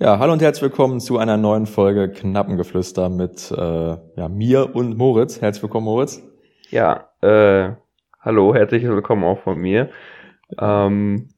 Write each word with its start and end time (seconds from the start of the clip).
Ja, 0.00 0.18
hallo 0.18 0.32
und 0.32 0.42
herzlich 0.42 0.62
willkommen 0.62 0.98
zu 0.98 1.18
einer 1.18 1.36
neuen 1.36 1.66
Folge 1.66 2.10
Knappengeflüster 2.10 3.08
mit 3.08 3.52
äh, 3.52 3.56
ja, 3.56 4.28
mir 4.28 4.74
und 4.74 4.98
Moritz. 4.98 5.40
Herzlich 5.40 5.62
willkommen, 5.62 5.84
Moritz. 5.84 6.20
Ja, 6.68 7.10
äh, 7.22 7.74
hallo, 8.20 8.52
herzlich 8.54 8.82
willkommen 8.82 9.22
auch 9.22 9.38
von 9.38 9.56
mir. 9.56 9.90
Ähm, 10.58 11.28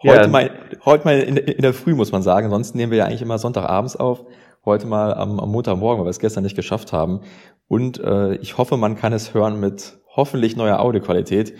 heute, 0.00 0.20
ja. 0.20 0.28
mal, 0.28 0.50
heute 0.84 1.04
mal 1.04 1.18
in, 1.18 1.36
in 1.38 1.62
der 1.62 1.74
Früh, 1.74 1.96
muss 1.96 2.12
man 2.12 2.22
sagen. 2.22 2.50
Sonst 2.50 2.76
nehmen 2.76 2.92
wir 2.92 2.98
ja 2.98 3.06
eigentlich 3.06 3.20
immer 3.20 3.38
Sonntagabends 3.38 3.96
auf. 3.96 4.24
Heute 4.64 4.86
mal 4.86 5.12
am, 5.12 5.40
am 5.40 5.50
Montagmorgen, 5.50 5.98
weil 5.98 6.06
wir 6.06 6.10
es 6.10 6.20
gestern 6.20 6.44
nicht 6.44 6.54
geschafft 6.54 6.92
haben. 6.92 7.22
Und 7.66 7.98
äh, 7.98 8.36
ich 8.36 8.58
hoffe, 8.58 8.76
man 8.76 8.94
kann 8.94 9.12
es 9.12 9.34
hören 9.34 9.58
mit 9.58 9.98
hoffentlich 10.14 10.54
neuer 10.54 10.78
Audioqualität. 10.78 11.54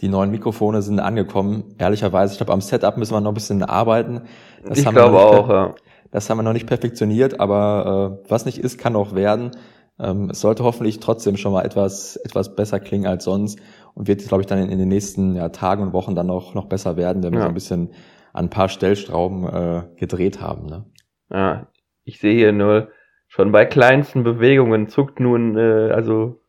Die 0.00 0.08
neuen 0.08 0.30
Mikrofone 0.30 0.82
sind 0.82 1.00
angekommen. 1.00 1.74
Ehrlicherweise, 1.78 2.32
ich 2.32 2.38
glaube, 2.38 2.52
am 2.52 2.60
Setup 2.60 2.96
müssen 2.96 3.12
wir 3.14 3.20
noch 3.20 3.30
ein 3.30 3.34
bisschen 3.34 3.62
arbeiten. 3.62 4.22
Das 4.64 4.78
ich 4.78 4.86
glaube 4.86 5.18
auch, 5.18 5.48
ja. 5.48 5.74
Das 6.10 6.28
haben 6.28 6.38
wir 6.38 6.42
noch 6.42 6.52
nicht 6.52 6.66
perfektioniert, 6.66 7.38
aber 7.38 8.20
äh, 8.24 8.30
was 8.30 8.44
nicht 8.44 8.58
ist, 8.58 8.78
kann 8.78 8.96
auch 8.96 9.14
werden. 9.14 9.52
Ähm, 9.98 10.30
es 10.30 10.40
sollte 10.40 10.64
hoffentlich 10.64 10.98
trotzdem 10.98 11.36
schon 11.36 11.52
mal 11.52 11.64
etwas, 11.64 12.16
etwas 12.16 12.56
besser 12.56 12.80
klingen 12.80 13.06
als 13.06 13.24
sonst 13.24 13.60
und 13.94 14.08
wird, 14.08 14.26
glaube 14.26 14.42
ich, 14.42 14.46
dann 14.46 14.58
in, 14.58 14.70
in, 14.70 14.78
den 14.78 14.88
nächsten 14.88 15.34
ja, 15.36 15.50
Tagen 15.50 15.82
und 15.82 15.92
Wochen 15.92 16.14
dann 16.14 16.26
noch, 16.26 16.54
noch 16.54 16.66
besser 16.66 16.96
werden, 16.96 17.22
wenn 17.22 17.32
wir 17.32 17.42
so 17.42 17.48
ein 17.48 17.54
bisschen 17.54 17.90
an 18.32 18.46
ein 18.46 18.50
paar 18.50 18.68
Stellstrauben 18.68 19.44
äh, 19.44 19.82
gedreht 19.96 20.40
haben. 20.40 20.66
Ne? 20.66 20.84
Ja, 21.30 21.66
ich 22.04 22.18
sehe 22.18 22.34
hier 22.34 22.52
nur, 22.52 22.88
schon 23.28 23.52
bei 23.52 23.64
kleinsten 23.64 24.24
Bewegungen 24.24 24.88
zuckt 24.88 25.20
nun, 25.20 25.56
äh, 25.56 25.90
also 25.92 26.39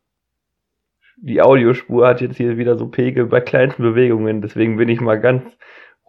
die 1.21 1.41
Audiospur 1.41 2.07
hat 2.07 2.19
jetzt 2.19 2.37
hier 2.37 2.57
wieder 2.57 2.77
so 2.77 2.87
Pegel 2.87 3.27
bei 3.27 3.39
kleinsten 3.39 3.83
Bewegungen, 3.83 4.41
deswegen 4.41 4.77
bin 4.77 4.89
ich 4.89 5.01
mal 5.01 5.19
ganz 5.19 5.43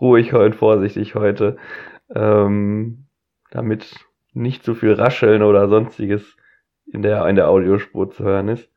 ruhig 0.00 0.32
und 0.32 0.54
vorsichtig 0.54 1.14
heute. 1.14 1.58
Ähm, 2.14 3.04
damit 3.50 3.94
nicht 4.32 4.64
so 4.64 4.74
viel 4.74 4.94
Rascheln 4.94 5.42
oder 5.42 5.68
sonstiges 5.68 6.36
in 6.86 7.02
der, 7.02 7.26
in 7.26 7.36
der 7.36 7.48
Audiospur 7.48 8.10
zu 8.10 8.24
hören 8.24 8.48
ist. 8.48 8.68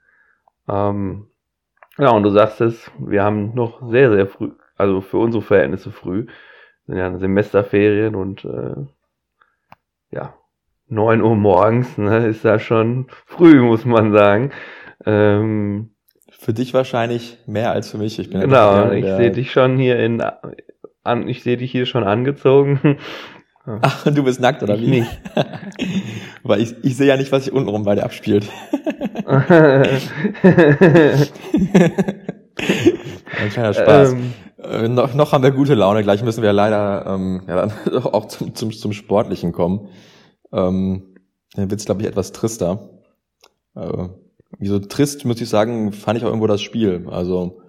Ähm, 0.68 1.28
ja, 1.98 2.12
und 2.12 2.24
du 2.24 2.30
sagst 2.30 2.60
es, 2.60 2.92
wir 3.00 3.24
haben 3.24 3.56
noch 3.56 3.90
sehr, 3.90 4.12
sehr 4.12 4.28
früh, 4.28 4.52
also 4.76 5.00
für 5.00 5.18
unsere 5.18 5.42
Verhältnisse 5.42 5.92
früh, 5.92 6.28
sind 6.86 6.98
ja 6.98 7.18
Semesterferien 7.18 8.16
und 8.16 8.44
äh, 8.44 8.76
ja, 10.12 10.34
neun 10.88 11.22
Uhr 11.22 11.36
morgens, 11.36 11.98
ne, 11.98 12.28
ist 12.28 12.44
da 12.44 12.60
schon 12.60 13.08
früh, 13.26 13.62
muss 13.62 13.86
man 13.86 14.12
sagen. 14.12 14.52
Ähm, 15.06 15.95
für 16.38 16.54
dich 16.54 16.74
wahrscheinlich 16.74 17.38
mehr 17.46 17.72
als 17.72 17.90
für 17.90 17.98
mich. 17.98 18.20
Ich 18.20 18.30
bin 18.30 18.42
genau, 18.42 18.92
ich 18.92 19.06
sehe 19.06 19.32
dich 19.32 19.52
schon 19.52 19.78
hier 19.78 19.98
in, 20.00 20.22
an, 21.04 21.28
ich 21.28 21.44
sehe 21.44 21.58
dich 21.58 21.72
hier 21.72 21.86
schon 21.86 22.04
angezogen. 22.04 22.98
Ach, 23.82 24.06
du 24.06 24.24
bist 24.24 24.40
nackt, 24.40 24.62
oder 24.62 24.76
ich 24.76 24.82
wie? 24.82 25.00
Nicht. 25.00 25.22
Weil 26.44 26.62
ich, 26.62 26.76
ich 26.84 26.96
sehe 26.96 27.08
ja 27.08 27.18
nicht, 27.18 27.32
was 27.32 27.46
sich 27.46 27.54
untenrum 27.54 27.84
bei 27.84 27.96
dir 27.96 28.04
abspielt. 28.04 28.48
Ein 29.26 29.50
kleiner 33.50 33.74
Spaß. 33.74 34.14
Ähm, 34.14 34.34
äh, 34.62 34.88
noch, 34.88 35.16
noch 35.16 35.32
haben 35.32 35.44
wir 35.44 35.50
gute 35.50 35.74
Laune, 35.74 36.04
gleich 36.04 36.22
müssen 36.24 36.44
wir 36.44 36.54
leider 36.54 37.08
ähm, 37.08 37.42
ja, 37.48 37.56
dann 37.56 37.72
auch 38.04 38.28
zum, 38.28 38.54
zum, 38.54 38.72
zum 38.72 38.94
Sportlichen 38.94 39.52
kommen. 39.52 39.90
Ähm, 40.54 41.16
dann 41.56 41.72
wird's, 41.72 41.86
glaube 41.86 42.02
ich, 42.02 42.08
etwas 42.08 42.34
trister. 42.34 42.90
Äh, 43.76 44.10
so 44.62 44.80
trist, 44.80 45.26
muss 45.26 45.42
ich 45.42 45.50
sagen, 45.50 45.92
fand 45.92 46.18
ich 46.18 46.24
auch 46.24 46.30
irgendwo 46.30 46.48
das 46.48 46.62
Spiel. 46.62 47.08
Also, 47.10 47.62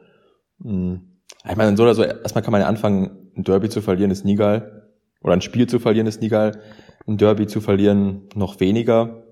mh, 0.58 0.70
hm, 0.70 1.00
ich 1.48 1.56
meine, 1.56 1.76
so 1.76 1.82
oder 1.82 1.94
so, 1.94 2.02
erstmal 2.02 2.42
kann 2.42 2.52
man 2.52 2.60
ja 2.60 2.66
anfangen, 2.66 3.30
ein 3.36 3.44
Derby 3.44 3.68
zu 3.68 3.80
verlieren, 3.80 4.10
ist 4.10 4.24
nie 4.24 4.36
geil 4.36 4.76
oder 5.26 5.34
ein 5.34 5.42
Spiel 5.42 5.66
zu 5.66 5.80
verlieren 5.80 6.06
ist 6.06 6.22
nie 6.22 6.28
geil, 6.28 6.52
ein 7.06 7.16
Derby 7.18 7.46
zu 7.46 7.60
verlieren 7.60 8.28
noch 8.34 8.60
weniger. 8.60 9.24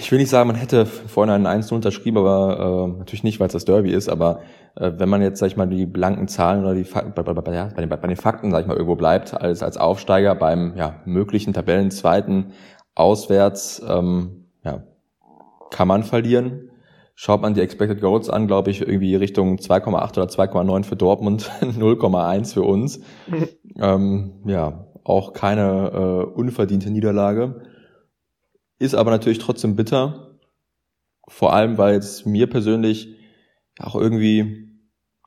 Ich 0.00 0.10
will 0.10 0.18
nicht 0.18 0.30
sagen, 0.30 0.46
man 0.46 0.56
hätte 0.56 0.86
vorhin 0.86 1.32
einen 1.32 1.46
1 1.46 1.72
unterschrieben, 1.72 2.18
aber 2.18 2.88
äh, 2.94 2.98
natürlich 2.98 3.24
nicht, 3.24 3.38
weil 3.38 3.48
es 3.48 3.52
das 3.52 3.64
Derby 3.66 3.90
ist, 3.90 4.08
aber 4.08 4.40
äh, 4.76 4.92
wenn 4.96 5.08
man 5.08 5.20
jetzt, 5.20 5.40
sag 5.40 5.48
ich 5.48 5.56
mal, 5.56 5.68
die 5.68 5.84
blanken 5.84 6.28
Zahlen 6.28 6.62
oder 6.62 6.74
die 6.74 6.84
Fakten, 6.84 7.12
bei, 7.14 7.22
bei, 7.22 7.34
bei, 7.34 7.42
bei, 7.42 7.80
den, 7.80 7.88
bei 7.88 7.96
den 7.96 8.16
Fakten, 8.16 8.50
sag 8.50 8.62
ich 8.62 8.66
mal, 8.66 8.76
irgendwo 8.76 8.96
bleibt, 8.96 9.34
als, 9.34 9.62
als 9.62 9.76
Aufsteiger 9.76 10.34
beim 10.34 10.74
ja, 10.76 11.00
möglichen 11.04 11.52
Tabellenzweiten 11.52 12.52
auswärts, 12.94 13.82
ähm, 13.86 14.46
ja, 14.64 14.84
kann 15.70 15.88
man 15.88 16.04
verlieren. 16.04 16.70
Schaut 17.14 17.42
man 17.42 17.54
die 17.54 17.60
Expected 17.60 18.00
Goals 18.00 18.30
an, 18.30 18.46
glaube 18.46 18.70
ich, 18.70 18.80
irgendwie 18.80 19.14
Richtung 19.14 19.56
2,8 19.56 20.12
oder 20.12 20.26
2,9 20.26 20.84
für 20.84 20.96
Dortmund, 20.96 21.50
0,1 21.60 22.54
für 22.54 22.62
uns. 22.62 23.00
Ähm, 23.78 24.42
ja, 24.44 24.86
auch 25.02 25.32
keine 25.32 25.90
äh, 25.94 26.38
unverdiente 26.38 26.90
Niederlage. 26.90 27.62
Ist 28.78 28.94
aber 28.94 29.10
natürlich 29.10 29.38
trotzdem 29.38 29.76
bitter. 29.76 30.36
Vor 31.26 31.54
allem, 31.54 31.78
weil 31.78 31.96
es 31.96 32.26
mir 32.26 32.50
persönlich 32.50 33.16
auch 33.78 33.94
irgendwie 33.94 34.68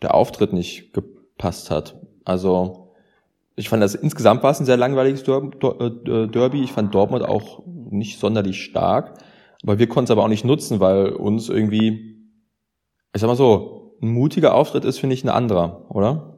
der 0.04 0.14
Auftritt 0.14 0.54
nicht 0.54 0.94
gepasst 0.94 1.72
hat. 1.72 2.00
Also 2.24 2.85
ich 3.56 3.70
fand 3.70 3.82
das 3.82 3.96
insgesamt 3.96 4.44
war 4.44 4.52
es 4.52 4.60
ein 4.60 4.66
sehr 4.66 4.78
langweiliges 4.78 5.22
äh, 5.22 6.28
Derby. 6.28 6.64
Ich 6.64 6.74
fand 6.74 6.94
Dortmund 6.94 7.24
auch 7.24 7.64
nicht 7.66 8.20
sonderlich 8.20 8.64
stark. 8.64 9.14
Aber 9.64 9.80
wir 9.80 9.88
konnten 9.88 10.06
es 10.06 10.12
aber 10.12 10.24
auch 10.24 10.30
nicht 10.30 10.46
nutzen, 10.46 10.80
weil 10.80 11.10
uns 11.10 11.50
irgendwie, 11.50 12.18
ich 13.14 13.22
sag 13.22 13.28
mal 13.28 13.36
so, 13.36 13.98
ein 14.02 14.10
mutiger 14.10 14.54
Auftritt 14.54 14.84
ist, 14.84 15.00
finde 15.00 15.14
ich, 15.14 15.24
ein 15.24 15.30
anderer, 15.30 15.86
oder? 15.90 16.36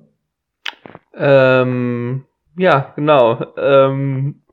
Ähm, 1.15 2.25
ja, 2.55 2.93
genau. 2.95 3.43
Ähm, 3.57 4.43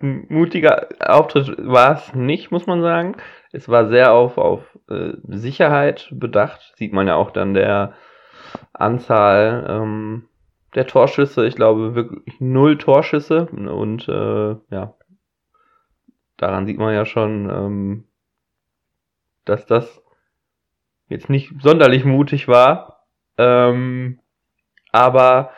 mutiger 0.00 0.88
Auftritt 1.00 1.54
war 1.58 1.96
es 1.96 2.14
nicht, 2.14 2.52
muss 2.52 2.66
man 2.66 2.82
sagen. 2.82 3.16
Es 3.50 3.68
war 3.68 3.88
sehr 3.88 4.12
auf, 4.12 4.38
auf 4.38 4.60
äh, 4.88 5.14
Sicherheit 5.28 6.08
bedacht. 6.12 6.72
Sieht 6.76 6.92
man 6.92 7.08
ja 7.08 7.16
auch 7.16 7.32
dann 7.32 7.52
der 7.52 7.94
Anzahl 8.72 9.66
ähm, 9.68 10.28
der 10.74 10.86
Torschüsse. 10.86 11.46
Ich 11.46 11.54
glaube 11.54 11.94
wirklich 11.94 12.40
null 12.40 12.78
Torschüsse. 12.78 13.46
Und 13.46 14.08
äh, 14.08 14.56
ja, 14.70 14.94
daran 16.36 16.66
sieht 16.66 16.78
man 16.78 16.94
ja 16.94 17.04
schon, 17.04 17.50
ähm, 17.50 18.04
dass 19.44 19.66
das 19.66 20.02
jetzt 21.08 21.28
nicht 21.28 21.52
sonderlich 21.60 22.04
mutig 22.04 22.48
war. 22.48 23.06
Ähm, 23.38 24.20
aber 24.92 25.50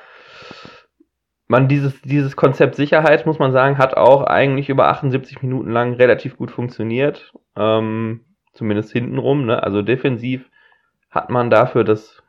man 1.47 1.69
dieses, 1.69 2.01
dieses 2.03 2.37
Konzept 2.37 2.75
Sicherheit, 2.75 3.27
muss 3.27 3.39
man 3.39 3.53
sagen, 3.53 3.79
hat 3.79 3.97
auch 3.97 4.23
eigentlich 4.23 4.69
über 4.69 4.89
78 4.89 5.43
Minuten 5.43 5.71
lang 5.71 5.95
relativ 5.95 6.37
gut 6.37 6.51
funktioniert. 6.51 7.33
Ähm, 7.57 8.25
zumindest 8.53 8.93
hintenrum. 8.93 9.47
Ne? 9.47 9.63
Also 9.63 9.83
defensiv 9.83 10.51
hat 11.11 11.31
man 11.31 11.51
dafür, 11.51 11.85
dass, 11.85 12.23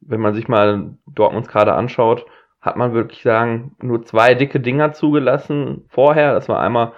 wenn 0.00 0.20
man 0.20 0.34
sich 0.34 0.48
mal 0.48 0.96
Dortmunds 1.14 1.48
gerade 1.48 1.74
anschaut, 1.74 2.26
hat 2.60 2.76
man 2.76 2.94
wirklich 2.94 3.22
sagen, 3.22 3.76
nur 3.80 4.04
zwei 4.04 4.34
dicke 4.34 4.60
Dinger 4.60 4.92
zugelassen 4.92 5.84
vorher. 5.88 6.34
Das 6.34 6.48
war 6.48 6.60
einmal 6.60 6.92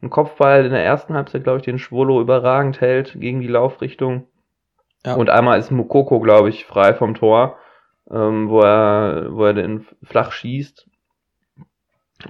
ein 0.00 0.10
Kopfball 0.10 0.64
in 0.64 0.70
der 0.70 0.84
ersten 0.84 1.14
Halbzeit, 1.14 1.42
glaube 1.42 1.58
ich, 1.58 1.64
den 1.64 1.78
Schwolo 1.78 2.20
überragend 2.20 2.80
hält 2.80 3.20
gegen 3.20 3.40
die 3.40 3.48
Laufrichtung. 3.48 4.28
Ja. 5.04 5.14
Und 5.14 5.30
einmal 5.30 5.58
ist 5.58 5.70
Mukoko, 5.70 6.20
glaube 6.20 6.48
ich, 6.50 6.66
frei 6.66 6.94
vom 6.94 7.14
Tor, 7.14 7.56
ähm, 8.10 8.48
wo 8.48 8.60
er, 8.60 9.28
wo 9.30 9.44
er 9.44 9.54
den 9.54 9.86
flach 10.02 10.32
schießt. 10.32 10.86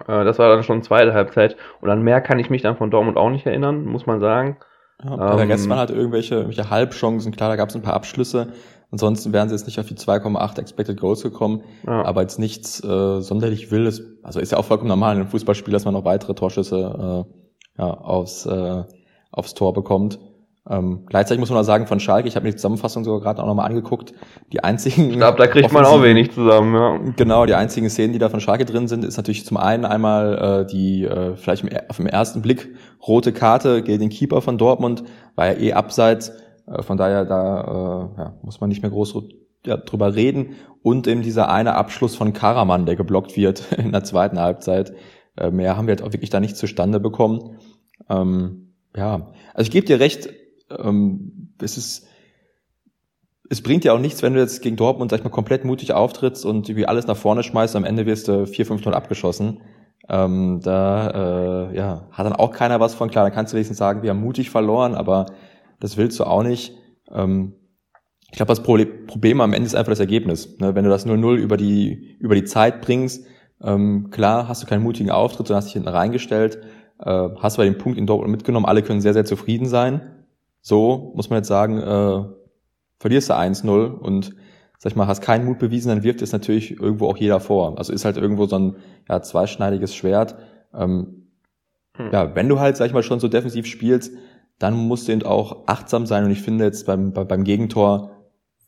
Äh, 0.07 0.25
das 0.25 0.39
war 0.39 0.49
dann 0.49 0.63
schon 0.63 0.83
zweite 0.83 1.15
Halbzeit. 1.15 1.57
Und 1.81 1.91
an 1.91 2.03
mehr 2.03 2.21
kann 2.21 2.39
ich 2.39 2.51
mich 2.51 2.63
dann 2.63 2.77
von 2.77 2.91
Dortmund 2.91 3.17
auch 3.17 3.31
nicht 3.31 3.47
erinnern, 3.47 3.85
muss 3.85 4.07
man 4.07 4.21
sagen. 4.21 4.59
Ja, 5.03 5.33
ähm, 5.33 5.37
der 5.37 5.49
Rest 5.49 5.69
waren 5.69 5.79
halt 5.79 5.91
irgendwelche, 5.91 6.37
irgendwelche 6.37 6.71
Halbchancen. 6.71 7.33
Klar, 7.33 7.51
da 7.51 7.57
gab 7.57 7.69
es 7.69 7.77
ein 7.77 7.83
paar 7.83 7.95
Abschlüsse. 7.95 8.53
Ansonsten 8.91 9.33
wären 9.33 9.49
sie 9.49 9.55
jetzt 9.55 9.67
nicht 9.67 9.79
auf 9.79 9.87
die 9.87 9.97
2,8 9.97 10.59
Expected 10.59 10.99
Goals 10.99 11.23
gekommen, 11.23 11.63
ja. 11.87 12.05
aber 12.05 12.23
jetzt 12.23 12.39
nichts 12.39 12.83
äh, 12.83 13.21
sonderlich 13.21 13.71
Wildes. 13.71 14.03
Also 14.23 14.41
ist 14.41 14.53
ja 14.53 14.59
auch 14.59 14.65
vollkommen 14.65 14.89
normal 14.89 15.15
in 15.15 15.21
einem 15.21 15.31
Fußballspiel, 15.31 15.73
dass 15.73 15.85
man 15.85 15.93
noch 15.93 16.07
weitere 16.07 16.35
Torschüsse 16.35 17.27
äh, 17.77 17.81
ja, 17.83 17.91
aufs, 17.91 18.47
äh, 18.47 18.85
aufs 19.31 19.55
Tor 19.55 19.75
bekommt. 19.75 20.19
Ähm, 20.71 21.05
gleichzeitig 21.07 21.41
muss 21.41 21.49
man 21.49 21.59
auch 21.59 21.65
sagen, 21.65 21.87
von 21.87 21.99
Schalke, 21.99 22.29
ich 22.29 22.37
habe 22.37 22.45
mir 22.45 22.51
die 22.51 22.57
Zusammenfassung 22.57 23.05
sogar 23.05 23.21
gerade 23.21 23.43
auch 23.43 23.47
nochmal 23.47 23.67
angeguckt, 23.67 24.13
die 24.53 24.63
einzigen... 24.63 25.11
Ich 25.11 25.17
glaube, 25.17 25.39
da 25.39 25.47
kriegt 25.47 25.73
man 25.73 25.87
auch 25.87 26.03
wenig 26.03 26.33
zusammen, 26.33 26.75
ja. 26.75 26.99
Genau, 27.17 27.47
die 27.47 27.55
einzigen 27.55 27.89
Szenen, 27.89 28.13
die 28.13 28.19
da 28.19 28.29
von 28.29 28.41
Schalke 28.41 28.67
drin 28.67 28.87
sind, 28.87 29.05
ist 29.05 29.17
natürlich 29.17 29.47
zum 29.47 29.57
einen 29.57 29.87
einmal 29.87 30.65
äh, 30.65 30.67
die 30.67 31.05
äh, 31.05 31.37
vielleicht 31.37 31.65
auf 31.89 31.97
den 31.97 32.07
ersten 32.07 32.43
Blick 32.43 32.75
rote 33.07 33.33
Karte 33.33 33.83
gegen 33.83 34.01
den 34.01 34.11
Keeper 34.11 34.43
von 34.43 34.59
Dortmund, 34.59 35.05
war 35.37 35.47
ja 35.47 35.59
eh 35.59 35.73
abseits, 35.73 36.33
von 36.83 36.97
daher 36.97 37.25
da 37.25 37.61
äh, 38.17 38.21
ja, 38.21 38.35
muss 38.43 38.61
man 38.61 38.69
nicht 38.69 38.83
mehr 38.83 38.91
groß 38.91 39.15
ja, 39.67 39.77
drüber 39.77 40.15
reden. 40.15 40.57
Und 40.83 41.07
eben 41.07 41.23
dieser 41.23 41.51
eine 41.51 41.75
Abschluss 41.75 42.15
von 42.15 42.33
Karaman, 42.33 42.87
der 42.87 42.97
geblockt 42.97 43.37
wird 43.37 43.73
in 43.77 43.93
der 43.93 44.05
zweiten 44.05 44.39
Halbzeit, 44.39 44.93
äh, 45.37 45.51
mehr 45.51 45.77
haben 45.77 45.87
wir 45.87 45.93
jetzt 45.93 46.03
auch 46.03 46.13
wirklich 46.13 46.31
da 46.31 46.41
nicht 46.41 46.57
zustande 46.57 47.01
bekommen. 47.01 47.59
Ähm, 48.09 48.75
ja, 48.97 49.33
also 49.55 49.69
ich 49.69 49.71
gebe 49.71 49.87
dir 49.87 50.01
recht, 50.01 50.29
ähm, 50.71 51.53
es 51.61 51.77
ist 51.77 52.09
es 53.51 53.63
bringt 53.63 53.85
ja 53.85 53.93
auch 53.95 53.99
nichts, 53.99 54.23
wenn 54.23 54.35
du 54.35 54.41
jetzt 54.41 54.63
gegen 54.63 54.77
Dortmund, 54.77 55.11
sag 55.11 55.19
ich 55.19 55.25
mal, 55.25 55.31
komplett 55.31 55.65
mutig 55.65 55.93
auftrittst 55.93 56.45
und 56.45 56.69
irgendwie 56.69 56.87
alles 56.87 57.07
nach 57.07 57.17
vorne 57.17 57.43
schmeißt, 57.43 57.77
am 57.77 57.85
Ende 57.85 58.07
wirst 58.07 58.29
du 58.29 58.43
4-5-0 58.43 58.91
abgeschossen. 58.91 59.63
Ähm, 60.09 60.61
da 60.63 61.71
äh, 61.71 61.77
ja, 61.77 62.07
hat 62.11 62.27
dann 62.27 62.35
auch 62.35 62.53
keiner 62.53 62.81
was 62.81 62.95
von. 62.95 63.11
Klar, 63.11 63.25
dann 63.25 63.33
kannst 63.33 63.53
du 63.53 63.57
wenigstens 63.57 63.79
sagen, 63.79 64.03
wir 64.03 64.11
haben 64.11 64.21
mutig 64.21 64.51
verloren, 64.51 64.95
aber 64.95 65.27
das 65.81 65.97
willst 65.97 66.19
du 66.21 66.25
auch 66.25 66.43
nicht. 66.43 66.75
Ähm, 67.11 67.55
ich 68.31 68.37
glaube, 68.37 68.49
das 68.49 68.63
Problem 68.63 69.41
am 69.41 69.53
Ende 69.53 69.67
ist 69.67 69.75
einfach 69.75 69.93
das 69.93 70.01
Ergebnis. 70.01 70.59
Ne? 70.59 70.75
Wenn 70.75 70.85
du 70.85 70.91
das 70.91 71.07
0-0 71.07 71.37
über 71.37 71.57
die, 71.57 72.17
über 72.19 72.35
die 72.35 72.45
Zeit 72.45 72.83
bringst, 72.83 73.27
ähm, 73.63 74.11
klar 74.11 74.49
hast 74.49 74.63
du 74.63 74.67
keinen 74.67 74.83
mutigen 74.83 75.11
Auftritt, 75.11 75.47
sondern 75.47 75.59
hast 75.59 75.67
dich 75.67 75.73
hinten 75.75 75.89
reingestellt, 75.89 76.59
äh, 77.01 77.29
hast 77.39 77.57
bei 77.57 77.65
den 77.65 77.79
Punkt 77.79 77.99
in 77.99 78.07
Dortmund 78.07 78.33
mitgenommen, 78.33 78.67
alle 78.67 78.83
können 78.83 79.01
sehr, 79.01 79.15
sehr 79.15 79.25
zufrieden 79.25 79.67
sein. 79.67 80.03
So 80.61 81.13
muss 81.17 81.31
man 81.31 81.39
jetzt 81.39 81.49
sagen, 81.49 81.79
äh, 81.79 82.25
verlierst 82.99 83.31
du 83.31 83.35
1-0 83.35 83.87
und 83.87 84.35
sag 84.79 84.93
ich 84.93 84.97
mal, 84.97 85.07
hast 85.07 85.23
keinen 85.23 85.45
Mut 85.45 85.59
bewiesen, 85.59 85.89
dann 85.89 86.03
wirft 86.03 86.23
es 86.23 86.33
natürlich 86.33 86.79
irgendwo 86.79 87.09
auch 87.09 87.17
jeder 87.17 87.41
vor. 87.41 87.79
Also 87.79 87.93
ist 87.93 88.05
halt 88.05 88.17
irgendwo 88.17 88.47
so 88.47 88.57
ein 88.57 88.77
ja, 89.09 89.23
zweischneidiges 89.23 89.95
Schwert. 89.95 90.37
Ähm, 90.73 91.29
hm. 91.95 92.11
Ja, 92.13 92.35
wenn 92.37 92.49
du 92.49 92.61
halt, 92.61 92.77
sag 92.77 92.87
ich 92.87 92.93
mal, 92.93 93.03
schon 93.03 93.21
so 93.21 93.29
defensiv 93.29 93.67
spielst, 93.67 94.13
dann 94.59 94.75
musst 94.75 95.09
du 95.09 95.13
eben 95.13 95.23
auch 95.23 95.65
achtsam 95.67 96.07
sein. 96.07 96.25
Und 96.25 96.31
ich 96.31 96.43
finde 96.43 96.65
jetzt 96.65 96.87
beim, 96.87 97.13
beim 97.13 97.45
Gegentor 97.45 98.11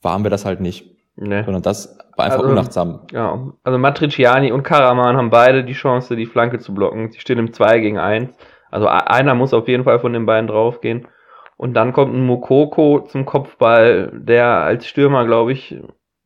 waren 0.03 0.23
wir 0.23 0.31
das 0.31 0.45
halt 0.45 0.61
nicht. 0.61 0.97
Nee. 1.17 1.43
Sondern 1.43 1.63
das 1.63 1.99
war 2.17 2.27
einfach 2.27 2.39
also, 2.39 2.51
unachtsam. 2.51 3.07
Ja, 3.13 3.53
also 3.63 3.79
Matriciani 3.79 4.53
und 4.53 4.63
Karaman 4.63 5.17
haben 5.17 5.31
beide 5.31 5.65
die 5.65 5.75
Chance, 5.75 6.17
die 6.17 6.27
Flanke 6.27 6.59
zu 6.59 6.73
blocken. 6.73 7.11
Sie 7.11 7.21
stehen 7.21 7.39
im 7.39 7.53
2 7.53 7.81
gegen 7.81 7.99
1. 7.99 8.31
Also 8.71 8.87
einer 8.87 9.35
muss 9.35 9.53
auf 9.53 9.69
jeden 9.69 9.85
Fall 9.85 10.01
von 10.01 10.13
den 10.13 10.27
beiden 10.27 10.47
draufgehen. 10.47 11.09
Und 11.57 11.75
dann 11.75 11.93
kommt 11.93 12.15
ein 12.15 12.25
Mokoko 12.25 13.01
zum 13.01 13.27
Kopfball, 13.27 14.13
der 14.15 14.47
als 14.47 14.87
Stürmer, 14.87 15.27
glaube 15.27 15.53
ich, 15.53 15.77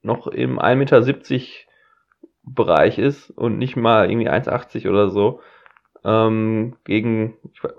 noch 0.03 0.27
im 0.29 0.61
1,70 0.61 0.77
Meter 0.77 1.03
Bereich 2.47 2.99
ist 2.99 3.31
und 3.31 3.59
nicht 3.59 3.75
mal 3.75 4.11
irgendwie 4.11 4.29
1,80 4.29 4.89
oder 4.89 5.09
so. 5.09 5.41
Ähm, 6.05 6.77
gegen 6.85 7.35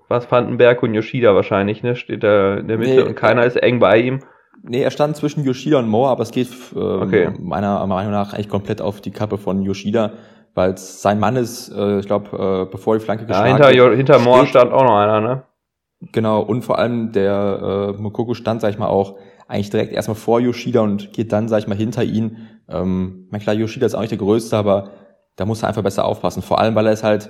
was 0.08 0.32
Vandenberg 0.32 0.82
und 0.82 0.94
Yoshida 0.94 1.36
wahrscheinlich, 1.36 1.84
ne? 1.84 1.96
Steht 1.96 2.24
da 2.24 2.56
in 2.56 2.68
der 2.68 2.78
Mitte 2.78 2.96
nee, 2.96 3.02
und 3.02 3.16
keiner 3.16 3.46
ist 3.46 3.56
eng 3.56 3.80
bei 3.80 4.00
ihm. 4.00 4.20
Nee, 4.64 4.82
er 4.82 4.90
stand 4.90 5.16
zwischen 5.16 5.44
Yoshida 5.44 5.78
und 5.78 5.88
Moore, 5.88 6.10
aber 6.10 6.24
es 6.24 6.32
geht 6.32 6.50
äh, 6.76 6.80
okay. 6.80 7.30
meiner 7.40 7.86
Meinung 7.86 8.12
nach 8.12 8.34
eigentlich 8.34 8.50
komplett 8.50 8.82
auf 8.82 9.00
die 9.00 9.12
Kappe 9.12 9.38
von 9.38 9.62
Yoshida, 9.62 10.14
weil 10.56 10.72
es 10.72 11.04
sein 11.04 11.20
Mann 11.20 11.36
ist, 11.36 11.70
äh, 11.70 12.00
ich 12.00 12.08
glaube, 12.08 12.66
äh, 12.66 12.72
bevor 12.72 12.98
die 12.98 13.04
Flanke 13.04 13.26
geschlagen 13.26 13.60
ja, 13.60 13.68
hinter, 13.68 13.84
wird. 13.84 13.98
Hinter 13.98 14.20
Moore 14.20 14.48
stand 14.48 14.72
auch 14.74 14.84
noch 14.84 14.98
einer, 14.98 15.22
ne? 15.22 15.44
Genau, 16.12 16.42
und 16.42 16.64
vor 16.64 16.80
allem 16.80 17.12
der 17.12 17.94
äh, 17.96 18.02
Mokoko 18.02 18.34
stand, 18.34 18.62
sag 18.62 18.72
ich 18.72 18.80
mal, 18.80 18.88
auch 18.88 19.18
eigentlich 19.48 19.70
direkt 19.70 19.94
erstmal 19.94 20.16
vor 20.16 20.40
Yoshida 20.40 20.82
und 20.82 21.14
geht 21.14 21.32
dann, 21.32 21.48
sag 21.48 21.60
ich 21.60 21.68
mal, 21.68 21.78
hinter 21.78 22.04
ihn. 22.04 22.38
Ähm, 22.68 23.28
mein 23.30 23.42
klar, 23.42 23.56
Yoshida 23.56 23.86
ist 23.86 23.96
auch 23.96 24.02
nicht 24.02 24.12
der 24.12 24.18
Größte, 24.18 24.58
aber 24.58 24.90
da 25.36 25.46
muss 25.46 25.62
er 25.62 25.70
einfach 25.70 25.84
besser 25.84 26.06
aufpassen. 26.06 26.42
Vor 26.42 26.60
allem, 26.60 26.76
weil 26.76 26.88
er 26.88 26.94
es 26.94 27.04
halt, 27.04 27.30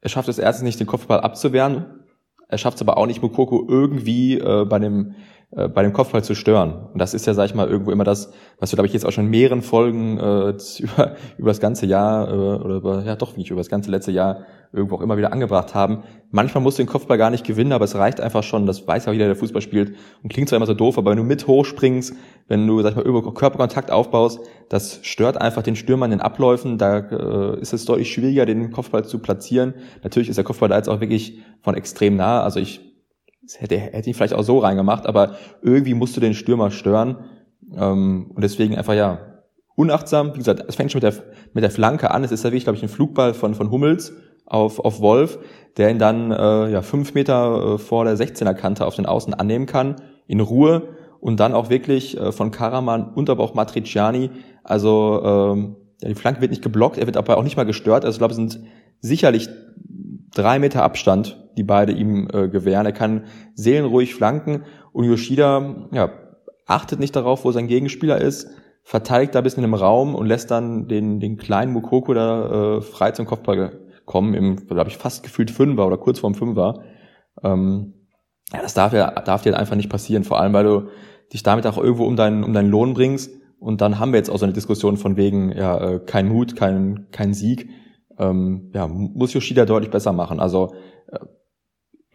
er 0.00 0.08
schafft 0.08 0.28
es 0.28 0.38
erstens 0.38 0.64
nicht, 0.64 0.80
den 0.80 0.86
Kopfball 0.86 1.20
abzuwehren. 1.20 2.04
Er 2.48 2.58
schafft 2.58 2.76
es 2.76 2.82
aber 2.82 2.96
auch 2.96 3.06
nicht, 3.06 3.22
Mokoko 3.22 3.66
irgendwie 3.68 4.38
äh, 4.38 4.64
bei 4.64 4.78
dem 4.78 5.14
bei 5.50 5.82
dem 5.82 5.94
Kopfball 5.94 6.22
zu 6.22 6.34
stören. 6.34 6.74
Und 6.92 6.98
das 6.98 7.14
ist 7.14 7.26
ja, 7.26 7.32
sag 7.32 7.46
ich 7.46 7.54
mal, 7.54 7.68
irgendwo 7.68 7.90
immer 7.90 8.04
das, 8.04 8.32
was 8.58 8.70
wir, 8.70 8.76
glaube 8.76 8.86
ich, 8.86 8.92
jetzt 8.92 9.06
auch 9.06 9.12
schon 9.12 9.24
in 9.24 9.30
mehreren 9.30 9.62
Folgen 9.62 10.18
äh, 10.18 10.50
über, 10.78 11.16
über 11.38 11.48
das 11.48 11.60
ganze 11.60 11.86
Jahr 11.86 12.28
äh, 12.28 12.32
oder 12.32 12.76
über, 12.76 13.02
ja 13.02 13.16
doch 13.16 13.36
nicht, 13.36 13.50
über 13.50 13.60
das 13.60 13.70
ganze 13.70 13.90
letzte 13.90 14.12
Jahr 14.12 14.44
irgendwo 14.72 14.96
auch 14.96 15.00
immer 15.00 15.16
wieder 15.16 15.32
angebracht 15.32 15.74
haben. 15.74 16.02
Manchmal 16.30 16.62
musst 16.62 16.78
du 16.78 16.82
den 16.82 16.88
Kopfball 16.88 17.16
gar 17.16 17.30
nicht 17.30 17.46
gewinnen, 17.46 17.72
aber 17.72 17.86
es 17.86 17.94
reicht 17.94 18.20
einfach 18.20 18.42
schon, 18.42 18.66
das 18.66 18.86
weiß 18.86 19.06
ja 19.06 19.12
jeder, 19.12 19.26
der 19.26 19.36
Fußball 19.36 19.62
spielt 19.62 19.96
und 20.22 20.30
klingt 20.30 20.50
zwar 20.50 20.58
immer 20.58 20.66
so 20.66 20.74
doof, 20.74 20.98
aber 20.98 21.12
wenn 21.12 21.16
du 21.16 21.24
mit 21.24 21.46
hochspringst, 21.46 22.14
wenn 22.48 22.66
du, 22.66 22.82
sag 22.82 22.90
ich 22.90 22.96
mal, 22.96 23.06
über 23.06 23.32
Körperkontakt 23.32 23.90
aufbaust, 23.90 24.40
das 24.68 25.00
stört 25.02 25.40
einfach 25.40 25.62
den 25.62 25.76
Stürmer 25.76 26.04
in 26.04 26.10
den 26.10 26.20
Abläufen, 26.20 26.76
da 26.76 26.98
äh, 26.98 27.60
ist 27.60 27.72
es 27.72 27.86
deutlich 27.86 28.12
schwieriger, 28.12 28.44
den 28.44 28.70
Kopfball 28.70 29.04
zu 29.06 29.20
platzieren. 29.20 29.72
Natürlich 30.02 30.28
ist 30.28 30.36
der 30.36 30.44
Kopfball 30.44 30.68
da 30.68 30.76
jetzt 30.76 30.88
auch 30.88 31.00
wirklich 31.00 31.38
von 31.62 31.74
extrem 31.74 32.16
nah, 32.16 32.42
also 32.42 32.60
ich 32.60 32.87
hätte, 33.58 33.78
hätte 33.78 34.10
ihn 34.10 34.14
vielleicht 34.14 34.34
auch 34.34 34.42
so 34.42 34.58
reingemacht, 34.58 35.06
aber 35.06 35.36
irgendwie 35.62 35.94
musst 35.94 36.16
du 36.16 36.20
den 36.20 36.34
Stürmer 36.34 36.70
stören. 36.70 37.24
Ähm, 37.76 38.30
und 38.34 38.42
deswegen 38.42 38.76
einfach, 38.76 38.94
ja, 38.94 39.20
unachtsam. 39.78 40.34
Wie 40.34 40.38
gesagt, 40.38 40.64
es 40.66 40.74
fängt 40.74 40.90
schon 40.90 41.00
mit 41.00 41.14
der, 41.14 41.22
mit 41.52 41.62
der 41.62 41.70
Flanke 41.70 42.10
an. 42.10 42.24
Es 42.24 42.32
ist 42.32 42.42
ja 42.42 42.50
wirklich, 42.50 42.64
glaube 42.64 42.76
ich, 42.76 42.82
ein 42.82 42.88
Flugball 42.88 43.32
von, 43.32 43.54
von 43.54 43.70
Hummels 43.70 44.12
auf, 44.44 44.80
auf 44.80 45.00
Wolf, 45.00 45.38
der 45.76 45.90
ihn 45.90 45.98
dann 45.98 46.32
äh, 46.32 46.70
ja, 46.70 46.82
fünf 46.82 47.14
Meter 47.14 47.74
äh, 47.74 47.78
vor 47.78 48.04
der 48.04 48.16
16er 48.16 48.54
Kante 48.54 48.84
auf 48.84 48.96
den 48.96 49.06
Außen 49.06 49.34
annehmen 49.34 49.66
kann, 49.66 49.96
in 50.26 50.40
Ruhe 50.40 50.88
und 51.20 51.38
dann 51.38 51.54
auch 51.54 51.70
wirklich 51.70 52.18
äh, 52.18 52.32
von 52.32 52.50
Karaman 52.50 53.12
und 53.14 53.30
aber 53.30 53.44
auch 53.44 53.54
Matriciani. 53.54 54.30
Also 54.64 55.22
ähm, 55.24 55.76
ja, 56.02 56.08
die 56.08 56.14
Flanke 56.14 56.40
wird 56.40 56.50
nicht 56.50 56.62
geblockt, 56.62 56.98
er 56.98 57.06
wird 57.06 57.16
aber 57.16 57.36
auch 57.36 57.44
nicht 57.44 57.56
mal 57.56 57.64
gestört. 57.64 58.04
Also 58.04 58.16
ich 58.16 58.18
glaube, 58.18 58.32
es 58.32 58.36
sind 58.36 58.60
sicherlich 59.00 59.48
drei 60.34 60.58
Meter 60.58 60.82
Abstand, 60.82 61.47
die 61.58 61.64
beide 61.64 61.92
ihm 61.92 62.28
äh, 62.32 62.48
gewähren. 62.48 62.86
Er 62.86 62.92
kann 62.92 63.24
seelenruhig 63.54 64.14
flanken 64.14 64.62
und 64.92 65.04
Yoshida 65.04 65.88
ja, 65.92 66.10
achtet 66.66 67.00
nicht 67.00 67.14
darauf, 67.14 67.44
wo 67.44 67.52
sein 67.52 67.66
Gegenspieler 67.66 68.18
ist, 68.18 68.48
verteidigt 68.82 69.34
da 69.34 69.40
ein 69.40 69.44
bisschen 69.44 69.64
im 69.64 69.74
Raum 69.74 70.14
und 70.14 70.26
lässt 70.26 70.50
dann 70.50 70.88
den, 70.88 71.20
den 71.20 71.36
kleinen 71.36 71.72
Mukoko 71.72 72.14
da 72.14 72.76
äh, 72.78 72.80
frei 72.80 73.10
zum 73.10 73.26
Kopfball 73.26 73.80
kommen, 74.06 74.32
im, 74.32 74.56
glaube 74.66 74.88
ich, 74.88 74.96
fast 74.96 75.22
gefühlt 75.22 75.50
Fünfer 75.50 75.86
oder 75.86 75.98
kurz 75.98 76.20
vorm 76.20 76.34
Fünfer. 76.34 76.82
Ähm, 77.42 77.94
ja, 78.52 78.62
das 78.62 78.72
darf 78.72 78.94
ja 78.94 79.10
darf 79.10 79.42
dir 79.42 79.58
einfach 79.58 79.76
nicht 79.76 79.90
passieren, 79.90 80.24
vor 80.24 80.40
allem 80.40 80.54
weil 80.54 80.64
du 80.64 80.88
dich 81.34 81.42
damit 81.42 81.66
auch 81.66 81.76
irgendwo 81.76 82.06
um 82.06 82.16
deinen 82.16 82.42
um 82.44 82.54
deinen 82.54 82.70
Lohn 82.70 82.94
bringst 82.94 83.30
und 83.58 83.82
dann 83.82 83.98
haben 83.98 84.12
wir 84.12 84.18
jetzt 84.18 84.30
auch 84.30 84.38
so 84.38 84.46
eine 84.46 84.54
Diskussion 84.54 84.96
von 84.96 85.18
wegen 85.18 85.52
ja 85.52 85.78
äh, 85.78 85.98
kein 85.98 86.28
Mut, 86.28 86.56
kein 86.56 87.08
kein 87.10 87.34
Sieg 87.34 87.68
ähm, 88.18 88.70
ja, 88.74 88.86
muss 88.88 89.32
Yoshida 89.32 89.64
deutlich 89.64 89.90
besser 89.90 90.12
machen. 90.12 90.40
Also 90.40 90.74
äh, 91.10 91.18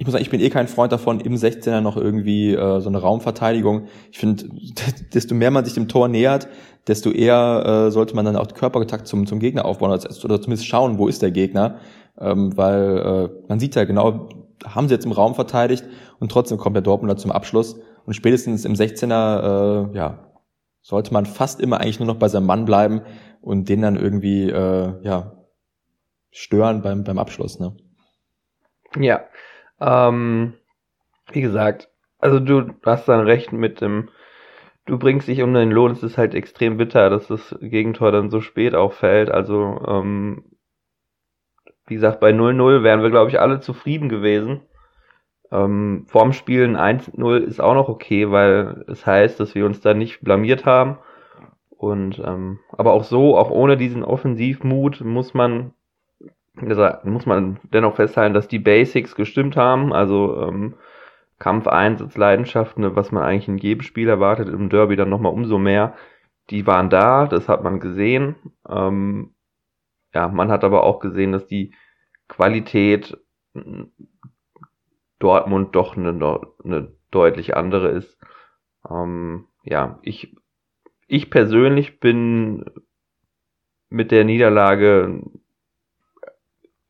ich 0.03 0.05
muss 0.05 0.11
sagen, 0.11 0.23
ich 0.23 0.29
bin 0.29 0.41
eh 0.41 0.49
kein 0.49 0.67
Freund 0.67 0.91
davon, 0.91 1.21
im 1.21 1.35
16er 1.35 1.79
noch 1.79 1.95
irgendwie 1.95 2.53
äh, 2.53 2.81
so 2.81 2.89
eine 2.89 2.97
Raumverteidigung. 2.97 3.85
Ich 4.11 4.17
finde, 4.19 4.49
desto 5.13 5.33
mehr 5.33 5.49
man 5.49 5.63
sich 5.63 5.75
dem 5.75 5.87
Tor 5.87 6.09
nähert, 6.09 6.49
desto 6.87 7.09
eher 7.09 7.85
äh, 7.87 7.89
sollte 7.89 8.13
man 8.13 8.25
dann 8.25 8.35
auch 8.35 8.53
Körperkontakt 8.53 9.07
zum, 9.07 9.25
zum 9.25 9.39
Gegner 9.39 9.63
aufbauen 9.63 9.91
oder, 9.91 10.03
oder 10.25 10.41
zumindest 10.41 10.67
schauen, 10.67 10.97
wo 10.97 11.07
ist 11.07 11.21
der 11.21 11.31
Gegner. 11.31 11.79
Ähm, 12.19 12.57
weil 12.57 12.97
äh, 12.97 13.47
man 13.47 13.59
sieht 13.59 13.75
ja 13.75 13.85
genau, 13.85 14.27
haben 14.65 14.89
sie 14.89 14.93
jetzt 14.93 15.05
im 15.05 15.13
Raum 15.13 15.35
verteidigt 15.35 15.85
und 16.19 16.29
trotzdem 16.29 16.57
kommt 16.57 16.75
der 16.75 16.83
Dortmunder 16.83 17.15
zum 17.15 17.31
Abschluss. 17.31 17.79
Und 18.05 18.13
spätestens 18.13 18.65
im 18.65 18.73
16er, 18.73 19.93
äh, 19.93 19.95
ja, 19.95 20.33
sollte 20.81 21.13
man 21.13 21.25
fast 21.25 21.61
immer 21.61 21.79
eigentlich 21.79 22.01
nur 22.01 22.07
noch 22.07 22.17
bei 22.19 22.27
seinem 22.27 22.45
Mann 22.45 22.65
bleiben 22.65 23.03
und 23.39 23.69
den 23.69 23.81
dann 23.81 23.95
irgendwie, 23.95 24.49
äh, 24.49 24.95
ja, 25.01 25.45
stören 26.29 26.81
beim, 26.81 27.05
beim 27.05 27.19
Abschluss, 27.19 27.61
ne? 27.61 27.73
Ja. 28.99 29.21
Ähm, 29.79 30.53
wie 31.31 31.41
gesagt, 31.41 31.89
also 32.19 32.39
du 32.39 32.73
hast 32.85 33.07
dann 33.07 33.21
recht 33.21 33.51
mit 33.51 33.81
dem, 33.81 34.09
du 34.85 34.97
bringst 34.97 35.27
dich 35.27 35.41
um 35.41 35.53
den 35.53 35.71
Lohn, 35.71 35.91
es 35.91 36.03
ist 36.03 36.17
halt 36.17 36.35
extrem 36.35 36.77
bitter, 36.77 37.09
dass 37.09 37.27
das 37.27 37.55
Gegentor 37.61 38.11
dann 38.11 38.29
so 38.29 38.41
spät 38.41 38.75
auch 38.75 38.93
fällt. 38.93 39.29
Also, 39.29 39.81
ähm, 39.87 40.43
wie 41.87 41.95
gesagt, 41.95 42.19
bei 42.19 42.31
0-0 42.31 42.83
wären 42.83 43.01
wir, 43.01 43.09
glaube 43.09 43.29
ich, 43.29 43.39
alle 43.39 43.59
zufrieden 43.59 44.09
gewesen. 44.09 44.61
Ähm, 45.51 46.05
vorm 46.07 46.33
Spielen 46.33 46.77
1-0 46.77 47.37
ist 47.37 47.61
auch 47.61 47.73
noch 47.73 47.89
okay, 47.89 48.31
weil 48.31 48.85
es 48.87 49.05
heißt, 49.05 49.39
dass 49.39 49.53
wir 49.53 49.65
uns 49.65 49.81
da 49.81 49.93
nicht 49.93 50.21
blamiert 50.21 50.65
haben. 50.65 50.97
Und 51.69 52.19
ähm, 52.19 52.59
aber 52.69 52.93
auch 52.93 53.03
so, 53.03 53.37
auch 53.37 53.51
ohne 53.51 53.75
diesen 53.75 54.03
Offensivmut, 54.03 55.01
muss 55.01 55.33
man 55.33 55.73
deshalb 56.61 57.05
muss 57.05 57.25
man 57.25 57.59
dennoch 57.63 57.95
festhalten, 57.95 58.33
dass 58.33 58.47
die 58.47 58.59
Basics 58.59 59.15
gestimmt 59.15 59.55
haben. 59.57 59.93
Also 59.93 60.41
ähm, 60.41 60.75
Kampf, 61.39 61.65
Leidenschaft, 62.15 62.77
ne, 62.77 62.95
was 62.95 63.11
man 63.11 63.23
eigentlich 63.23 63.47
in 63.47 63.57
jedem 63.57 63.81
Spiel 63.81 64.07
erwartet, 64.07 64.47
im 64.49 64.69
Derby 64.69 64.95
dann 64.95 65.09
nochmal 65.09 65.33
umso 65.33 65.57
mehr. 65.57 65.95
Die 66.49 66.67
waren 66.67 66.89
da, 66.89 67.25
das 67.27 67.49
hat 67.49 67.63
man 67.63 67.79
gesehen. 67.79 68.35
Ähm, 68.67 69.33
ja, 70.13 70.27
man 70.27 70.51
hat 70.51 70.63
aber 70.63 70.83
auch 70.83 70.99
gesehen, 70.99 71.31
dass 71.31 71.47
die 71.47 71.73
Qualität 72.27 73.17
Dortmund 75.19 75.75
doch 75.75 75.95
eine, 75.95 76.09
eine 76.63 76.93
deutlich 77.11 77.55
andere 77.55 77.89
ist. 77.89 78.17
Ähm, 78.89 79.47
ja, 79.63 79.99
ich, 80.01 80.35
ich 81.07 81.29
persönlich 81.29 81.99
bin 81.99 82.65
mit 83.89 84.11
der 84.11 84.25
Niederlage 84.25 85.21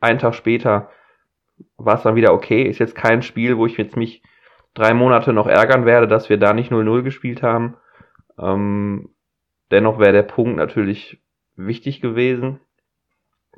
einen 0.03 0.19
Tag 0.19 0.35
später 0.35 0.89
war 1.77 1.95
es 1.95 2.03
dann 2.03 2.15
wieder 2.15 2.33
okay. 2.33 2.63
Ist 2.63 2.79
jetzt 2.79 2.95
kein 2.95 3.21
Spiel, 3.21 3.57
wo 3.57 3.65
ich 3.65 3.77
jetzt 3.77 3.97
mich 3.97 4.21
drei 4.73 4.93
Monate 4.93 5.33
noch 5.33 5.47
ärgern 5.47 5.85
werde, 5.85 6.07
dass 6.07 6.29
wir 6.29 6.37
da 6.37 6.53
nicht 6.53 6.71
0-0 6.71 7.03
gespielt 7.03 7.43
haben. 7.43 7.75
Ähm, 8.39 9.09
dennoch 9.71 9.99
wäre 9.99 10.13
der 10.13 10.23
Punkt 10.23 10.57
natürlich 10.57 11.21
wichtig 11.55 12.01
gewesen. 12.01 12.59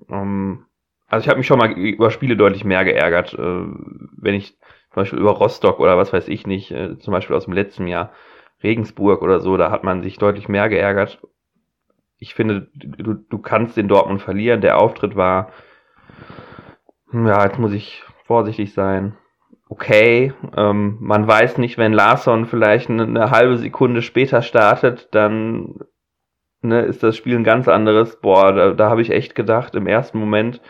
Ähm, 0.09 0.65
also 1.07 1.23
ich 1.23 1.29
habe 1.29 1.37
mich 1.37 1.47
schon 1.47 1.59
mal 1.59 1.71
über 1.71 2.11
Spiele 2.11 2.35
deutlich 2.35 2.65
mehr 2.65 2.83
geärgert, 2.83 3.33
äh, 3.33 3.37
wenn 3.37 4.35
ich 4.35 4.57
zum 4.89 5.01
Beispiel 5.01 5.19
über 5.19 5.31
Rostock 5.31 5.79
oder 5.79 5.97
was 5.97 6.13
weiß 6.13 6.27
ich 6.27 6.47
nicht, 6.47 6.71
äh, 6.71 6.97
zum 6.97 7.11
Beispiel 7.11 7.35
aus 7.35 7.45
dem 7.45 7.53
letzten 7.53 7.87
Jahr, 7.87 8.11
Regensburg 8.63 9.21
oder 9.21 9.39
so, 9.39 9.57
da 9.57 9.69
hat 9.69 9.83
man 9.83 10.01
sich 10.01 10.17
deutlich 10.17 10.47
mehr 10.47 10.69
geärgert. 10.69 11.21
Ich 12.17 12.33
finde, 12.33 12.69
du, 12.73 13.13
du 13.13 13.37
kannst 13.37 13.77
den 13.77 13.87
Dortmund 13.87 14.21
verlieren. 14.21 14.61
Der 14.61 14.79
Auftritt 14.79 15.15
war, 15.15 15.51
ja, 17.13 17.45
jetzt 17.45 17.59
muss 17.59 17.73
ich 17.73 18.03
vorsichtig 18.25 18.73
sein. 18.73 19.17
Okay, 19.67 20.33
ähm, 20.55 20.97
man 20.99 21.27
weiß 21.27 21.57
nicht, 21.57 21.77
wenn 21.77 21.93
Larsson 21.93 22.45
vielleicht 22.45 22.89
eine, 22.89 23.03
eine 23.03 23.31
halbe 23.31 23.57
Sekunde 23.57 24.01
später 24.01 24.41
startet, 24.41 25.09
dann 25.11 25.79
ne, 26.61 26.81
ist 26.81 27.03
das 27.03 27.15
Spiel 27.17 27.35
ein 27.35 27.43
ganz 27.43 27.67
anderes. 27.67 28.19
Boah, 28.19 28.53
da, 28.53 28.71
da 28.73 28.89
habe 28.89 29.01
ich 29.01 29.11
echt 29.11 29.33
gedacht 29.35 29.75
im 29.75 29.87
ersten 29.87 30.19
Moment, 30.19 30.61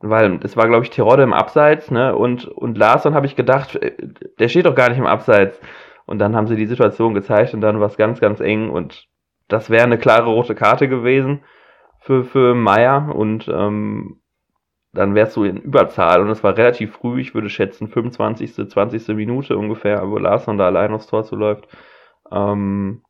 weil 0.00 0.40
es 0.42 0.56
war, 0.56 0.68
glaube 0.68 0.84
ich, 0.84 0.90
Terodde 0.90 1.22
im 1.22 1.32
Abseits, 1.32 1.90
ne? 1.90 2.14
Und, 2.14 2.46
und 2.46 2.76
Larsson 2.76 3.14
habe 3.14 3.26
ich 3.26 3.36
gedacht, 3.36 3.76
äh, 3.76 3.96
der 4.38 4.48
steht 4.48 4.66
doch 4.66 4.74
gar 4.74 4.90
nicht 4.90 4.98
im 4.98 5.06
Abseits. 5.06 5.60
Und 6.06 6.18
dann 6.18 6.36
haben 6.36 6.46
sie 6.46 6.56
die 6.56 6.66
Situation 6.66 7.14
gezeigt 7.14 7.54
und 7.54 7.62
dann 7.62 7.80
war 7.80 7.86
es 7.86 7.96
ganz, 7.96 8.20
ganz 8.20 8.40
eng 8.40 8.68
und 8.68 9.08
das 9.48 9.70
wäre 9.70 9.84
eine 9.84 9.98
klare 9.98 10.26
rote 10.26 10.54
Karte 10.54 10.86
gewesen 10.86 11.44
für, 12.00 12.24
für 12.24 12.54
Meier 12.54 13.14
und 13.14 13.48
ähm, 13.48 14.20
dann 14.94 15.14
wärst 15.14 15.36
du 15.36 15.44
in 15.44 15.56
Überzahl 15.56 16.20
und 16.20 16.30
es 16.30 16.44
war 16.44 16.56
relativ 16.56 16.92
früh, 16.94 17.20
ich 17.20 17.34
würde 17.34 17.50
schätzen 17.50 17.88
25., 17.88 18.54
20. 18.54 19.08
Minute 19.08 19.58
ungefähr, 19.58 20.08
wo 20.08 20.18
Larsson 20.18 20.56
da 20.56 20.66
allein 20.66 20.92
aufs 20.92 21.08
Tor 21.08 21.24
zuläuft. 21.24 21.68
Ähm, 22.30 23.02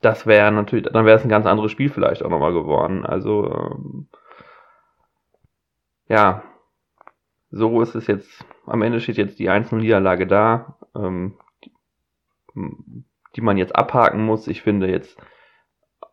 das 0.00 0.26
wäre 0.26 0.50
natürlich, 0.50 0.86
dann 0.86 1.06
wäre 1.06 1.16
es 1.18 1.24
ein 1.24 1.28
ganz 1.28 1.46
anderes 1.46 1.70
Spiel 1.72 1.90
vielleicht 1.90 2.22
auch 2.24 2.30
nochmal 2.30 2.52
geworden. 2.52 3.04
Also 3.04 3.52
ähm, 3.52 4.08
ja, 6.08 6.42
so 7.50 7.80
ist 7.82 7.94
es 7.94 8.06
jetzt, 8.06 8.44
am 8.66 8.82
Ende 8.82 9.00
steht 9.00 9.18
jetzt 9.18 9.38
die 9.38 9.50
1-0-Niederlage 9.50 10.26
da, 10.26 10.78
ähm, 10.94 11.38
die, 11.64 11.72
die 13.36 13.40
man 13.40 13.58
jetzt 13.58 13.76
abhaken 13.76 14.24
muss. 14.24 14.48
Ich 14.48 14.62
finde 14.62 14.88
jetzt 14.88 15.18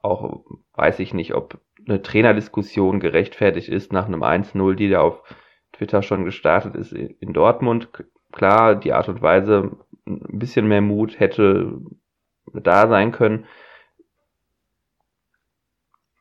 auch, 0.01 0.43
weiß 0.73 0.99
ich 0.99 1.13
nicht, 1.13 1.33
ob 1.33 1.59
eine 1.87 2.01
Trainerdiskussion 2.01 2.99
gerechtfertigt 2.99 3.69
ist 3.69 3.93
nach 3.93 4.07
einem 4.07 4.23
1-0, 4.23 4.75
die 4.75 4.89
da 4.89 5.01
auf 5.01 5.21
Twitter 5.73 6.01
schon 6.01 6.25
gestartet 6.25 6.75
ist 6.75 6.93
in 6.93 7.33
Dortmund. 7.33 7.89
Klar, 8.31 8.75
die 8.75 8.93
Art 8.93 9.09
und 9.09 9.21
Weise, 9.21 9.71
ein 10.05 10.39
bisschen 10.39 10.67
mehr 10.67 10.81
Mut 10.81 11.19
hätte 11.19 11.79
da 12.53 12.87
sein 12.87 13.11
können 13.11 13.45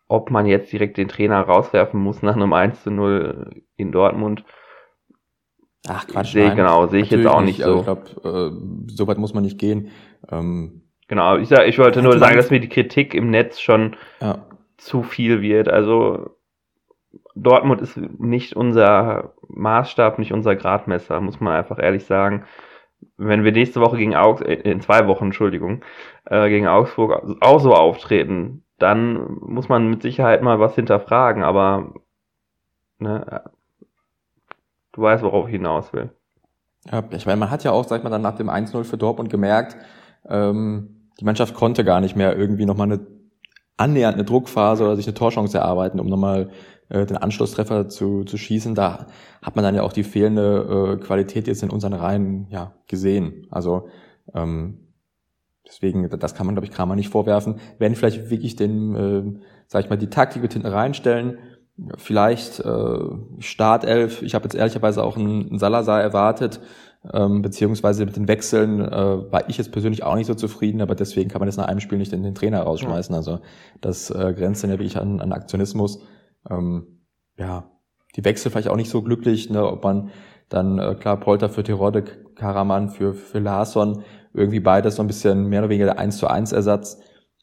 ob 0.08 0.30
man 0.30 0.46
jetzt 0.46 0.72
direkt 0.72 0.96
den 0.96 1.08
Trainer 1.08 1.40
rauswerfen 1.40 2.00
muss 2.00 2.22
nach 2.22 2.36
einem 2.36 2.52
1 2.52 2.82
zu 2.82 2.90
0 2.90 3.62
in 3.76 3.92
Dortmund. 3.92 4.44
Ach 5.86 6.06
Quatsch, 6.06 6.32
sehe, 6.32 6.48
nein. 6.48 6.56
Genau, 6.56 6.86
sehe 6.86 7.02
ich 7.02 7.10
jetzt 7.10 7.26
auch 7.26 7.42
nicht, 7.42 7.62
also 7.62 7.82
so. 7.82 7.92
Ich 7.92 8.22
glaube, 8.22 8.52
äh, 8.52 8.92
so 8.92 9.06
weit 9.06 9.18
muss 9.18 9.34
man 9.34 9.42
nicht 9.42 9.58
gehen. 9.58 9.90
Ähm, 10.30 10.82
genau, 11.08 11.36
ich, 11.36 11.48
sag, 11.48 11.66
ich 11.66 11.78
wollte 11.78 12.00
nur 12.00 12.18
sagen, 12.18 12.36
dass 12.36 12.50
mir 12.50 12.60
die 12.60 12.68
Kritik 12.68 13.14
im 13.14 13.30
Netz 13.30 13.60
schon 13.60 13.96
ja. 14.20 14.46
Zu 14.76 15.02
viel 15.02 15.42
wird. 15.42 15.68
Also 15.68 16.36
Dortmund 17.34 17.80
ist 17.80 17.96
nicht 17.96 18.54
unser 18.54 19.34
Maßstab, 19.48 20.18
nicht 20.18 20.32
unser 20.32 20.56
Gradmesser, 20.56 21.20
muss 21.20 21.40
man 21.40 21.54
einfach 21.54 21.78
ehrlich 21.78 22.04
sagen. 22.06 22.44
Wenn 23.16 23.44
wir 23.44 23.52
nächste 23.52 23.80
Woche 23.80 23.96
gegen 23.96 24.14
Augsburg, 24.14 24.48
äh, 24.48 24.70
in 24.70 24.80
zwei 24.80 25.06
Wochen, 25.06 25.26
Entschuldigung, 25.26 25.84
äh, 26.26 26.48
gegen 26.48 26.66
Augsburg 26.66 27.36
auch 27.40 27.60
so 27.60 27.74
auftreten, 27.74 28.64
dann 28.78 29.38
muss 29.40 29.68
man 29.68 29.88
mit 29.88 30.02
Sicherheit 30.02 30.42
mal 30.42 30.58
was 30.58 30.74
hinterfragen, 30.74 31.42
aber 31.42 31.94
ne, 32.98 33.42
du 34.92 35.02
weißt, 35.02 35.22
worauf 35.22 35.46
ich 35.46 35.52
hinaus 35.52 35.92
will. 35.92 36.10
Ja, 36.90 37.02
ich 37.10 37.26
meine, 37.26 37.38
man 37.38 37.50
hat 37.50 37.64
ja 37.64 37.70
auch, 37.70 37.84
sag 37.84 37.98
ich 37.98 38.04
mal, 38.04 38.10
dann 38.10 38.22
nach 38.22 38.36
dem 38.36 38.50
1-0 38.50 38.84
für 38.84 38.98
Dortmund 38.98 39.30
gemerkt, 39.30 39.76
ähm, 40.28 41.10
die 41.20 41.24
Mannschaft 41.24 41.54
konnte 41.54 41.84
gar 41.84 42.00
nicht 42.00 42.16
mehr 42.16 42.36
irgendwie 42.36 42.66
nochmal 42.66 42.90
eine 42.90 43.13
annähernd 43.76 44.14
eine 44.14 44.24
Druckphase 44.24 44.84
oder 44.84 44.96
sich 44.96 45.06
eine 45.06 45.14
Torchance 45.14 45.58
erarbeiten, 45.58 46.00
um 46.00 46.06
nochmal 46.06 46.50
äh, 46.88 47.06
den 47.06 47.16
Anschlusstreffer 47.16 47.88
zu, 47.88 48.24
zu 48.24 48.36
schießen. 48.36 48.74
Da 48.74 49.06
hat 49.42 49.56
man 49.56 49.64
dann 49.64 49.74
ja 49.74 49.82
auch 49.82 49.92
die 49.92 50.04
fehlende 50.04 50.98
äh, 51.00 51.04
Qualität 51.04 51.46
jetzt 51.46 51.62
in 51.62 51.70
unseren 51.70 51.92
Reihen 51.92 52.46
ja 52.50 52.74
gesehen. 52.86 53.46
Also 53.50 53.88
ähm, 54.32 54.84
Deswegen, 55.66 56.08
das 56.10 56.34
kann 56.34 56.46
man, 56.46 56.54
glaube 56.54 56.66
ich, 56.66 56.72
Kramer 56.72 56.94
nicht 56.94 57.08
vorwerfen. 57.08 57.58
Werden 57.78 57.94
vielleicht 57.94 58.30
wirklich 58.30 58.54
den, 58.54 58.94
äh, 58.94 59.40
sag 59.66 59.84
ich 59.84 59.90
mal, 59.90 59.96
die 59.96 60.10
Taktik 60.10 60.42
mit 60.42 60.52
hinten 60.52 60.68
reinstellen. 60.68 61.38
Vielleicht 61.96 62.60
äh, 62.60 62.98
Startelf. 63.38 64.22
Ich 64.22 64.34
habe 64.34 64.44
jetzt 64.44 64.54
ehrlicherweise 64.54 65.02
auch 65.02 65.16
einen, 65.16 65.48
einen 65.48 65.58
Salazar 65.58 66.02
erwartet. 66.02 66.60
Ähm, 67.12 67.42
beziehungsweise 67.42 68.06
mit 68.06 68.16
den 68.16 68.28
Wechseln 68.28 68.80
äh, 68.80 69.32
war 69.32 69.48
ich 69.48 69.58
jetzt 69.58 69.72
persönlich 69.72 70.04
auch 70.04 70.14
nicht 70.14 70.26
so 70.26 70.34
zufrieden, 70.34 70.80
aber 70.80 70.94
deswegen 70.94 71.28
kann 71.28 71.40
man 71.40 71.48
jetzt 71.48 71.58
nach 71.58 71.66
einem 71.66 71.80
Spiel 71.80 71.98
nicht 71.98 72.12
den, 72.12 72.22
den 72.22 72.34
Trainer 72.34 72.62
rausschmeißen. 72.62 73.12
Ja. 73.12 73.18
Also 73.18 73.40
das 73.80 74.10
äh, 74.10 74.32
grenzt 74.34 74.62
dann 74.62 74.70
ja 74.70 74.78
wirklich 74.78 74.96
an, 74.96 75.20
an 75.20 75.32
Aktionismus. 75.32 76.00
Ähm, 76.48 77.02
ja, 77.36 77.70
die 78.16 78.24
Wechsel 78.24 78.50
vielleicht 78.50 78.68
auch 78.68 78.76
nicht 78.76 78.90
so 78.90 79.02
glücklich, 79.02 79.50
ne, 79.50 79.66
ob 79.66 79.84
man 79.84 80.10
dann 80.48 80.78
äh, 80.78 80.94
klar 80.94 81.18
Polter 81.18 81.48
für 81.48 81.62
Tirode, 81.62 82.04
Karaman 82.36 82.88
für, 82.88 83.12
für 83.12 83.38
Larsson 83.38 84.02
irgendwie 84.32 84.60
beides 84.60 84.96
so 84.96 85.02
ein 85.02 85.06
bisschen 85.06 85.48
mehr 85.48 85.60
oder 85.60 85.68
weniger 85.68 85.86
der 85.86 85.98
1 85.98 86.16
zu 86.16 86.26
1 86.26 86.52
Ersatz. 86.52 87.00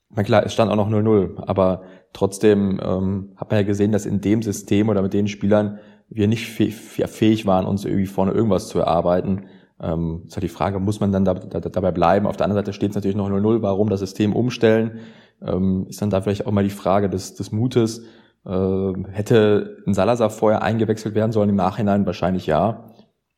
Na 0.09 0.23
klar, 0.23 0.45
es 0.45 0.53
stand 0.53 0.71
auch 0.71 0.75
noch 0.75 0.89
0-0, 0.89 1.41
aber 1.47 1.83
trotzdem 2.13 2.79
ähm, 2.83 3.33
hat 3.37 3.49
man 3.49 3.59
ja 3.59 3.65
gesehen, 3.65 3.91
dass 3.91 4.05
in 4.05 4.21
dem 4.21 4.41
System 4.41 4.89
oder 4.89 5.01
mit 5.01 5.13
den 5.13 5.27
Spielern 5.27 5.79
wir 6.13 6.27
nicht 6.27 6.47
fähig 6.47 7.45
waren, 7.45 7.65
uns 7.65 7.85
irgendwie 7.85 8.05
vorne 8.05 8.31
irgendwas 8.31 8.67
zu 8.67 8.79
erarbeiten. 8.79 9.45
Ähm, 9.81 10.23
ist 10.27 10.35
halt 10.35 10.43
die 10.43 10.49
Frage, 10.49 10.79
muss 10.79 10.99
man 10.99 11.11
dann 11.11 11.25
da, 11.25 11.33
da, 11.33 11.59
dabei 11.59 11.91
bleiben? 11.91 12.27
Auf 12.27 12.37
der 12.37 12.45
anderen 12.45 12.63
Seite 12.63 12.73
steht 12.73 12.91
es 12.91 12.95
natürlich 12.95 13.15
noch 13.15 13.29
0-0, 13.29 13.61
warum 13.61 13.89
das 13.89 14.01
System 14.01 14.35
umstellen? 14.35 14.99
Ähm, 15.41 15.87
ist 15.89 16.01
dann 16.01 16.09
da 16.09 16.21
vielleicht 16.21 16.45
auch 16.45 16.51
mal 16.51 16.63
die 16.63 16.69
Frage 16.69 17.09
des, 17.09 17.33
des 17.35 17.51
Mutes. 17.51 18.03
Äh, 18.45 18.93
hätte 19.11 19.77
ein 19.87 19.93
Salazar 19.93 20.29
vorher 20.29 20.61
eingewechselt 20.61 21.15
werden 21.15 21.31
sollen 21.31 21.49
im 21.49 21.55
Nachhinein? 21.55 22.05
Wahrscheinlich 22.05 22.45
ja. 22.45 22.91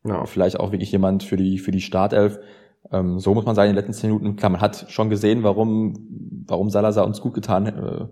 ja. 0.04 0.26
Vielleicht 0.26 0.58
auch 0.58 0.72
wirklich 0.72 0.92
jemand 0.92 1.22
für 1.22 1.36
die, 1.36 1.58
für 1.58 1.70
die 1.70 1.80
Startelf. 1.80 2.40
Ähm, 2.90 3.20
so 3.20 3.32
muss 3.34 3.46
man 3.46 3.54
sagen, 3.54 3.70
in 3.70 3.76
den 3.76 3.84
letzten 3.84 3.94
zehn 3.94 4.10
Minuten, 4.10 4.36
klar, 4.36 4.50
man 4.50 4.60
hat 4.60 4.86
schon 4.88 5.08
gesehen, 5.08 5.44
warum, 5.44 5.94
warum 6.46 6.68
Salazar 6.70 7.06
uns 7.06 7.20
gut 7.20 7.34
getan 7.34 7.66
äh, 7.66 8.06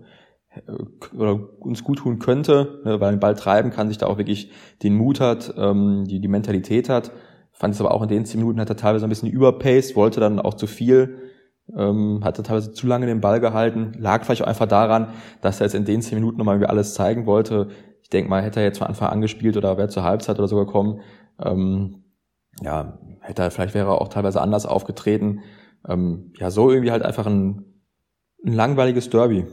oder 1.17 1.39
uns 1.59 1.83
gut 1.83 1.99
tun 1.99 2.19
könnte, 2.19 2.81
ne, 2.85 2.99
weil 2.99 3.11
den 3.11 3.19
Ball 3.19 3.35
treiben 3.35 3.71
kann, 3.71 3.87
sich 3.87 3.97
da 3.97 4.07
auch 4.07 4.17
wirklich 4.17 4.51
den 4.83 4.95
Mut 4.95 5.19
hat, 5.19 5.53
ähm, 5.57 6.05
die, 6.05 6.19
die 6.19 6.27
Mentalität 6.27 6.89
hat. 6.89 7.11
Fand 7.51 7.73
es 7.73 7.81
aber 7.81 7.93
auch 7.93 8.01
in 8.01 8.09
den 8.09 8.25
zehn 8.25 8.39
Minuten 8.39 8.59
hat 8.59 8.69
er 8.69 8.77
teilweise 8.77 9.05
ein 9.05 9.09
bisschen 9.09 9.29
überpaced, 9.29 9.95
wollte 9.95 10.19
dann 10.19 10.39
auch 10.39 10.55
zu 10.55 10.67
viel, 10.67 11.17
ähm, 11.75 12.21
hatte 12.23 12.43
teilweise 12.43 12.71
zu 12.71 12.87
lange 12.87 13.05
den 13.05 13.21
Ball 13.21 13.39
gehalten, 13.39 13.93
lag 13.97 14.23
vielleicht 14.23 14.43
auch 14.43 14.47
einfach 14.47 14.67
daran, 14.67 15.09
dass 15.41 15.59
er 15.59 15.67
jetzt 15.67 15.75
in 15.75 15.85
den 15.85 16.01
zehn 16.01 16.17
Minuten 16.17 16.37
nochmal 16.37 16.63
alles 16.65 16.93
zeigen 16.93 17.25
wollte. 17.25 17.69
Ich 18.01 18.09
denke 18.09 18.29
mal, 18.29 18.41
hätte 18.41 18.59
er 18.59 18.65
jetzt 18.65 18.79
von 18.79 18.87
Anfang 18.87 19.09
an 19.09 19.21
gespielt 19.21 19.57
oder 19.57 19.77
wäre 19.77 19.87
zur 19.87 20.03
Halbzeit 20.03 20.37
oder 20.39 20.47
so 20.47 20.57
gekommen, 20.57 21.01
ähm, 21.43 22.03
ja, 22.61 22.99
hätte 23.21 23.43
er, 23.43 23.51
vielleicht 23.51 23.73
wäre 23.73 23.89
er 23.89 24.01
auch 24.01 24.09
teilweise 24.09 24.41
anders 24.41 24.65
aufgetreten. 24.65 25.39
Ähm, 25.87 26.33
ja, 26.37 26.51
so 26.51 26.69
irgendwie 26.69 26.91
halt 26.91 27.03
einfach 27.03 27.25
ein, 27.25 27.65
ein 28.45 28.53
langweiliges 28.53 29.09
Derby, 29.09 29.45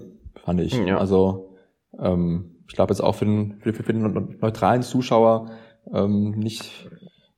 fand 0.45 0.61
ich. 0.61 0.75
Ja. 0.75 0.99
Also 0.99 1.55
ähm, 1.99 2.57
ich 2.69 2.75
glaube 2.75 2.93
jetzt 2.93 3.01
auch 3.01 3.15
für 3.15 3.25
den, 3.25 3.61
für, 3.61 3.73
für 3.73 3.93
den 3.93 4.39
neutralen 4.41 4.83
Zuschauer 4.83 5.51
ähm, 5.93 6.31
nicht, 6.31 6.89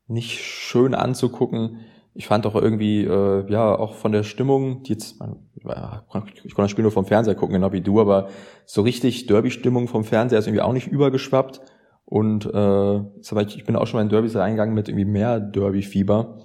nicht 0.06 0.40
schön 0.40 0.94
anzugucken. 0.94 1.80
Ich 2.14 2.26
fand 2.26 2.46
auch 2.46 2.54
irgendwie, 2.54 3.04
äh, 3.04 3.50
ja, 3.50 3.74
auch 3.74 3.94
von 3.94 4.12
der 4.12 4.22
Stimmung, 4.22 4.82
die 4.82 4.92
jetzt, 4.92 5.18
ich 5.54 5.64
konnte 5.64 6.32
das 6.56 6.70
Spiel 6.70 6.82
nur 6.82 6.92
vom 6.92 7.06
Fernseher 7.06 7.34
gucken, 7.34 7.54
genau 7.54 7.72
wie 7.72 7.80
du, 7.80 8.00
aber 8.00 8.28
so 8.66 8.82
richtig 8.82 9.26
Derby-Stimmung 9.26 9.88
vom 9.88 10.04
Fernseher 10.04 10.38
ist 10.38 10.46
irgendwie 10.46 10.62
auch 10.62 10.74
nicht 10.74 10.88
übergeschwappt. 10.88 11.62
Und 12.04 12.44
äh, 12.44 12.98
ich 13.46 13.64
bin 13.64 13.76
auch 13.76 13.86
schon 13.86 13.98
mal 13.98 14.02
in 14.02 14.10
Derbys 14.10 14.36
reingegangen 14.36 14.74
mit 14.74 14.88
irgendwie 14.88 15.06
mehr 15.06 15.40
Derby-Fieber. 15.40 16.38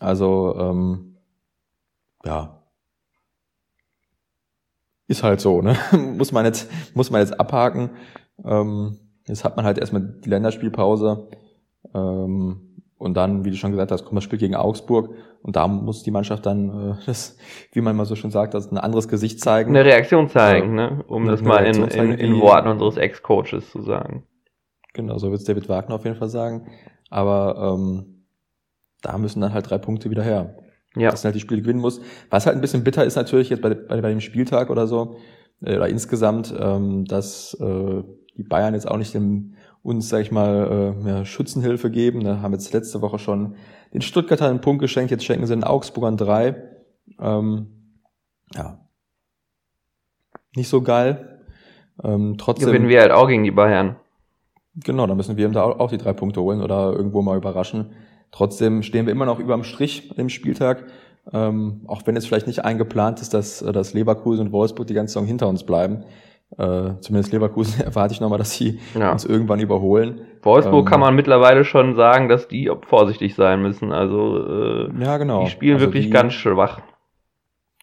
Also, 0.00 0.56
ähm, 0.58 1.18
ja. 2.24 2.55
Ist 5.08 5.22
halt 5.22 5.40
so, 5.40 5.62
ne? 5.62 5.76
muss 6.16 6.32
man 6.32 6.44
jetzt, 6.44 6.70
muss 6.94 7.10
man 7.10 7.20
jetzt 7.20 7.38
abhaken. 7.38 7.90
Ähm, 8.44 8.98
jetzt 9.26 9.44
hat 9.44 9.56
man 9.56 9.64
halt 9.64 9.78
erstmal 9.78 10.02
die 10.02 10.28
Länderspielpause. 10.28 11.28
Ähm, 11.94 12.66
und 12.98 13.14
dann, 13.14 13.44
wie 13.44 13.50
du 13.50 13.56
schon 13.56 13.70
gesagt 13.70 13.92
hast, 13.92 14.04
kommt 14.04 14.16
das 14.16 14.24
Spiel 14.24 14.38
gegen 14.38 14.56
Augsburg. 14.56 15.10
Und 15.42 15.54
da 15.54 15.68
muss 15.68 16.02
die 16.02 16.10
Mannschaft 16.10 16.46
dann, 16.46 16.68
äh, 16.68 16.94
das, 17.06 17.36
wie 17.72 17.80
man 17.80 17.94
mal 17.94 18.06
so 18.06 18.16
schon 18.16 18.30
sagt, 18.30 18.54
das 18.54 18.72
ein 18.72 18.78
anderes 18.78 19.08
Gesicht 19.08 19.40
zeigen. 19.40 19.70
Eine 19.70 19.84
Reaktion 19.84 20.28
zeigen, 20.28 20.72
äh, 20.72 20.90
ne? 20.90 21.04
Um 21.06 21.26
das 21.26 21.42
mal 21.42 21.64
in, 21.64 21.84
in, 21.84 22.12
in 22.12 22.40
Worten 22.40 22.68
unseres 22.68 22.96
Ex-Coaches 22.96 23.70
zu 23.70 23.82
sagen. 23.82 24.24
Genau, 24.92 25.18
so 25.18 25.30
wird 25.30 25.40
es 25.40 25.46
David 25.46 25.68
Wagner 25.68 25.94
auf 25.94 26.04
jeden 26.04 26.16
Fall 26.16 26.30
sagen. 26.30 26.68
Aber 27.10 27.76
ähm, 27.78 28.24
da 29.02 29.18
müssen 29.18 29.40
dann 29.40 29.52
halt 29.52 29.70
drei 29.70 29.78
Punkte 29.78 30.10
wieder 30.10 30.22
her. 30.22 30.56
Ja. 30.96 31.10
Dass 31.10 31.22
man 31.22 31.28
halt 31.28 31.36
die 31.36 31.40
Spiele 31.40 31.60
gewinnen 31.60 31.80
muss. 31.80 32.00
Was 32.30 32.46
halt 32.46 32.56
ein 32.56 32.60
bisschen 32.60 32.84
bitter 32.84 33.04
ist 33.04 33.16
natürlich 33.16 33.50
jetzt 33.50 33.62
bei, 33.62 33.74
bei, 33.74 34.00
bei 34.00 34.10
dem 34.10 34.20
Spieltag 34.20 34.70
oder 34.70 34.86
so, 34.86 35.18
äh, 35.62 35.76
oder 35.76 35.88
insgesamt, 35.88 36.54
ähm, 36.58 37.04
dass 37.04 37.54
äh, 37.60 38.02
die 38.36 38.42
Bayern 38.42 38.74
jetzt 38.74 38.90
auch 38.90 38.96
nicht 38.96 39.14
dem, 39.14 39.54
uns, 39.82 40.08
sag 40.08 40.22
ich 40.22 40.32
mal, 40.32 40.94
äh, 40.98 41.02
mehr 41.02 41.24
Schützenhilfe 41.24 41.90
geben. 41.90 42.24
Da 42.24 42.40
haben 42.40 42.52
jetzt 42.52 42.72
letzte 42.72 43.02
Woche 43.02 43.18
schon 43.18 43.56
den 43.94 44.02
Stuttgarter 44.02 44.48
einen 44.48 44.60
Punkt 44.60 44.80
geschenkt, 44.80 45.10
jetzt 45.10 45.24
schenken 45.24 45.46
sie 45.46 45.54
den 45.54 45.64
Augsburgern 45.64 46.16
drei. 46.16 46.56
Ähm, 47.20 48.00
ja, 48.54 48.80
nicht 50.56 50.68
so 50.68 50.82
geil. 50.82 51.44
Ähm, 52.02 52.36
trotzdem. 52.38 52.68
Gewinnen 52.68 52.88
wir 52.88 53.00
halt 53.00 53.12
auch 53.12 53.28
gegen 53.28 53.44
die 53.44 53.50
Bayern. 53.50 53.96
Genau, 54.74 55.06
da 55.06 55.14
müssen 55.14 55.36
wir 55.36 55.48
da 55.50 55.62
auch 55.62 55.90
die 55.90 55.98
drei 55.98 56.12
Punkte 56.12 56.42
holen 56.42 56.60
oder 56.60 56.92
irgendwo 56.92 57.22
mal 57.22 57.36
überraschen. 57.36 57.92
Trotzdem 58.36 58.82
stehen 58.82 59.06
wir 59.06 59.12
immer 59.12 59.24
noch 59.24 59.38
überm 59.38 59.64
Strich 59.64 60.10
im 60.18 60.28
Spieltag. 60.28 60.84
Ähm, 61.32 61.80
auch 61.86 62.02
wenn 62.04 62.16
es 62.16 62.26
vielleicht 62.26 62.46
nicht 62.46 62.66
eingeplant 62.66 63.22
ist, 63.22 63.32
dass, 63.32 63.60
dass 63.60 63.94
Leverkusen 63.94 64.46
und 64.46 64.52
Wolfsburg 64.52 64.86
die 64.86 64.92
ganze 64.92 65.14
Saison 65.14 65.26
hinter 65.26 65.48
uns 65.48 65.64
bleiben. 65.64 66.04
Äh, 66.58 67.00
zumindest 67.00 67.32
Leverkusen 67.32 67.80
erwarte 67.84 68.12
ich 68.12 68.20
nochmal, 68.20 68.38
dass 68.38 68.52
sie 68.52 68.78
ja. 68.94 69.10
uns 69.10 69.24
irgendwann 69.24 69.58
überholen. 69.58 70.20
Wolfsburg 70.42 70.84
ähm, 70.84 70.90
kann 70.90 71.00
man 71.00 71.14
mittlerweile 71.14 71.64
schon 71.64 71.96
sagen, 71.96 72.28
dass 72.28 72.46
die 72.46 72.70
vorsichtig 72.82 73.34
sein 73.34 73.62
müssen. 73.62 73.90
Also 73.90 74.46
äh, 74.46 75.02
ja, 75.02 75.16
genau. 75.16 75.44
die 75.44 75.50
spielen 75.50 75.76
also 75.76 75.86
wirklich 75.86 76.04
die, 76.04 76.10
ganz 76.10 76.34
schwach. 76.34 76.82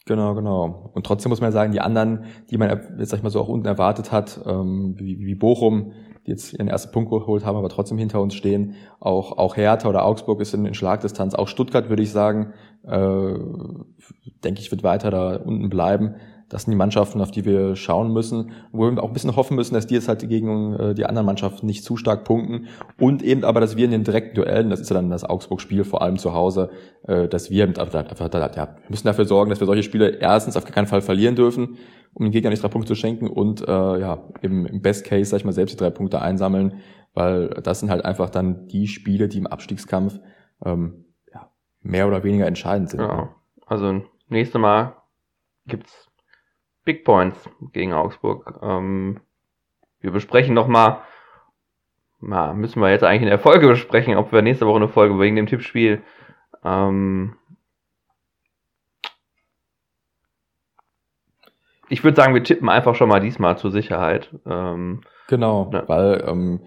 Genau, 0.05 0.35
genau. 0.35 0.91
Und 0.93 1.03
trotzdem 1.03 1.31
muss 1.31 1.41
man 1.41 1.51
sagen, 1.51 1.71
die 1.71 1.81
anderen, 1.81 2.25
die 2.51 2.57
man 2.57 2.69
jetzt 2.99 3.09
sag 3.09 3.17
ich 3.17 3.23
mal 3.23 3.31
so 3.31 3.41
auch 3.41 3.47
unten 3.47 3.65
erwartet 3.65 4.11
hat, 4.11 4.39
ähm, 4.45 4.93
wie, 4.99 5.17
wie 5.25 5.33
Bochum, 5.33 5.93
die 6.25 6.31
jetzt 6.31 6.53
ihren 6.53 6.67
ersten 6.67 6.91
Punkt 6.91 7.09
geholt 7.09 7.45
haben, 7.45 7.57
aber 7.57 7.69
trotzdem 7.69 7.97
hinter 7.97 8.21
uns 8.21 8.33
stehen, 8.33 8.75
auch 8.99 9.37
auch 9.37 9.57
Hertha 9.57 9.89
oder 9.89 10.05
Augsburg 10.05 10.39
ist 10.41 10.53
in, 10.53 10.65
in 10.65 10.73
Schlagdistanz, 10.73 11.35
auch 11.35 11.47
Stuttgart 11.47 11.89
würde 11.89 12.03
ich 12.03 12.11
sagen, 12.11 12.53
äh, 12.83 13.33
denke 14.43 14.61
ich, 14.61 14.71
wird 14.71 14.83
weiter 14.83 15.11
da 15.11 15.35
unten 15.37 15.69
bleiben. 15.69 16.15
Das 16.53 16.63
sind 16.63 16.71
die 16.71 16.77
Mannschaften, 16.77 17.19
auf 17.19 17.31
die 17.31 17.45
wir 17.45 17.75
schauen 17.75 18.13
müssen, 18.13 18.51
wo 18.71 18.89
wir 18.89 19.01
auch 19.01 19.07
ein 19.07 19.13
bisschen 19.13 19.35
hoffen 19.35 19.55
müssen, 19.55 19.73
dass 19.73 19.87
die 19.87 19.95
jetzt 19.95 20.07
halt 20.07 20.27
gegen 20.29 20.75
äh, 20.75 20.93
die 20.93 21.07
anderen 21.07 21.25
Mannschaften 21.25 21.65
nicht 21.65 21.83
zu 21.83 21.97
stark 21.97 22.25
punkten. 22.25 22.67
Und 22.99 23.23
eben 23.23 23.43
aber, 23.43 23.59
dass 23.59 23.75
wir 23.75 23.85
in 23.85 23.91
den 23.91 24.03
direkten 24.03 24.35
Duellen, 24.35 24.69
das 24.69 24.79
ist 24.79 24.87
ja 24.87 24.95
dann 24.95 25.09
das 25.09 25.23
Augsburg-Spiel, 25.23 25.83
vor 25.83 26.03
allem 26.03 26.19
zu 26.19 26.33
Hause, 26.33 26.69
äh, 27.07 27.27
dass 27.27 27.49
wir 27.49 27.65
einfach, 27.65 28.55
ja, 28.55 28.75
müssen 28.87 29.07
dafür 29.07 29.25
sorgen, 29.25 29.49
dass 29.49 29.61
wir 29.61 29.65
solche 29.65 29.81
Spiele 29.81 30.09
erstens 30.09 30.55
auf 30.55 30.65
keinen 30.65 30.85
Fall 30.85 31.01
verlieren 31.01 31.35
dürfen, 31.35 31.77
um 32.13 32.25
den 32.25 32.31
Gegner 32.31 32.51
nicht 32.51 32.61
drei 32.61 32.67
Punkte 32.67 32.89
zu 32.89 32.95
schenken 32.95 33.27
und 33.27 33.67
äh, 33.67 33.71
ja, 33.71 34.29
im, 34.43 34.67
im 34.67 34.81
Best 34.83 35.05
Case, 35.05 35.31
sag 35.31 35.37
ich 35.37 35.45
mal, 35.45 35.53
selbst 35.53 35.73
die 35.73 35.79
drei 35.79 35.89
Punkte 35.89 36.21
einsammeln, 36.21 36.81
weil 37.15 37.49
das 37.63 37.79
sind 37.79 37.89
halt 37.89 38.05
einfach 38.05 38.29
dann 38.29 38.67
die 38.67 38.85
Spiele, 38.85 39.27
die 39.27 39.39
im 39.39 39.47
Abstiegskampf 39.47 40.19
ähm, 40.63 41.05
ja, 41.33 41.49
mehr 41.81 42.07
oder 42.07 42.23
weniger 42.23 42.45
entscheidend 42.45 42.91
sind. 42.91 42.99
Ja, 42.99 43.33
also 43.65 44.03
nächstes 44.27 44.61
Mal 44.61 44.97
gibt's 45.65 46.12
Big 46.83 47.03
Points 47.05 47.49
gegen 47.71 47.93
Augsburg. 47.93 48.59
Ähm, 48.61 49.19
wir 49.99 50.11
besprechen 50.11 50.53
nochmal, 50.53 51.01
na, 52.19 52.53
müssen 52.53 52.81
wir 52.81 52.89
jetzt 52.89 53.03
eigentlich 53.03 53.23
in 53.23 53.29
der 53.29 53.39
Folge 53.39 53.67
besprechen, 53.69 54.15
ob 54.15 54.31
wir 54.31 54.41
nächste 54.41 54.67
Woche 54.67 54.77
eine 54.77 54.89
Folge 54.89 55.19
wegen 55.19 55.35
dem 55.35 55.47
Tippspiel. 55.47 56.01
Ähm, 56.63 57.35
ich 61.89 62.03
würde 62.03 62.15
sagen, 62.15 62.33
wir 62.33 62.43
tippen 62.43 62.69
einfach 62.69 62.95
schon 62.95 63.09
mal 63.09 63.19
diesmal 63.19 63.57
zur 63.57 63.71
Sicherheit. 63.71 64.33
Ähm, 64.45 65.01
genau, 65.27 65.69
ne. 65.71 65.83
weil 65.87 66.23
ähm, 66.27 66.61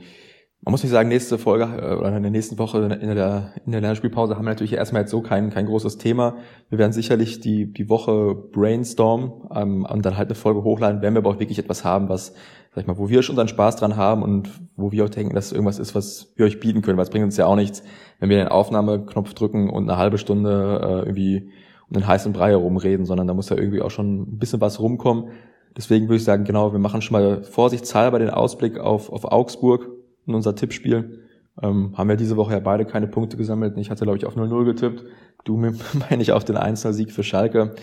man 0.66 0.72
muss 0.72 0.82
nicht 0.82 0.90
sagen, 0.90 1.08
nächste 1.08 1.38
Folge 1.38 1.64
äh, 1.80 1.94
oder 1.94 2.16
in 2.16 2.24
der 2.24 2.32
nächsten 2.32 2.58
Woche 2.58 2.80
in 3.00 3.14
der, 3.14 3.52
in 3.64 3.70
der 3.70 3.80
Lernspielpause 3.80 4.34
haben 4.34 4.44
wir 4.44 4.50
natürlich 4.50 4.72
erstmal 4.72 5.02
jetzt 5.02 5.12
so 5.12 5.22
kein, 5.22 5.50
kein 5.50 5.66
großes 5.66 5.96
Thema. 5.96 6.38
Wir 6.70 6.78
werden 6.78 6.90
sicherlich 6.90 7.38
die, 7.38 7.72
die 7.72 7.88
Woche 7.88 8.34
brainstorm 8.34 9.48
ähm, 9.54 9.86
und 9.88 10.04
dann 10.04 10.16
halt 10.16 10.28
eine 10.28 10.34
Folge 10.34 10.64
hochladen, 10.64 11.02
wenn 11.02 11.14
wir 11.14 11.18
aber 11.18 11.30
auch 11.30 11.38
wirklich 11.38 11.60
etwas 11.60 11.84
haben, 11.84 12.08
was, 12.08 12.34
sag 12.74 12.80
ich 12.80 12.86
mal, 12.88 12.98
wo 12.98 13.08
wir 13.08 13.22
schon 13.22 13.34
unseren 13.34 13.46
Spaß 13.46 13.76
dran 13.76 13.96
haben 13.96 14.24
und 14.24 14.50
wo 14.74 14.90
wir 14.90 15.04
auch 15.04 15.08
denken, 15.08 15.36
dass 15.36 15.52
irgendwas 15.52 15.78
ist, 15.78 15.94
was 15.94 16.32
wir 16.34 16.46
euch 16.46 16.58
bieten 16.58 16.82
können, 16.82 16.98
weil 16.98 17.04
es 17.04 17.10
bringt 17.10 17.24
uns 17.24 17.36
ja 17.36 17.46
auch 17.46 17.54
nichts, 17.54 17.84
wenn 18.18 18.28
wir 18.28 18.36
den 18.36 18.48
Aufnahmeknopf 18.48 19.34
drücken 19.34 19.70
und 19.70 19.88
eine 19.88 19.98
halbe 19.98 20.18
Stunde 20.18 20.80
äh, 20.82 21.08
irgendwie 21.08 21.48
um 21.88 21.94
den 21.94 22.08
heißen 22.08 22.32
Brei 22.32 22.50
herumreden, 22.50 23.06
sondern 23.06 23.28
da 23.28 23.34
muss 23.34 23.50
ja 23.50 23.56
irgendwie 23.56 23.82
auch 23.82 23.92
schon 23.92 24.22
ein 24.22 24.38
bisschen 24.38 24.60
was 24.60 24.80
rumkommen. 24.80 25.28
Deswegen 25.76 26.06
würde 26.06 26.16
ich 26.16 26.24
sagen, 26.24 26.42
genau, 26.42 26.72
wir 26.72 26.80
machen 26.80 27.02
schon 27.02 27.12
mal 27.12 27.44
vorsichtshalber 27.44 28.18
den 28.18 28.30
Ausblick 28.30 28.80
auf, 28.80 29.12
auf 29.12 29.30
Augsburg 29.30 29.95
in 30.26 30.34
unser 30.34 30.54
Tippspiel. 30.54 31.20
Ähm, 31.62 31.96
haben 31.96 32.08
wir 32.08 32.16
diese 32.16 32.36
Woche 32.36 32.52
ja 32.52 32.60
beide 32.60 32.84
keine 32.84 33.06
Punkte 33.06 33.36
gesammelt. 33.36 33.76
Ich 33.78 33.90
hatte, 33.90 34.04
glaube 34.04 34.18
ich, 34.18 34.26
auf 34.26 34.36
0-0 34.36 34.64
getippt. 34.64 35.04
Du, 35.44 35.56
meine 35.56 36.22
ich, 36.22 36.32
auf 36.32 36.44
den 36.44 36.56
Einzelsieg 36.56 37.12
für 37.12 37.22
Schalke. 37.22 37.74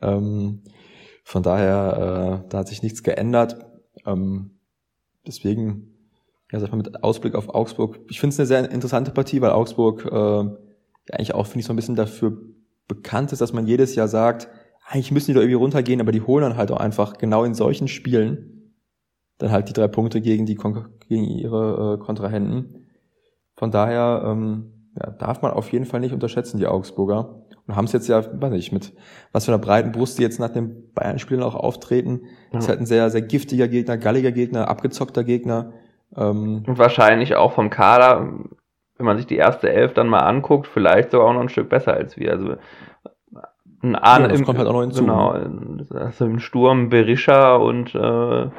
Ähm, 0.00 0.62
von 1.24 1.42
daher, 1.42 2.42
äh, 2.44 2.48
da 2.48 2.58
hat 2.58 2.68
sich 2.68 2.82
nichts 2.82 3.02
geändert. 3.02 3.56
Ähm, 4.06 4.58
deswegen, 5.26 5.94
ja, 6.52 6.60
sag 6.60 6.70
mal, 6.70 6.76
mit 6.76 7.02
Ausblick 7.02 7.34
auf 7.34 7.48
Augsburg. 7.48 7.98
Ich 8.08 8.20
finde 8.20 8.34
es 8.34 8.40
eine 8.40 8.46
sehr 8.46 8.70
interessante 8.70 9.10
Partie, 9.10 9.40
weil 9.40 9.50
Augsburg 9.50 10.06
äh, 10.06 10.10
ja 10.10 11.14
eigentlich 11.14 11.34
auch, 11.34 11.46
finde 11.46 11.60
ich, 11.60 11.66
so 11.66 11.72
ein 11.72 11.76
bisschen 11.76 11.96
dafür 11.96 12.38
bekannt 12.86 13.32
ist, 13.32 13.40
dass 13.40 13.52
man 13.52 13.66
jedes 13.66 13.94
Jahr 13.94 14.08
sagt, 14.08 14.48
eigentlich 14.86 15.10
müssen 15.10 15.32
die 15.32 15.34
da 15.34 15.40
irgendwie 15.40 15.56
runtergehen, 15.56 16.00
aber 16.00 16.12
die 16.12 16.22
holen 16.22 16.42
dann 16.42 16.56
halt 16.56 16.70
auch 16.70 16.78
einfach 16.78 17.18
genau 17.18 17.44
in 17.44 17.54
solchen 17.54 17.88
Spielen 17.88 18.57
dann 19.38 19.50
halt 19.50 19.68
die 19.68 19.72
drei 19.72 19.88
Punkte 19.88 20.20
gegen 20.20 20.46
die 20.46 20.56
gegen 20.56 21.24
ihre 21.24 21.94
äh, 21.94 22.04
Kontrahenten. 22.04 22.86
Von 23.56 23.70
daher 23.70 24.22
ähm, 24.24 24.72
ja, 24.96 25.10
darf 25.10 25.42
man 25.42 25.52
auf 25.52 25.72
jeden 25.72 25.84
Fall 25.84 26.00
nicht 26.00 26.12
unterschätzen, 26.12 26.58
die 26.58 26.66
Augsburger. 26.66 27.42
Und 27.66 27.76
haben 27.76 27.84
es 27.84 27.92
jetzt 27.92 28.08
ja, 28.08 28.22
weiß 28.24 28.52
nicht, 28.52 28.72
mit 28.72 28.94
was 29.32 29.44
für 29.44 29.52
einer 29.52 29.60
breiten 29.60 29.92
Brust 29.92 30.18
die 30.18 30.22
jetzt 30.22 30.40
nach 30.40 30.48
dem 30.48 30.90
Bayern-Spielen 30.94 31.42
auch 31.42 31.54
auftreten. 31.54 32.22
Ja. 32.52 32.58
Ist 32.58 32.68
halt 32.68 32.80
ein 32.80 32.86
sehr, 32.86 33.10
sehr 33.10 33.22
giftiger 33.22 33.68
Gegner, 33.68 33.98
galliger 33.98 34.32
Gegner, 34.32 34.68
abgezockter 34.68 35.22
Gegner. 35.22 35.72
Ähm, 36.16 36.64
Und 36.66 36.78
wahrscheinlich 36.78 37.36
auch 37.36 37.52
vom 37.52 37.68
Kader, 37.68 38.26
wenn 38.96 39.06
man 39.06 39.18
sich 39.18 39.26
die 39.26 39.36
erste 39.36 39.70
Elf 39.70 39.92
dann 39.92 40.08
mal 40.08 40.20
anguckt, 40.20 40.66
vielleicht 40.66 41.10
sogar 41.10 41.28
auch 41.28 41.34
noch 41.34 41.42
ein 41.42 41.50
Stück 41.50 41.68
besser 41.68 41.92
als 41.92 42.16
wir. 42.16 42.32
Also 42.32 42.54
ein 43.82 43.96
Arne 43.96 44.24
ja, 44.24 44.30
das 44.30 44.40
im, 44.40 44.46
kommt 44.46 44.58
halt 44.58 44.68
auch 44.68 44.72
noch 44.72 44.80
hinzu. 44.80 45.02
Genau, 45.02 45.30
also 45.94 46.24
im 46.24 46.40
Sturm 46.40 46.88
Berisha 46.88 47.54
und 47.56 47.94
äh, 47.94 48.50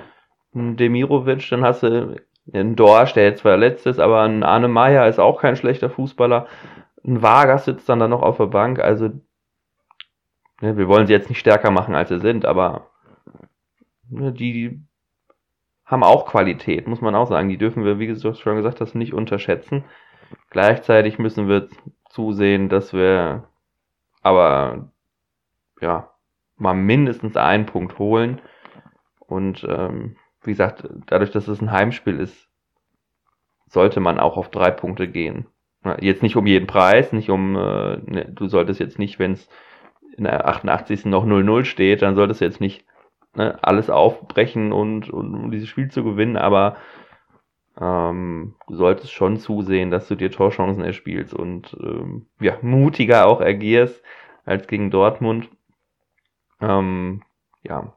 Demirovic, 0.54 1.48
dann 1.50 1.64
hast 1.64 1.84
du 1.84 2.16
einen 2.52 2.76
Dorsch, 2.76 3.14
der 3.14 3.26
jetzt 3.26 3.42
zwar 3.42 3.58
letzt 3.58 3.86
ist, 3.86 4.00
aber 4.00 4.24
ein 4.24 4.44
Arne 4.44 4.68
Meyer 4.68 5.08
ist 5.08 5.20
auch 5.20 5.42
kein 5.42 5.56
schlechter 5.56 5.90
Fußballer. 5.90 6.48
Ein 7.06 7.22
Vargas 7.22 7.66
sitzt 7.66 7.88
dann 7.90 8.00
da 8.00 8.08
noch 8.08 8.22
auf 8.22 8.38
der 8.38 8.48
Bank, 8.48 8.80
also 8.80 9.10
ne, 10.62 10.78
wir 10.78 10.88
wollen 10.88 11.08
sie 11.08 11.14
jetzt 11.14 11.30
nicht 11.30 11.40
stärker 11.40 11.72
machen, 11.72 11.96
als 11.96 12.10
sie 12.10 12.20
sind, 12.20 12.46
aber 12.46 12.90
ne, 14.10 14.32
die 14.34 14.82
haben 15.86 16.04
auch 16.04 16.28
Qualität, 16.28 16.88
muss 16.88 17.02
man 17.02 17.16
auch 17.16 17.28
sagen. 17.28 17.50
Die 17.50 17.58
dürfen 17.58 17.84
wir, 17.84 17.98
wie 17.98 18.08
du 18.08 18.34
schon 18.36 18.56
gesagt 18.56 18.80
hast, 18.80 18.94
nicht 18.94 19.14
unterschätzen. 19.14 19.86
Gleichzeitig 20.52 21.18
müssen 21.18 21.48
wir 21.48 21.68
zusehen, 22.10 22.70
dass 22.70 22.94
wir 22.94 23.48
aber 24.22 24.92
ja 25.82 26.12
mal 26.58 26.76
mindestens 26.76 27.38
einen 27.38 27.66
Punkt 27.66 27.98
holen. 27.98 28.40
Und 29.20 29.66
ähm, 29.68 30.16
wie 30.44 30.52
gesagt, 30.52 30.88
dadurch, 31.08 31.32
dass 31.32 31.48
es 31.48 31.62
ein 31.62 31.72
Heimspiel 31.72 32.20
ist, 32.20 32.50
sollte 33.68 34.00
man 34.00 34.20
auch 34.20 34.38
auf 34.38 34.50
drei 34.50 34.72
Punkte 34.72 35.08
gehen. 35.08 35.46
Jetzt 36.00 36.24
nicht 36.24 36.36
um 36.36 36.46
jeden 36.46 36.68
Preis, 36.68 37.14
nicht 37.14 37.30
um, 37.30 37.56
äh, 37.56 37.98
ne, 37.98 38.26
du 38.30 38.48
solltest 38.48 38.80
jetzt 38.80 39.00
nicht, 39.00 39.18
wenn 39.18 39.34
es 39.34 39.48
in 40.18 40.26
der 40.26 40.48
88. 40.48 41.06
noch 41.06 41.26
0-0 41.26 41.64
steht, 41.64 42.02
dann 42.02 42.16
solltest 42.16 42.42
du 42.42 42.46
jetzt 42.46 42.60
nicht 42.60 42.84
ne, 43.36 43.58
alles 43.62 43.90
aufbrechen 43.90 44.74
und, 44.74 45.10
und 45.10 45.34
um 45.36 45.52
dieses 45.52 45.70
Spiel 45.70 45.90
zu 45.90 46.04
gewinnen, 46.04 46.36
aber 46.36 46.76
ähm, 47.80 48.56
du 48.68 48.76
solltest 48.76 49.14
schon 49.14 49.38
zusehen, 49.38 49.90
dass 49.90 50.10
du 50.10 50.16
dir 50.16 50.32
Torchancen 50.32 50.84
erspielst 50.84 51.34
und 51.34 51.78
ähm, 51.82 52.26
ja, 52.42 52.58
mutiger 52.62 53.26
auch 53.26 53.40
agierst 53.40 54.04
als 54.44 54.68
gegen 54.68 54.92
Dortmund. 54.92 55.50
Ähm, 56.60 57.24
ja, 57.64 57.94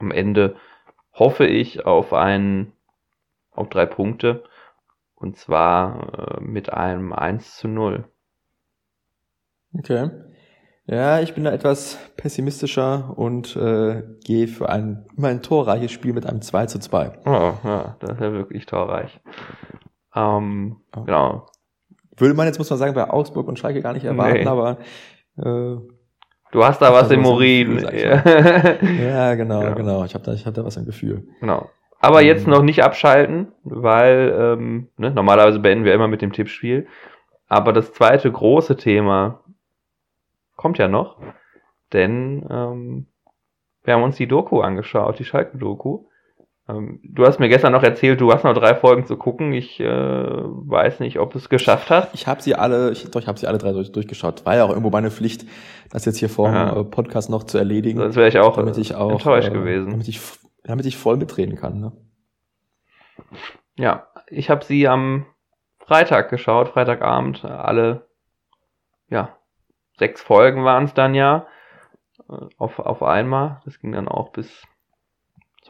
am 0.00 0.10
Ende 0.10 0.56
hoffe 1.12 1.46
ich 1.46 1.86
auf 1.86 2.12
einen, 2.12 2.72
auf 3.50 3.68
drei 3.68 3.86
Punkte. 3.86 4.44
Und 5.14 5.36
zwar 5.36 6.38
äh, 6.38 6.40
mit 6.40 6.72
einem 6.72 7.12
1 7.12 7.56
zu 7.56 7.68
0. 7.68 8.04
Okay. 9.76 10.10
Ja, 10.86 11.20
ich 11.20 11.34
bin 11.34 11.44
da 11.44 11.52
etwas 11.52 11.98
pessimistischer 12.16 13.16
und 13.16 13.54
äh, 13.54 14.02
gehe 14.24 14.48
für 14.48 14.68
ein 14.68 15.06
immer 15.16 15.28
ein 15.28 15.42
torreiches 15.42 15.92
Spiel 15.92 16.14
mit 16.14 16.26
einem 16.26 16.42
2 16.42 16.66
zu 16.66 16.80
2. 16.80 17.20
Oh, 17.26 17.52
ja, 17.62 17.96
das 18.00 18.12
ist 18.12 18.20
ja 18.20 18.32
wirklich 18.32 18.66
torreich. 18.66 19.20
Ähm, 20.14 20.80
oh. 20.96 21.02
Genau. 21.02 21.46
Würde 22.16 22.34
man 22.34 22.46
jetzt, 22.46 22.58
muss 22.58 22.70
man 22.70 22.78
sagen, 22.78 22.94
bei 22.94 23.08
Augsburg 23.08 23.46
und 23.46 23.58
Schalke 23.58 23.82
gar 23.82 23.92
nicht 23.92 24.04
erwarten, 24.04 24.40
nee. 24.40 24.46
aber 24.46 24.78
äh, 25.36 25.76
Du 26.52 26.64
hast 26.64 26.82
da 26.82 26.92
was 26.92 27.10
im 27.10 27.24
Urin. 27.24 27.78
ja, 27.92 29.34
genau, 29.34 29.62
ja. 29.62 29.74
genau. 29.74 30.04
Ich 30.04 30.14
habe 30.14 30.24
da, 30.24 30.32
ich 30.32 30.46
hab 30.46 30.54
da 30.54 30.64
was 30.64 30.76
im 30.76 30.84
Gefühl. 30.84 31.28
Genau. 31.40 31.70
Aber 32.00 32.22
ähm, 32.22 32.26
jetzt 32.26 32.46
noch 32.46 32.62
nicht 32.62 32.82
abschalten, 32.82 33.52
weil 33.62 34.34
ähm, 34.36 34.88
ne, 34.96 35.10
normalerweise 35.10 35.60
beenden 35.60 35.84
wir 35.84 35.94
immer 35.94 36.08
mit 36.08 36.22
dem 36.22 36.32
Tippspiel. 36.32 36.86
Aber 37.46 37.72
das 37.72 37.92
zweite 37.92 38.30
große 38.30 38.76
Thema 38.76 39.40
kommt 40.56 40.78
ja 40.78 40.88
noch, 40.88 41.18
denn 41.92 42.46
ähm, 42.50 43.06
wir 43.84 43.94
haben 43.94 44.02
uns 44.02 44.16
die 44.16 44.26
Doku 44.28 44.60
angeschaut, 44.60 45.18
die 45.18 45.24
Schalke-Doku. 45.24 46.04
Ähm, 46.70 47.00
du 47.02 47.26
hast 47.26 47.40
mir 47.40 47.48
gestern 47.48 47.72
noch 47.72 47.82
erzählt, 47.82 48.20
du 48.20 48.32
hast 48.32 48.44
noch 48.44 48.54
drei 48.54 48.74
Folgen 48.74 49.06
zu 49.06 49.16
gucken. 49.16 49.52
Ich 49.52 49.80
äh, 49.80 49.86
weiß 49.86 51.00
nicht, 51.00 51.18
ob 51.18 51.32
du 51.32 51.38
es 51.38 51.48
geschafft 51.48 51.90
hast. 51.90 52.14
Ich 52.14 52.26
habe 52.26 52.42
sie 52.42 52.54
alle, 52.54 52.90
ich, 52.92 53.10
doch, 53.10 53.20
ich 53.20 53.26
habe 53.26 53.38
sie 53.38 53.46
alle 53.46 53.58
drei 53.58 53.72
durch, 53.72 53.92
durchgeschaut. 53.92 54.44
War 54.46 54.56
ja 54.56 54.64
auch 54.64 54.70
irgendwo 54.70 54.90
meine 54.90 55.10
Pflicht, 55.10 55.46
das 55.90 56.04
jetzt 56.04 56.18
hier 56.18 56.28
vor 56.28 56.50
dem. 56.50 56.80
Äh, 56.80 56.84
Podcast 56.84 57.30
noch 57.30 57.44
zu 57.44 57.58
erledigen. 57.58 57.98
Sonst 57.98 58.16
wäre 58.16 58.28
ich 58.28 58.38
auch, 58.38 58.56
damit 58.56 58.78
ich 58.78 58.94
auch 58.94 59.12
enttäuscht 59.12 59.48
äh, 59.48 59.52
gewesen. 59.52 59.90
Damit 59.90 60.08
ich, 60.08 60.20
damit 60.64 60.86
ich 60.86 60.96
voll 60.96 61.16
mitreden 61.16 61.56
kann. 61.56 61.80
Ne? 61.80 61.92
Ja, 63.76 64.08
ich 64.28 64.50
habe 64.50 64.64
sie 64.64 64.88
am 64.88 65.26
Freitag 65.78 66.30
geschaut, 66.30 66.68
Freitagabend. 66.68 67.44
Alle, 67.44 68.06
ja, 69.08 69.36
sechs 69.98 70.22
Folgen 70.22 70.64
waren 70.64 70.84
es 70.84 70.94
dann 70.94 71.14
ja. 71.14 71.46
Äh, 72.28 72.46
auf, 72.58 72.78
auf 72.78 73.02
einmal. 73.02 73.60
Das 73.64 73.80
ging 73.80 73.92
dann 73.92 74.08
auch 74.08 74.30
bis 74.30 74.66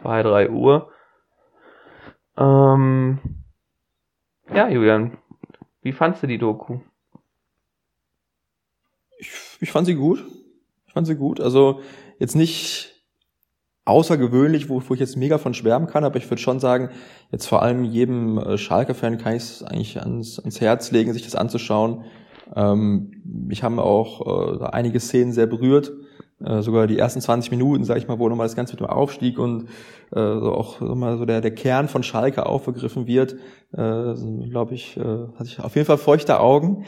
zwei, 0.00 0.22
drei 0.22 0.50
Uhr. 0.50 0.90
Ähm, 2.36 3.18
ja, 4.52 4.68
Julian, 4.68 5.18
wie 5.82 5.92
fandst 5.92 6.22
du 6.22 6.26
die 6.26 6.38
Doku? 6.38 6.80
Ich, 9.18 9.30
ich 9.60 9.70
fand 9.70 9.86
sie 9.86 9.94
gut. 9.94 10.24
Ich 10.86 10.92
fand 10.92 11.06
sie 11.06 11.16
gut. 11.16 11.40
Also 11.40 11.82
jetzt 12.18 12.34
nicht 12.34 12.90
außergewöhnlich, 13.84 14.68
wo, 14.68 14.82
wo 14.86 14.94
ich 14.94 15.00
jetzt 15.00 15.16
mega 15.16 15.38
von 15.38 15.54
schwärmen 15.54 15.88
kann, 15.88 16.04
aber 16.04 16.16
ich 16.16 16.30
würde 16.30 16.40
schon 16.40 16.60
sagen, 16.60 16.90
jetzt 17.30 17.46
vor 17.46 17.62
allem 17.62 17.84
jedem 17.84 18.38
äh, 18.38 18.58
Schalke-Fan 18.58 19.18
kann 19.18 19.36
ich 19.36 19.42
es 19.42 19.62
eigentlich 19.62 20.00
ans, 20.00 20.38
ans 20.38 20.60
Herz 20.60 20.90
legen, 20.90 21.12
sich 21.12 21.24
das 21.24 21.34
anzuschauen. 21.34 22.04
Ähm, 22.54 23.22
mich 23.24 23.62
haben 23.62 23.78
auch 23.78 24.60
äh, 24.60 24.64
einige 24.66 25.00
Szenen 25.00 25.32
sehr 25.32 25.46
berührt. 25.46 25.92
Äh, 26.44 26.62
sogar 26.62 26.86
die 26.86 26.98
ersten 26.98 27.20
20 27.20 27.50
Minuten, 27.50 27.84
sage 27.84 28.00
ich 28.00 28.08
mal, 28.08 28.18
wo 28.18 28.28
nochmal 28.28 28.46
das 28.46 28.56
Ganze 28.56 28.72
mit 28.72 28.80
dem 28.80 28.86
Aufstieg 28.86 29.38
und 29.38 29.66
äh, 30.12 30.38
so 30.38 30.54
auch 30.54 30.80
nochmal 30.80 31.18
so 31.18 31.26
der, 31.26 31.40
der 31.42 31.54
Kern 31.54 31.88
von 31.88 32.02
Schalke 32.02 32.46
aufgegriffen 32.46 33.06
wird, 33.06 33.34
äh, 33.72 34.14
glaube 34.48 34.74
ich, 34.74 34.96
äh, 34.96 35.00
hatte 35.02 35.44
ich 35.44 35.60
auf 35.60 35.74
jeden 35.74 35.86
Fall 35.86 35.98
feuchte 35.98 36.40
Augen. 36.40 36.86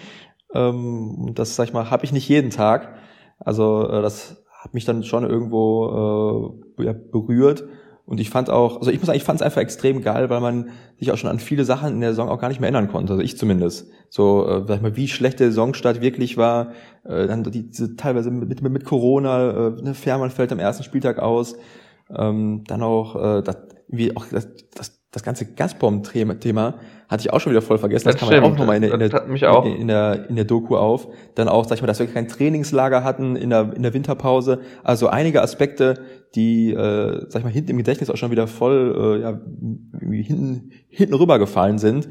Ähm, 0.54 1.32
das, 1.34 1.54
sag 1.56 1.64
ich 1.64 1.72
mal, 1.74 1.90
habe 1.90 2.04
ich 2.04 2.12
nicht 2.12 2.28
jeden 2.28 2.50
Tag. 2.50 2.94
Also 3.38 3.88
äh, 3.88 4.00
das 4.00 4.42
hat 4.50 4.74
mich 4.74 4.84
dann 4.84 5.02
schon 5.02 5.28
irgendwo 5.28 6.54
äh, 6.78 6.84
ja, 6.84 6.92
berührt. 6.92 7.64
Und 8.04 8.20
ich 8.20 8.30
fand 8.30 8.50
auch, 8.50 8.78
also 8.78 8.90
ich 8.90 8.98
muss 8.98 9.06
sagen, 9.06 9.16
ich 9.16 9.24
fand 9.24 9.40
es 9.40 9.46
einfach 9.46 9.60
extrem 9.60 10.02
geil, 10.02 10.28
weil 10.28 10.40
man 10.40 10.70
sich 10.98 11.12
auch 11.12 11.16
schon 11.16 11.30
an 11.30 11.38
viele 11.38 11.64
Sachen 11.64 11.94
in 11.94 12.00
der 12.00 12.10
Saison 12.10 12.28
auch 12.28 12.38
gar 12.38 12.48
nicht 12.48 12.60
mehr 12.60 12.68
erinnern 12.68 12.90
konnte. 12.90 13.12
Also 13.12 13.22
ich 13.22 13.38
zumindest. 13.38 13.90
So, 14.10 14.46
äh, 14.46 14.64
sag 14.66 14.76
ich 14.76 14.82
mal, 14.82 14.96
wie 14.96 15.08
schlecht 15.08 15.40
der 15.40 15.48
Saisonstart 15.48 16.00
wirklich 16.00 16.36
war. 16.36 16.72
Äh, 17.04 17.26
dann 17.28 17.44
die, 17.44 17.70
diese, 17.70 17.96
teilweise 17.96 18.30
mit, 18.30 18.60
mit, 18.60 18.72
mit 18.72 18.84
Corona, 18.84 19.68
äh, 19.68 19.82
ne, 19.82 19.94
Fährmann 19.94 20.30
fällt 20.30 20.52
am 20.52 20.58
ersten 20.58 20.82
Spieltag 20.82 21.20
aus. 21.20 21.56
Ähm, 22.14 22.64
dann 22.66 22.82
auch, 22.82 23.16
äh, 23.16 23.42
das, 23.42 23.56
wie 23.88 24.16
auch 24.16 24.26
das, 24.30 24.48
das 24.74 25.02
das 25.12 25.22
ganze 25.22 25.44
Gazprom-Thema 25.44 26.74
hatte 27.08 27.20
ich 27.20 27.32
auch 27.32 27.40
schon 27.40 27.52
wieder 27.52 27.60
voll 27.60 27.76
vergessen. 27.76 28.06
Das, 28.06 28.16
das 28.16 28.28
kam 28.28 28.32
ja 28.32 28.42
auch 28.42 28.56
nochmal 28.56 28.76
in 28.76 28.82
der, 28.82 28.94
in, 28.94 28.98
der, 28.98 29.24
in, 29.26 29.76
in, 29.76 29.88
der, 29.88 30.28
in 30.30 30.36
der 30.36 30.46
Doku 30.46 30.76
auf. 30.76 31.06
Dann 31.34 31.48
auch, 31.48 31.66
sag 31.66 31.76
ich 31.76 31.82
mal, 31.82 31.86
dass 31.86 31.98
wir 31.98 32.06
kein 32.06 32.28
Trainingslager 32.28 33.04
hatten 33.04 33.36
in 33.36 33.50
der, 33.50 33.74
in 33.76 33.82
der 33.82 33.92
Winterpause. 33.92 34.60
Also 34.82 35.08
einige 35.08 35.42
Aspekte, 35.42 36.00
die, 36.34 36.72
äh, 36.72 37.26
sag 37.28 37.40
ich 37.40 37.44
mal, 37.44 37.52
hinten 37.52 37.70
im 37.70 37.78
Gedächtnis 37.78 38.10
auch 38.10 38.16
schon 38.16 38.30
wieder 38.30 38.46
voll 38.46 39.18
äh, 39.18 39.22
ja, 39.22 39.40
hinten, 40.00 40.70
hinten 40.88 41.14
rübergefallen 41.14 41.78
sind. 41.78 42.08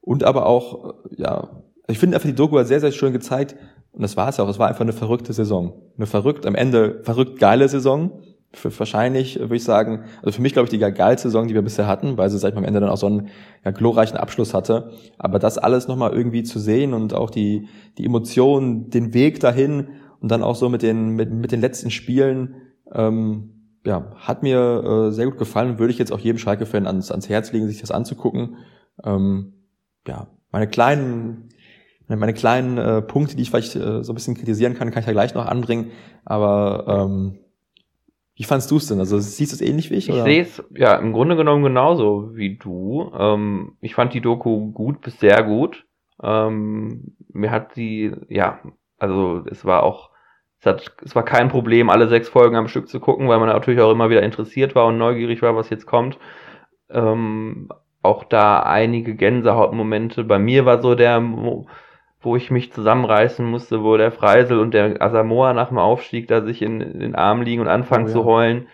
Und 0.00 0.24
aber 0.24 0.46
auch, 0.46 0.94
äh, 1.10 1.22
ja, 1.22 1.62
ich 1.88 1.98
finde 1.98 2.16
einfach 2.16 2.28
die 2.28 2.34
Doku 2.34 2.58
hat 2.58 2.66
sehr, 2.66 2.80
sehr 2.80 2.92
schön 2.92 3.12
gezeigt, 3.12 3.56
und 3.92 4.02
das 4.02 4.16
war 4.16 4.28
es 4.28 4.36
ja 4.36 4.44
auch, 4.44 4.48
es 4.50 4.58
war 4.58 4.68
einfach 4.68 4.82
eine 4.82 4.92
verrückte 4.92 5.32
Saison. 5.32 5.72
Eine 5.96 6.06
verrückt, 6.06 6.44
am 6.44 6.54
Ende 6.54 7.00
verrückt 7.02 7.38
geile 7.38 7.66
Saison 7.66 8.20
für 8.52 8.76
wahrscheinlich, 8.78 9.38
würde 9.38 9.56
ich 9.56 9.64
sagen, 9.64 10.04
also 10.22 10.32
für 10.32 10.42
mich 10.42 10.52
glaube 10.52 10.66
ich 10.66 10.70
die 10.70 10.78
geilste 10.78 11.28
Saison, 11.28 11.48
die 11.48 11.54
wir 11.54 11.62
bisher 11.62 11.86
hatten, 11.86 12.16
weil 12.16 12.30
sie 12.30 12.38
seit 12.38 12.56
am 12.56 12.64
Ende 12.64 12.80
dann 12.80 12.90
auch 12.90 12.96
so 12.96 13.06
einen 13.06 13.28
ja, 13.64 13.70
glorreichen 13.70 14.16
Abschluss 14.16 14.54
hatte. 14.54 14.92
Aber 15.18 15.38
das 15.38 15.58
alles 15.58 15.88
nochmal 15.88 16.12
irgendwie 16.12 16.42
zu 16.42 16.58
sehen 16.58 16.94
und 16.94 17.14
auch 17.14 17.30
die, 17.30 17.68
die 17.98 18.04
Emotionen, 18.04 18.90
den 18.90 19.14
Weg 19.14 19.40
dahin 19.40 19.88
und 20.20 20.30
dann 20.30 20.42
auch 20.42 20.56
so 20.56 20.68
mit 20.68 20.82
den, 20.82 21.10
mit, 21.10 21.30
mit 21.30 21.52
den 21.52 21.60
letzten 21.60 21.90
Spielen, 21.90 22.56
ähm, 22.92 23.55
ja, 23.86 24.04
hat 24.16 24.42
mir 24.42 25.08
äh, 25.08 25.12
sehr 25.12 25.26
gut 25.26 25.38
gefallen 25.38 25.78
würde 25.78 25.92
ich 25.92 25.98
jetzt 25.98 26.12
auch 26.12 26.18
jedem 26.18 26.38
Schalke-Fan 26.38 26.86
ans, 26.86 27.10
ans 27.10 27.28
Herz 27.28 27.52
legen, 27.52 27.68
sich 27.68 27.80
das 27.80 27.90
anzugucken. 27.90 28.56
Ähm, 29.04 29.54
ja, 30.06 30.26
meine 30.50 30.66
kleinen, 30.66 31.50
meine 32.08 32.34
kleinen 32.34 32.78
äh, 32.78 33.02
Punkte, 33.02 33.36
die 33.36 33.42
ich 33.42 33.50
vielleicht 33.50 33.76
äh, 33.76 34.02
so 34.02 34.12
ein 34.12 34.14
bisschen 34.14 34.34
kritisieren 34.34 34.74
kann, 34.74 34.90
kann 34.90 35.00
ich 35.00 35.06
ja 35.06 35.12
gleich 35.12 35.34
noch 35.34 35.46
anbringen. 35.46 35.92
Aber 36.24 36.84
ähm, 36.88 37.38
wie 38.34 38.44
fandst 38.44 38.70
du 38.70 38.76
es 38.76 38.86
denn? 38.86 38.98
Also 38.98 39.18
siehst 39.18 39.52
du 39.52 39.56
es 39.56 39.62
ähnlich 39.62 39.90
wie 39.90 39.94
ich? 39.94 40.08
Ich 40.08 40.22
sehe 40.22 40.42
es 40.42 40.62
ja 40.74 40.96
im 40.96 41.12
Grunde 41.12 41.36
genommen 41.36 41.62
genauso 41.62 42.36
wie 42.36 42.56
du. 42.56 43.10
Ähm, 43.16 43.76
ich 43.80 43.94
fand 43.94 44.12
die 44.12 44.20
Doku 44.20 44.72
gut 44.72 45.00
bis 45.00 45.18
sehr 45.20 45.42
gut. 45.42 45.86
Ähm, 46.22 47.16
mir 47.32 47.50
hat 47.50 47.74
sie, 47.74 48.12
ja, 48.28 48.60
also 48.98 49.42
es 49.50 49.64
war 49.64 49.82
auch, 49.82 50.10
hat, 50.66 50.92
es 51.04 51.14
war 51.14 51.24
kein 51.24 51.48
Problem, 51.48 51.90
alle 51.90 52.08
sechs 52.08 52.28
Folgen 52.28 52.56
am 52.56 52.68
Stück 52.68 52.88
zu 52.88 53.00
gucken, 53.00 53.28
weil 53.28 53.38
man 53.38 53.48
natürlich 53.48 53.80
auch 53.80 53.92
immer 53.92 54.10
wieder 54.10 54.22
interessiert 54.22 54.74
war 54.74 54.86
und 54.86 54.98
neugierig 54.98 55.42
war, 55.42 55.56
was 55.56 55.70
jetzt 55.70 55.86
kommt. 55.86 56.18
Ähm, 56.90 57.68
auch 58.02 58.24
da 58.24 58.60
einige 58.60 59.14
Gänsehautmomente. 59.14 60.24
Bei 60.24 60.38
mir 60.38 60.66
war 60.66 60.80
so 60.80 60.94
der 60.94 61.20
wo 62.26 62.36
ich 62.36 62.50
mich 62.50 62.72
zusammenreißen 62.72 63.46
musste, 63.46 63.82
wo 63.82 63.96
der 63.96 64.10
Freisel 64.10 64.58
und 64.58 64.74
der 64.74 65.00
Asamoah 65.00 65.52
nach 65.52 65.68
dem 65.68 65.78
Aufstieg 65.78 66.26
da 66.28 66.42
sich 66.42 66.60
in, 66.60 66.80
in 66.80 66.98
den 66.98 67.14
Arm 67.14 67.40
liegen 67.40 67.62
und 67.62 67.68
anfangen 67.68 68.06
oh, 68.06 68.08
ja. 68.08 68.12
zu 68.12 68.24
heulen. 68.24 68.66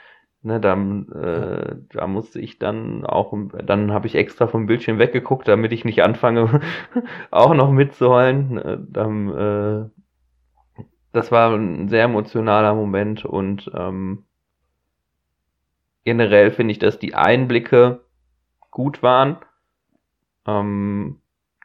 Ne, 0.45 0.59
dann, 0.59 1.07
äh, 1.13 1.77
da 1.91 2.09
musste 2.09 2.41
ich 2.41 2.59
dann 2.59 3.05
auch, 3.07 3.33
dann 3.65 3.93
habe 3.93 4.09
ich 4.09 4.17
extra 4.17 4.49
vom 4.49 4.67
Bildschirm 4.67 4.99
weggeguckt, 4.99 5.47
damit 5.47 5.71
ich 5.71 5.85
nicht 5.85 6.03
anfange, 6.03 6.61
auch 7.31 7.55
noch 7.55 7.71
mitzuheulen. 7.71 8.55
Ne, 8.55 8.87
dann, 8.91 9.29
äh, 9.29 10.02
das 11.13 11.31
war 11.31 11.55
ein 11.55 11.89
sehr 11.89 12.05
emotionaler 12.05 12.75
Moment 12.75 13.25
und 13.25 13.71
ähm, 13.75 14.25
generell 16.05 16.51
finde 16.51 16.73
ich, 16.73 16.79
dass 16.79 16.99
die 16.99 17.15
Einblicke 17.15 18.01
gut 18.71 19.03
waren. 19.03 19.37
Ähm, 20.47 21.21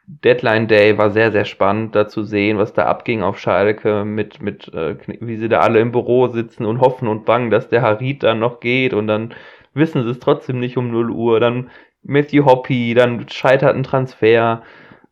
Deadline 0.06 0.68
Day 0.68 0.96
war 0.96 1.10
sehr, 1.10 1.32
sehr 1.32 1.44
spannend, 1.44 1.94
da 1.94 2.08
zu 2.08 2.22
sehen, 2.22 2.56
was 2.56 2.72
da 2.72 2.86
abging 2.86 3.22
auf 3.22 3.38
Schalke, 3.38 4.04
mit, 4.04 4.40
mit 4.40 4.72
äh, 4.72 4.96
wie 5.20 5.36
sie 5.36 5.48
da 5.48 5.60
alle 5.60 5.80
im 5.80 5.92
Büro 5.92 6.28
sitzen 6.28 6.64
und 6.64 6.80
hoffen 6.80 7.08
und 7.08 7.26
bangen, 7.26 7.50
dass 7.50 7.68
der 7.68 7.82
Harit 7.82 8.22
dann 8.22 8.38
noch 8.38 8.60
geht 8.60 8.94
und 8.94 9.06
dann 9.06 9.34
wissen 9.74 10.02
sie 10.04 10.10
es 10.10 10.18
trotzdem 10.18 10.60
nicht 10.60 10.78
um 10.78 10.90
0 10.90 11.10
Uhr. 11.10 11.40
Dann 11.40 11.70
Matthew 12.02 12.46
Hoppy, 12.46 12.94
dann 12.94 13.28
scheitert 13.28 13.76
ein 13.76 13.82
Transfer. 13.82 14.62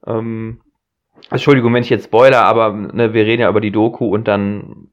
Ähm, 0.06 0.60
Entschuldigung, 1.30 1.74
wenn 1.74 1.82
ich 1.82 1.90
jetzt 1.90 2.06
spoiler, 2.06 2.42
aber 2.42 2.72
ne, 2.72 3.12
wir 3.12 3.24
reden 3.24 3.42
ja 3.42 3.50
über 3.50 3.60
die 3.60 3.72
Doku 3.72 4.06
und 4.06 4.28
dann 4.28 4.88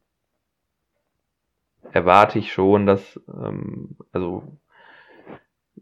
erwarte 1.91 2.39
ich 2.39 2.51
schon, 2.51 2.85
dass, 2.85 3.19
ähm, 3.27 3.97
also. 4.11 4.43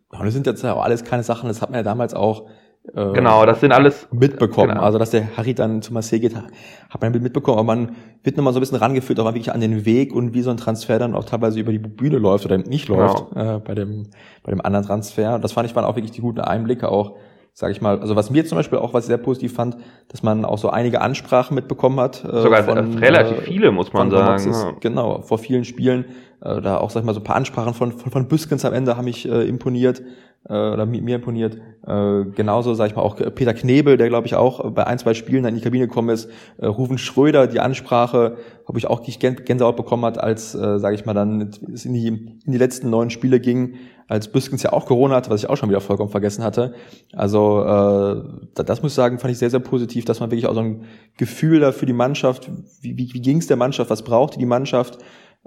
Und 0.09 0.25
das 0.25 0.33
sind 0.33 0.45
jetzt 0.45 0.61
ja 0.61 0.73
auch 0.73 0.83
alles 0.83 1.05
keine 1.05 1.23
Sachen, 1.23 1.47
das 1.47 1.61
hat 1.61 1.69
man 1.69 1.79
ja 1.79 1.83
damals 1.83 2.13
auch 2.13 2.49
äh, 2.93 3.13
genau, 3.13 3.45
das 3.45 3.59
sind 3.59 3.71
alles 3.71 4.07
mitbekommen. 4.11 4.69
Genau. 4.69 4.81
Also 4.81 4.97
dass 4.97 5.11
der 5.11 5.37
Harry 5.37 5.53
dann 5.53 5.81
zu 5.81 5.93
Marseille 5.93 6.19
geht, 6.19 6.35
hat 6.35 7.01
man 7.01 7.11
mitbekommen, 7.11 7.59
aber 7.59 7.75
man 7.75 7.95
wird 8.23 8.37
nochmal 8.37 8.53
so 8.53 8.59
ein 8.59 8.61
bisschen 8.61 8.77
rangeführt, 8.77 9.19
auch 9.19 9.25
wirklich 9.25 9.51
an 9.51 9.61
den 9.61 9.85
Weg 9.85 10.13
und 10.13 10.33
wie 10.33 10.41
so 10.41 10.49
ein 10.49 10.57
Transfer 10.57 10.97
dann 10.97 11.13
auch 11.13 11.25
teilweise 11.25 11.59
über 11.59 11.71
die 11.71 11.77
Bühne 11.77 12.17
läuft 12.17 12.45
oder 12.45 12.57
nicht 12.57 12.87
läuft 12.87 13.29
genau. 13.29 13.57
äh, 13.57 13.59
bei 13.59 13.75
dem 13.75 14.07
bei 14.43 14.51
dem 14.51 14.61
anderen 14.61 14.85
Transfer. 14.85 15.37
Das 15.37 15.51
fand 15.51 15.69
ich 15.69 15.75
waren 15.75 15.85
auch 15.85 15.95
wirklich 15.95 16.11
die 16.11 16.21
guten 16.21 16.41
Einblicke 16.41 16.89
auch 16.89 17.17
sage 17.53 17.73
ich 17.73 17.81
mal, 17.81 17.99
also 17.99 18.15
was 18.15 18.29
mir 18.29 18.45
zum 18.45 18.57
Beispiel 18.57 18.79
auch 18.79 18.93
was 18.93 19.05
sehr 19.05 19.17
positiv 19.17 19.53
fand, 19.53 19.77
dass 20.07 20.23
man 20.23 20.45
auch 20.45 20.57
so 20.57 20.69
einige 20.69 21.01
Ansprachen 21.01 21.55
mitbekommen 21.55 21.99
hat. 21.99 22.23
Äh, 22.23 22.41
Sogar 22.41 22.63
von, 22.63 22.97
relativ 22.97 23.39
äh, 23.39 23.41
viele, 23.41 23.71
muss 23.71 23.91
man 23.93 24.09
sagen. 24.09 24.51
Ja. 24.51 24.73
Genau, 24.79 25.21
vor 25.21 25.37
vielen 25.37 25.65
Spielen. 25.65 26.05
Äh, 26.41 26.61
da 26.61 26.77
auch, 26.77 26.89
sag 26.89 27.01
ich 27.01 27.05
mal, 27.05 27.13
so 27.13 27.19
ein 27.19 27.23
paar 27.23 27.35
Ansprachen 27.35 27.73
von, 27.73 27.91
von, 27.91 28.11
von 28.11 28.27
Büskens 28.27 28.65
am 28.65 28.73
Ende 28.73 28.97
haben 28.97 29.05
mich 29.05 29.27
äh, 29.27 29.47
imponiert 29.47 30.01
äh, 30.49 30.53
oder 30.53 30.85
mir 30.85 31.15
imponiert. 31.15 31.57
Äh, 31.85 32.25
genauso, 32.35 32.73
sage 32.73 32.89
ich 32.89 32.95
mal, 32.95 33.03
auch 33.03 33.15
Peter 33.15 33.53
Knebel, 33.53 33.97
der 33.97 34.09
glaube 34.09 34.27
ich 34.27 34.35
auch 34.35 34.71
bei 34.71 34.87
ein, 34.87 34.97
zwei 34.97 35.13
Spielen 35.13 35.43
dann 35.43 35.53
in 35.53 35.59
die 35.59 35.63
Kabine 35.63 35.87
gekommen 35.87 36.09
ist. 36.09 36.29
Äh, 36.57 36.65
Rufen 36.65 36.97
Schröder, 36.97 37.47
die 37.47 37.59
Ansprache, 37.59 38.37
habe 38.67 38.79
ich 38.79 38.87
auch 38.87 39.01
Gänsehaut 39.03 39.75
bekommen 39.75 40.05
hat, 40.05 40.17
als, 40.17 40.55
äh, 40.55 40.79
sage 40.79 40.95
ich 40.95 41.05
mal, 41.05 41.13
dann 41.13 41.51
es 41.73 41.85
in 41.85 41.93
die, 41.93 42.07
in 42.07 42.51
die 42.51 42.57
letzten 42.57 42.89
neun 42.89 43.09
Spiele 43.09 43.39
ging, 43.39 43.75
als 44.07 44.27
Büskens 44.27 44.63
ja 44.63 44.73
auch 44.73 44.87
Corona 44.87 45.15
hatte, 45.15 45.29
was 45.29 45.43
ich 45.43 45.49
auch 45.49 45.55
schon 45.55 45.69
wieder 45.69 45.79
vollkommen 45.79 46.09
vergessen 46.09 46.43
hatte. 46.43 46.73
Also 47.13 47.63
äh, 47.63 48.63
das 48.63 48.81
muss 48.81 48.91
ich 48.91 48.95
sagen, 48.95 49.19
fand 49.19 49.31
ich 49.31 49.37
sehr, 49.37 49.49
sehr 49.49 49.59
positiv, 49.59 50.05
dass 50.05 50.19
man 50.19 50.31
wirklich 50.31 50.47
auch 50.47 50.53
so 50.53 50.61
ein 50.61 50.83
Gefühl 51.17 51.59
da 51.61 51.71
für 51.71 51.85
die 51.85 51.93
Mannschaft, 51.93 52.49
wie, 52.81 52.97
wie, 52.97 53.13
wie 53.13 53.21
ging 53.21 53.37
es 53.37 53.47
der 53.47 53.57
Mannschaft, 53.57 53.89
was 53.89 54.03
brauchte 54.03 54.37
die 54.39 54.45
Mannschaft, 54.45 54.97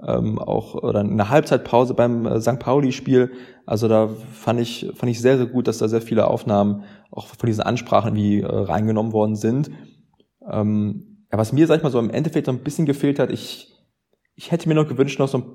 ähm, 0.03 0.39
auch 0.39 0.75
oder 0.75 0.99
eine 0.99 1.29
Halbzeitpause 1.29 1.93
beim 1.93 2.25
äh, 2.25 2.41
St. 2.41 2.59
Pauli-Spiel. 2.59 3.31
Also 3.65 3.87
da 3.87 4.07
fand 4.07 4.59
ich 4.59 4.91
fand 4.95 5.11
ich 5.11 5.21
sehr 5.21 5.37
sehr 5.37 5.45
gut, 5.45 5.67
dass 5.67 5.77
da 5.77 5.87
sehr 5.87 6.01
viele 6.01 6.27
Aufnahmen 6.27 6.83
auch 7.11 7.27
von 7.27 7.47
diesen 7.47 7.63
Ansprachen 7.63 8.15
wie 8.15 8.41
äh, 8.41 8.45
reingenommen 8.45 9.13
worden 9.13 9.35
sind. 9.35 9.71
Ähm, 10.49 11.25
ja, 11.31 11.37
was 11.37 11.53
mir 11.53 11.67
sag 11.67 11.77
ich 11.77 11.83
mal 11.83 11.91
so 11.91 11.99
im 11.99 12.09
Endeffekt 12.09 12.47
so 12.47 12.51
ein 12.51 12.63
bisschen 12.63 12.85
gefehlt 12.85 13.19
hat, 13.19 13.31
ich 13.31 13.71
ich 14.35 14.51
hätte 14.51 14.67
mir 14.67 14.75
noch 14.75 14.87
gewünscht 14.87 15.19
noch 15.19 15.29
so 15.29 15.37
ein 15.39 15.45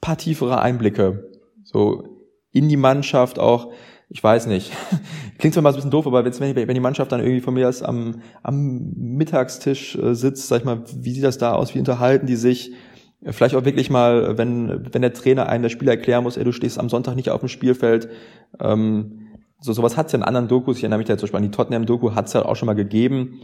paar 0.00 0.16
tiefere 0.16 0.60
Einblicke. 0.60 1.30
So 1.64 2.04
in 2.52 2.68
die 2.68 2.76
Mannschaft 2.76 3.38
auch, 3.38 3.72
ich 4.08 4.22
weiß 4.22 4.46
nicht, 4.46 4.72
klingt 5.38 5.54
zwar 5.54 5.62
mal 5.62 5.72
so 5.72 5.74
ein 5.74 5.78
bisschen 5.78 5.90
doof, 5.90 6.06
aber 6.06 6.24
wenn, 6.24 6.56
wenn 6.56 6.74
die 6.74 6.80
Mannschaft 6.80 7.10
dann 7.10 7.20
irgendwie 7.20 7.40
von 7.40 7.54
mir 7.54 7.68
aus 7.68 7.82
am, 7.82 8.22
am 8.44 8.92
Mittagstisch 8.94 9.96
äh, 9.96 10.14
sitzt, 10.14 10.46
sag 10.46 10.60
ich 10.60 10.64
mal, 10.64 10.84
wie 10.94 11.10
sieht 11.10 11.24
das 11.24 11.38
da 11.38 11.52
aus, 11.52 11.74
wie 11.74 11.80
unterhalten 11.80 12.26
die 12.26 12.36
sich? 12.36 12.72
Vielleicht 13.22 13.54
auch 13.54 13.64
wirklich 13.64 13.90
mal, 13.90 14.36
wenn, 14.38 14.92
wenn 14.92 15.02
der 15.02 15.12
Trainer 15.12 15.48
einen 15.48 15.62
der 15.62 15.70
Spieler 15.70 15.92
erklären 15.92 16.22
muss, 16.22 16.36
ey, 16.36 16.44
du 16.44 16.52
stehst 16.52 16.78
am 16.78 16.88
Sonntag 16.88 17.16
nicht 17.16 17.30
auf 17.30 17.40
dem 17.40 17.48
Spielfeld. 17.48 18.08
Ähm, 18.60 19.28
so 19.60 19.72
sowas 19.72 19.96
hat 19.96 20.06
es 20.06 20.12
ja 20.12 20.18
in 20.18 20.22
anderen 20.22 20.48
Dokus, 20.48 20.76
ich 20.76 20.82
erinnere 20.82 20.98
mich 20.98 21.08
da 21.08 21.16
zum 21.16 21.26
Beispiel 21.26 21.38
an 21.38 21.42
die 21.44 21.50
Tottenham-Doku, 21.50 22.14
hat 22.14 22.26
es 22.26 22.34
ja 22.34 22.44
auch 22.44 22.56
schon 22.56 22.66
mal 22.66 22.74
gegeben. 22.74 23.40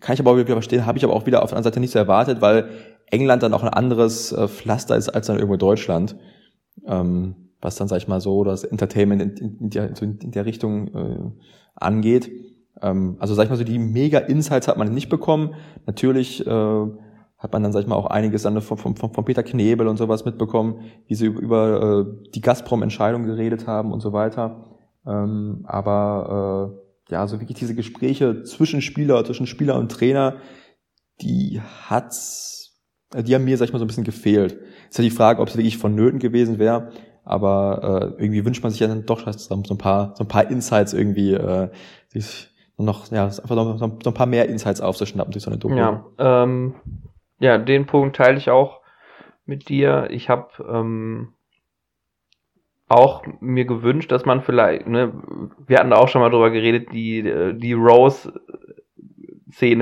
Kann 0.00 0.14
ich 0.14 0.20
aber 0.20 0.32
auch 0.32 0.36
wieder 0.36 0.46
verstehen, 0.46 0.86
habe 0.86 0.98
ich 0.98 1.04
aber 1.04 1.14
auch 1.14 1.26
wieder 1.26 1.42
auf 1.42 1.50
der 1.50 1.56
anderen 1.56 1.72
Seite 1.72 1.80
nicht 1.80 1.92
so 1.92 1.98
erwartet, 1.98 2.40
weil 2.40 2.68
England 3.06 3.42
dann 3.42 3.54
auch 3.54 3.62
ein 3.62 3.68
anderes 3.68 4.32
äh, 4.32 4.48
Pflaster 4.48 4.96
ist 4.96 5.08
als 5.08 5.28
dann 5.28 5.36
irgendwo 5.36 5.56
Deutschland. 5.56 6.16
Ähm, 6.86 7.36
was 7.60 7.76
dann, 7.76 7.88
sag 7.88 7.98
ich 7.98 8.08
mal 8.08 8.20
so, 8.20 8.42
das 8.44 8.64
Entertainment 8.64 9.40
in, 9.40 9.58
in, 9.58 9.70
der, 9.70 9.90
in 10.00 10.30
der 10.30 10.46
Richtung 10.46 10.88
äh, 10.94 11.30
angeht. 11.74 12.30
Ähm, 12.80 13.16
also 13.18 13.34
sag 13.34 13.44
ich 13.44 13.50
mal 13.50 13.56
so, 13.56 13.64
die 13.64 13.78
mega 13.78 14.18
Insights 14.18 14.68
hat 14.68 14.78
man 14.78 14.92
nicht 14.92 15.08
bekommen. 15.08 15.54
Natürlich 15.86 16.46
äh, 16.46 16.86
hat 17.40 17.52
man 17.54 17.62
dann, 17.62 17.72
sag 17.72 17.80
ich 17.80 17.86
mal, 17.86 17.96
auch 17.96 18.06
einiges 18.06 18.42
dann 18.42 18.60
von, 18.60 18.76
von, 18.76 18.94
von 18.94 19.24
Peter 19.24 19.42
Knebel 19.42 19.88
und 19.88 19.96
sowas 19.96 20.26
mitbekommen, 20.26 20.82
wie 21.06 21.14
sie 21.14 21.26
über, 21.26 22.06
äh, 22.06 22.30
die 22.34 22.42
Gazprom-Entscheidung 22.42 23.24
geredet 23.24 23.66
haben 23.66 23.92
und 23.92 24.00
so 24.00 24.12
weiter. 24.12 24.64
Ähm, 25.06 25.64
aber 25.66 26.76
äh, 27.08 27.12
ja, 27.12 27.26
so 27.26 27.40
wirklich 27.40 27.58
diese 27.58 27.74
Gespräche 27.74 28.42
zwischen 28.42 28.82
Spieler, 28.82 29.24
zwischen 29.24 29.46
Spieler 29.46 29.78
und 29.78 29.90
Trainer, 29.90 30.36
die 31.22 31.62
hat's, 31.88 32.78
äh, 33.14 33.22
die 33.22 33.34
haben 33.34 33.44
mir, 33.44 33.56
sag 33.56 33.66
ich 33.66 33.72
mal, 33.72 33.78
so 33.78 33.86
ein 33.86 33.88
bisschen 33.88 34.04
gefehlt. 34.04 34.58
Ist 34.90 34.98
ja 34.98 35.04
die 35.04 35.10
Frage, 35.10 35.40
ob 35.40 35.48
es 35.48 35.56
wirklich 35.56 35.78
vonnöten 35.78 36.18
gewesen 36.18 36.58
wäre, 36.58 36.90
aber 37.24 38.16
äh, 38.18 38.22
irgendwie 38.22 38.44
wünscht 38.44 38.62
man 38.62 38.70
sich 38.70 38.80
ja 38.80 38.86
dann 38.86 39.06
doch 39.06 39.26
so 39.32 39.54
ein 39.54 39.78
paar, 39.78 40.14
so 40.14 40.24
ein 40.24 40.28
paar 40.28 40.50
Insights 40.50 40.92
irgendwie, 40.92 41.32
äh, 41.32 41.70
sich 42.08 42.48
noch, 42.76 43.10
ja, 43.10 43.24
einfach 43.24 43.56
noch, 43.56 43.78
so 43.78 44.10
ein 44.10 44.14
paar 44.14 44.26
mehr 44.26 44.48
Insights 44.48 44.82
aufzuschnappen 44.82 45.32
durch 45.32 45.44
so 45.44 45.50
eine 45.50 45.58
Doku. 45.58 45.76
Ja, 45.76 46.04
ähm, 46.18 46.74
ja, 47.40 47.58
den 47.58 47.86
Punkt 47.86 48.14
teile 48.16 48.38
ich 48.38 48.50
auch 48.50 48.80
mit 49.46 49.68
dir. 49.68 50.06
Ich 50.10 50.28
habe 50.28 50.50
ähm, 50.70 51.32
auch 52.86 53.24
mir 53.40 53.64
gewünscht, 53.64 54.12
dass 54.12 54.24
man 54.24 54.42
vielleicht, 54.42 54.86
ne, 54.86 55.12
wir 55.66 55.78
hatten 55.78 55.92
auch 55.92 56.08
schon 56.08 56.20
mal 56.20 56.30
drüber 56.30 56.50
geredet, 56.50 56.92
die, 56.92 57.22
die 57.56 57.72
Rose-Szene 57.72 58.36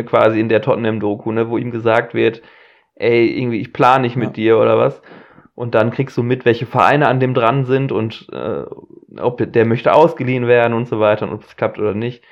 quasi 0.05 0.41
in 0.41 0.49
der 0.49 0.63
Tottenham-Doku, 0.63 1.33
ne, 1.33 1.51
wo 1.51 1.59
ihm 1.59 1.71
gesagt 1.71 2.15
wird, 2.15 2.43
ey, 2.95 3.27
irgendwie, 3.27 3.61
ich 3.61 3.73
plane 3.73 4.03
nicht 4.03 4.17
mit 4.17 4.29
ja. 4.29 4.33
dir 4.35 4.59
oder 4.59 4.79
was. 4.79 5.03
Und 5.55 5.75
dann 5.75 5.91
kriegst 5.91 6.17
du 6.17 6.23
mit, 6.23 6.45
welche 6.45 6.67
Vereine 6.67 7.09
an 7.09 7.19
dem 7.19 7.35
dran 7.35 7.65
sind 7.65 7.91
und 7.91 8.29
äh, 8.33 8.65
ob 9.19 9.53
der 9.53 9.67
möchte 9.67 9.93
ausgeliehen 9.93 10.47
werden 10.47 10.73
und 10.73 10.87
so 10.87 11.01
weiter 11.01 11.27
und 11.27 11.35
ob 11.35 11.43
es 11.43 11.57
klappt 11.57 11.81
oder 11.81 11.95
nicht. 11.95 12.23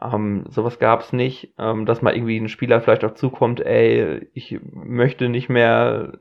Ähm, 0.00 0.44
sowas 0.48 0.78
gab 0.78 1.00
es 1.00 1.12
nicht, 1.12 1.54
ähm, 1.58 1.86
dass 1.86 2.02
mal 2.02 2.14
irgendwie 2.14 2.38
ein 2.38 2.48
Spieler 2.48 2.80
vielleicht 2.80 3.04
auch 3.04 3.14
zukommt, 3.14 3.60
ey, 3.60 4.28
ich 4.32 4.58
möchte 4.62 5.28
nicht 5.28 5.48
mehr, 5.48 6.18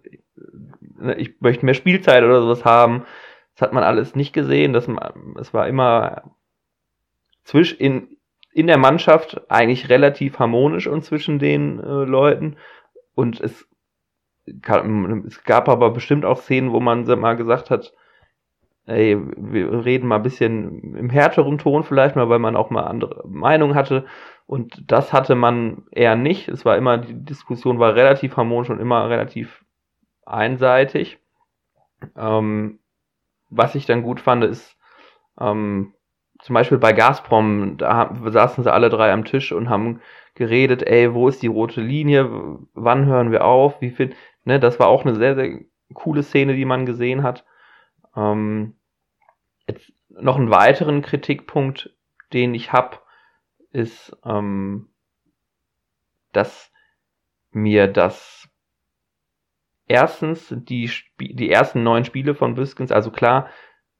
ich 1.17 1.39
möchte 1.39 1.65
mehr 1.65 1.73
Spielzeit 1.73 2.23
oder 2.23 2.41
sowas 2.41 2.65
haben. 2.65 3.05
Das 3.55 3.61
hat 3.61 3.73
man 3.73 3.83
alles 3.83 4.15
nicht 4.15 4.33
gesehen. 4.33 4.73
Das, 4.73 4.87
es 5.39 5.53
war 5.53 5.67
immer 5.67 6.23
zwisch, 7.43 7.73
in, 7.73 8.17
in 8.53 8.67
der 8.67 8.77
Mannschaft 8.77 9.49
eigentlich 9.49 9.89
relativ 9.89 10.39
harmonisch 10.39 10.87
und 10.87 11.03
zwischen 11.03 11.39
den 11.39 11.79
äh, 11.79 12.03
Leuten. 12.05 12.57
Und 13.15 13.39
es, 13.39 13.67
es 14.45 15.43
gab 15.43 15.69
aber 15.69 15.91
bestimmt 15.91 16.25
auch 16.25 16.41
Szenen, 16.41 16.71
wo 16.71 16.79
man 16.79 17.05
mal 17.19 17.35
gesagt 17.35 17.69
hat, 17.69 17.93
ey, 18.85 19.17
wir 19.37 19.85
reden 19.85 20.07
mal 20.07 20.17
ein 20.17 20.23
bisschen 20.23 20.95
im 20.95 21.09
härteren 21.09 21.57
Ton 21.57 21.83
vielleicht 21.83 22.15
mal, 22.15 22.29
weil 22.29 22.39
man 22.39 22.55
auch 22.55 22.69
mal 22.69 22.83
andere 22.83 23.27
Meinungen 23.27 23.75
hatte. 23.75 24.05
Und 24.45 24.83
das 24.91 25.13
hatte 25.13 25.35
man 25.35 25.83
eher 25.91 26.15
nicht. 26.15 26.47
Es 26.47 26.65
war 26.65 26.75
immer, 26.77 26.97
die 26.97 27.23
Diskussion 27.23 27.79
war 27.79 27.95
relativ 27.95 28.35
harmonisch 28.35 28.69
und 28.69 28.79
immer 28.79 29.09
relativ 29.09 29.63
einseitig. 30.25 31.19
Ähm, 32.15 32.79
was 33.49 33.75
ich 33.75 33.85
dann 33.85 34.03
gut 34.03 34.19
fand, 34.19 34.43
ist, 34.43 34.77
ähm, 35.39 35.93
zum 36.41 36.53
Beispiel 36.53 36.77
bei 36.77 36.93
Gazprom, 36.93 37.77
da 37.77 38.15
saßen 38.25 38.63
sie 38.63 38.71
alle 38.73 38.89
drei 38.89 39.11
am 39.11 39.25
Tisch 39.25 39.51
und 39.51 39.69
haben 39.69 40.01
geredet, 40.35 40.83
ey, 40.87 41.13
wo 41.13 41.27
ist 41.27 41.41
die 41.43 41.47
rote 41.47 41.81
Linie, 41.81 42.29
wann 42.73 43.05
hören 43.05 43.31
wir 43.31 43.43
auf, 43.43 43.81
wie 43.81 43.91
viel, 43.91 44.15
ne, 44.45 44.59
das 44.59 44.79
war 44.79 44.87
auch 44.87 45.05
eine 45.05 45.15
sehr, 45.15 45.35
sehr 45.35 45.59
coole 45.93 46.23
Szene, 46.23 46.55
die 46.55 46.65
man 46.65 46.85
gesehen 46.85 47.23
hat. 47.23 47.45
Ähm, 48.19 48.75
Jetzt 49.69 49.93
noch 50.09 50.35
einen 50.35 50.49
weiteren 50.49 51.03
Kritikpunkt, 51.03 51.95
den 52.33 52.55
ich 52.55 52.73
habe, 52.73 52.97
ist, 53.71 54.17
ähm, 54.25 54.89
dass 56.31 56.71
mir 57.51 57.85
das 57.85 58.49
erstens 59.85 60.51
die, 60.51 60.89
die 61.19 61.51
ersten 61.51 61.83
neun 61.83 62.03
Spiele 62.03 62.33
von 62.33 62.55
Büskens, 62.55 62.91
also 62.91 63.11
klar, 63.11 63.49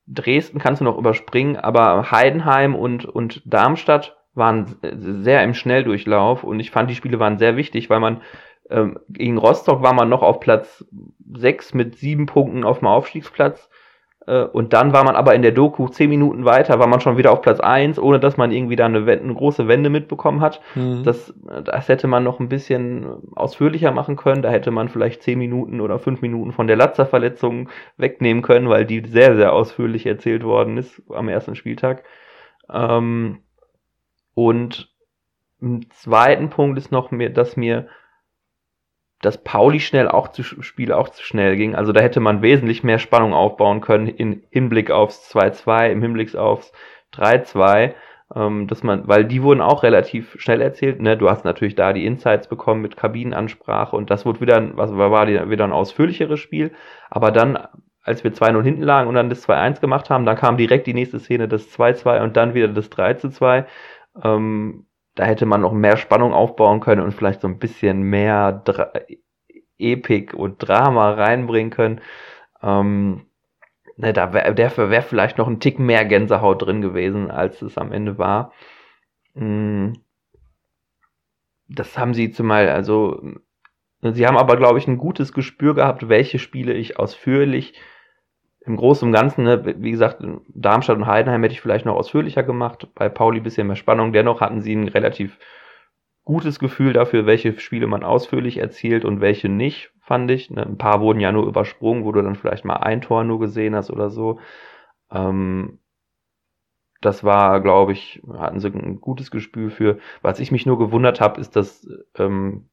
Dresden 0.08 0.58
kannst 0.58 0.82
du 0.82 0.86
noch 0.86 0.98
überspringen, 0.98 1.56
aber 1.56 2.10
Heidenheim 2.10 2.74
und, 2.74 3.06
und 3.06 3.44
Darmstadt 3.46 4.18
waren 4.34 4.76
sehr 4.82 5.44
im 5.44 5.54
Schnelldurchlauf 5.54 6.44
und 6.44 6.60
ich 6.60 6.72
fand, 6.72 6.90
die 6.90 6.96
Spiele 6.96 7.20
waren 7.20 7.38
sehr 7.38 7.58
wichtig, 7.58 7.92
weil 7.92 8.00
man 8.00 8.24
ähm, 8.72 8.98
gegen 9.08 9.38
Rostock 9.38 9.84
war 9.84 9.94
man 9.94 10.10
noch 10.10 10.24
auf 10.24 10.40
Platz 10.40 10.84
sechs 11.32 11.76
mit 11.76 11.96
sieben 11.96 12.26
Punkten 12.26 12.64
auf 12.64 12.80
dem 12.80 12.88
Aufstiegsplatz 12.88 13.70
und 14.26 14.74
dann 14.74 14.94
war 14.94 15.04
man 15.04 15.16
aber 15.16 15.34
in 15.34 15.42
der 15.42 15.54
Doku 15.54 15.88
zehn 15.88 16.10
Minuten 16.10 16.46
weiter, 16.46 16.78
war 16.78 16.88
man 16.88 17.02
schon 17.02 17.18
wieder 17.18 17.32
auf 17.32 17.42
Platz 17.42 17.60
eins, 17.60 17.98
ohne 17.98 18.20
dass 18.20 18.38
man 18.38 18.52
irgendwie 18.52 18.76
da 18.76 18.86
eine, 18.86 19.00
eine 19.00 19.34
große 19.34 19.68
Wende 19.68 19.90
mitbekommen 19.90 20.42
hat. 20.42 20.62
Mhm. 20.76 21.04
Das, 21.04 21.34
das 21.64 21.88
hätte 21.88 22.08
man 22.08 22.24
noch 22.24 22.40
ein 22.40 22.50
bisschen 22.50 23.08
ausführlicher 23.36 23.92
machen 23.92 24.18
können. 24.18 24.44
Da 24.44 24.52
hätte 24.52 24.70
man 24.70 24.90
vielleicht 24.90 25.24
zehn 25.24 25.40
Minuten 25.40 25.82
oder 25.82 25.98
fünf 25.98 26.22
Minuten 26.22 26.52
von 26.52 26.68
der 26.68 26.76
Latzer-Verletzung 26.76 27.70
wegnehmen 27.98 28.44
können, 28.44 28.70
weil 28.70 28.86
die 28.86 29.04
sehr, 29.08 29.36
sehr 29.36 29.54
ausführlich 29.54 30.06
erzählt 30.06 30.44
worden 30.44 30.78
ist 30.78 31.02
am 31.10 31.28
ersten 31.28 31.56
Spieltag. 31.56 32.04
Ähm, 32.72 33.40
und 34.36 34.94
ein 35.62 35.88
zweiten 35.92 36.50
Punkt 36.50 36.78
ist 36.78 36.92
noch, 36.92 37.10
mir, 37.12 37.32
dass 37.32 37.58
mir 37.58 37.88
dass 39.22 39.44
Pauli 39.44 39.80
schnell 39.80 40.08
auch 40.08 40.30
zu 40.30 40.44
Spiel 40.44 40.94
auch 40.94 41.10
zu 41.10 41.24
schnell 41.24 41.58
ging. 41.58 41.76
Also 41.76 41.92
da 41.92 42.02
hätte 42.02 42.20
man 42.20 42.42
wesentlich 42.42 42.84
mehr 42.84 43.00
Spannung 43.00 43.34
aufbauen 43.34 43.82
können 43.82 44.08
im 44.08 44.44
Hinblick 44.50 44.92
aufs 44.92 45.34
2-2, 45.36 45.92
im 45.92 46.02
Hinblick 46.02 46.36
aufs 46.36 46.72
3-2. 47.14 47.94
Ähm, 48.36 48.68
dass 48.68 48.84
man, 48.84 49.08
weil 49.08 49.26
die 49.26 49.42
wurden 49.42 49.62
auch 49.62 49.82
relativ 49.82 50.36
schnell 50.40 50.62
erzählt. 50.62 51.02
Ne? 51.02 51.18
Du 51.18 51.30
hast 51.30 51.46
natürlich 51.46 51.74
da 51.76 51.94
die 51.94 52.06
Insights 52.06 52.48
bekommen 52.48 52.82
mit 52.82 52.96
Kabinenansprache 52.96 53.96
und 53.96 54.12
das 54.12 54.24
wurde 54.26 54.42
wieder, 54.42 54.78
was 54.78 54.96
war 54.96 55.28
wieder 55.28 55.64
ein 55.64 55.72
ausführlicheres 55.72 56.40
Spiel. 56.40 56.72
Aber 57.10 57.32
dann, 57.32 57.58
als 58.04 58.24
wir 58.24 58.32
2-0 58.32 58.62
hinten 58.62 58.84
lagen 58.84 59.10
und 59.10 59.16
dann 59.16 59.30
das 59.30 59.48
2-1 59.50 59.82
gemacht 59.82 60.12
haben, 60.12 60.26
dann 60.26 60.38
kam 60.38 60.58
direkt 60.58 60.86
die 60.86 60.94
nächste 60.94 61.20
Szene, 61.20 61.48
das 61.48 61.76
2-2 61.76 62.22
und 62.22 62.38
dann 62.38 62.54
wieder 62.54 62.68
das 62.68 62.92
3-2. 62.92 63.66
Ähm, 64.24 64.86
da 65.20 65.26
hätte 65.26 65.46
man 65.46 65.60
noch 65.60 65.74
mehr 65.74 65.98
Spannung 65.98 66.32
aufbauen 66.32 66.80
können 66.80 67.02
und 67.02 67.12
vielleicht 67.12 67.42
so 67.42 67.48
ein 67.50 67.60
bisschen 67.60 68.04
mehr 68.04 68.54
Dra 68.54 68.94
Epik 69.78 70.34
und 70.34 70.60
Drama 70.66 71.12
reinbringen 71.12 71.72
können. 71.72 72.00
Ähm, 72.64 73.26
ne, 73.98 74.14
da 74.14 74.32
wäre 74.32 74.56
wär 74.90 75.02
vielleicht 75.02 75.38
noch 75.38 75.50
ein 75.50 75.60
Tick 75.60 75.78
mehr 75.78 76.06
Gänsehaut 76.06 76.62
drin 76.62 76.80
gewesen, 76.80 77.32
als 77.32 77.62
es 77.62 77.78
am 77.78 77.92
Ende 77.92 78.18
war. 78.18 78.54
Mm. 79.34 79.92
Das 81.68 81.98
haben 81.98 82.14
sie 82.14 82.32
zumal, 82.32 82.70
also 82.70 83.22
sie 84.02 84.26
haben 84.26 84.38
aber, 84.38 84.56
glaube 84.56 84.80
ich, 84.80 84.88
ein 84.88 84.98
gutes 84.98 85.34
Gespür 85.34 85.76
gehabt, 85.76 86.08
welche 86.08 86.40
Spiele 86.40 86.72
ich 86.72 86.98
ausführlich 86.98 87.74
im 88.62 88.76
Großen 88.76 89.08
und 89.08 89.14
Ganzen, 89.14 89.46
ne, 89.46 89.76
wie 89.78 89.92
gesagt, 89.92 90.24
Darmstadt 90.50 90.98
und 90.98 91.08
Heidenheim 91.08 91.42
hätte 91.44 91.54
ich 91.54 91.62
vielleicht 91.62 91.86
noch 91.86 91.96
ausführlicher 91.96 92.44
gemacht. 92.44 92.88
Bei 92.94 93.10
Pauli 93.10 93.40
bisschen 93.40 93.68
mehr 93.68 93.76
Spannung. 93.76 94.14
Dennoch 94.14 94.42
hatten 94.42 94.62
sie 94.62 94.74
ein 94.76 94.88
relativ 94.88 95.40
gutes 96.26 96.60
Gefühl 96.60 96.94
dafür, 96.94 97.26
welche 97.26 97.58
Spiele 97.60 97.88
man 97.88 98.04
ausführlich 98.04 98.58
erzielt 98.58 99.06
und 99.06 99.22
welche 99.22 99.50
nicht, 99.50 99.92
fand 100.02 100.30
ich. 100.30 100.52
Ne, 100.52 100.66
ein 100.66 100.78
paar 100.78 101.02
wurden 101.02 101.20
ja 101.20 101.32
nur 101.32 101.48
übersprungen, 101.48 102.04
wo 102.04 102.12
du 102.12 102.22
dann 102.22 102.36
vielleicht 102.36 102.66
mal 102.66 102.78
ein 102.78 103.02
Tor 103.02 103.24
nur 103.24 103.40
gesehen 103.40 103.76
hast 103.76 103.92
oder 103.92 104.10
so. 104.10 104.40
Ähm, 105.12 105.80
das 107.02 107.24
war, 107.24 107.62
glaube 107.62 107.94
ich, 107.94 108.22
hatten 108.34 108.60
sie 108.60 108.68
ein 108.68 109.00
gutes 109.00 109.32
Gespür 109.32 109.72
für. 109.72 110.00
Was 110.22 110.40
ich 110.40 110.52
mich 110.52 110.66
nur 110.66 110.78
gewundert 110.78 111.22
habe, 111.22 111.40
ist, 111.40 111.56
dass 111.56 111.88
ähm, 112.18 112.70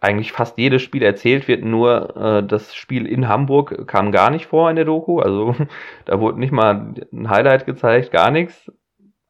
eigentlich 0.00 0.32
fast 0.32 0.58
jedes 0.58 0.82
Spiel 0.82 1.02
erzählt 1.02 1.48
wird, 1.48 1.64
nur 1.64 2.16
äh, 2.16 2.46
das 2.46 2.74
Spiel 2.74 3.06
in 3.06 3.28
Hamburg 3.28 3.86
kam 3.86 4.12
gar 4.12 4.30
nicht 4.30 4.46
vor 4.46 4.70
in 4.70 4.76
der 4.76 4.84
Doku. 4.84 5.20
Also 5.20 5.54
da 6.04 6.20
wurde 6.20 6.38
nicht 6.38 6.52
mal 6.52 6.94
ein 7.12 7.30
Highlight 7.30 7.66
gezeigt, 7.66 8.10
gar 8.10 8.30
nichts. 8.30 8.70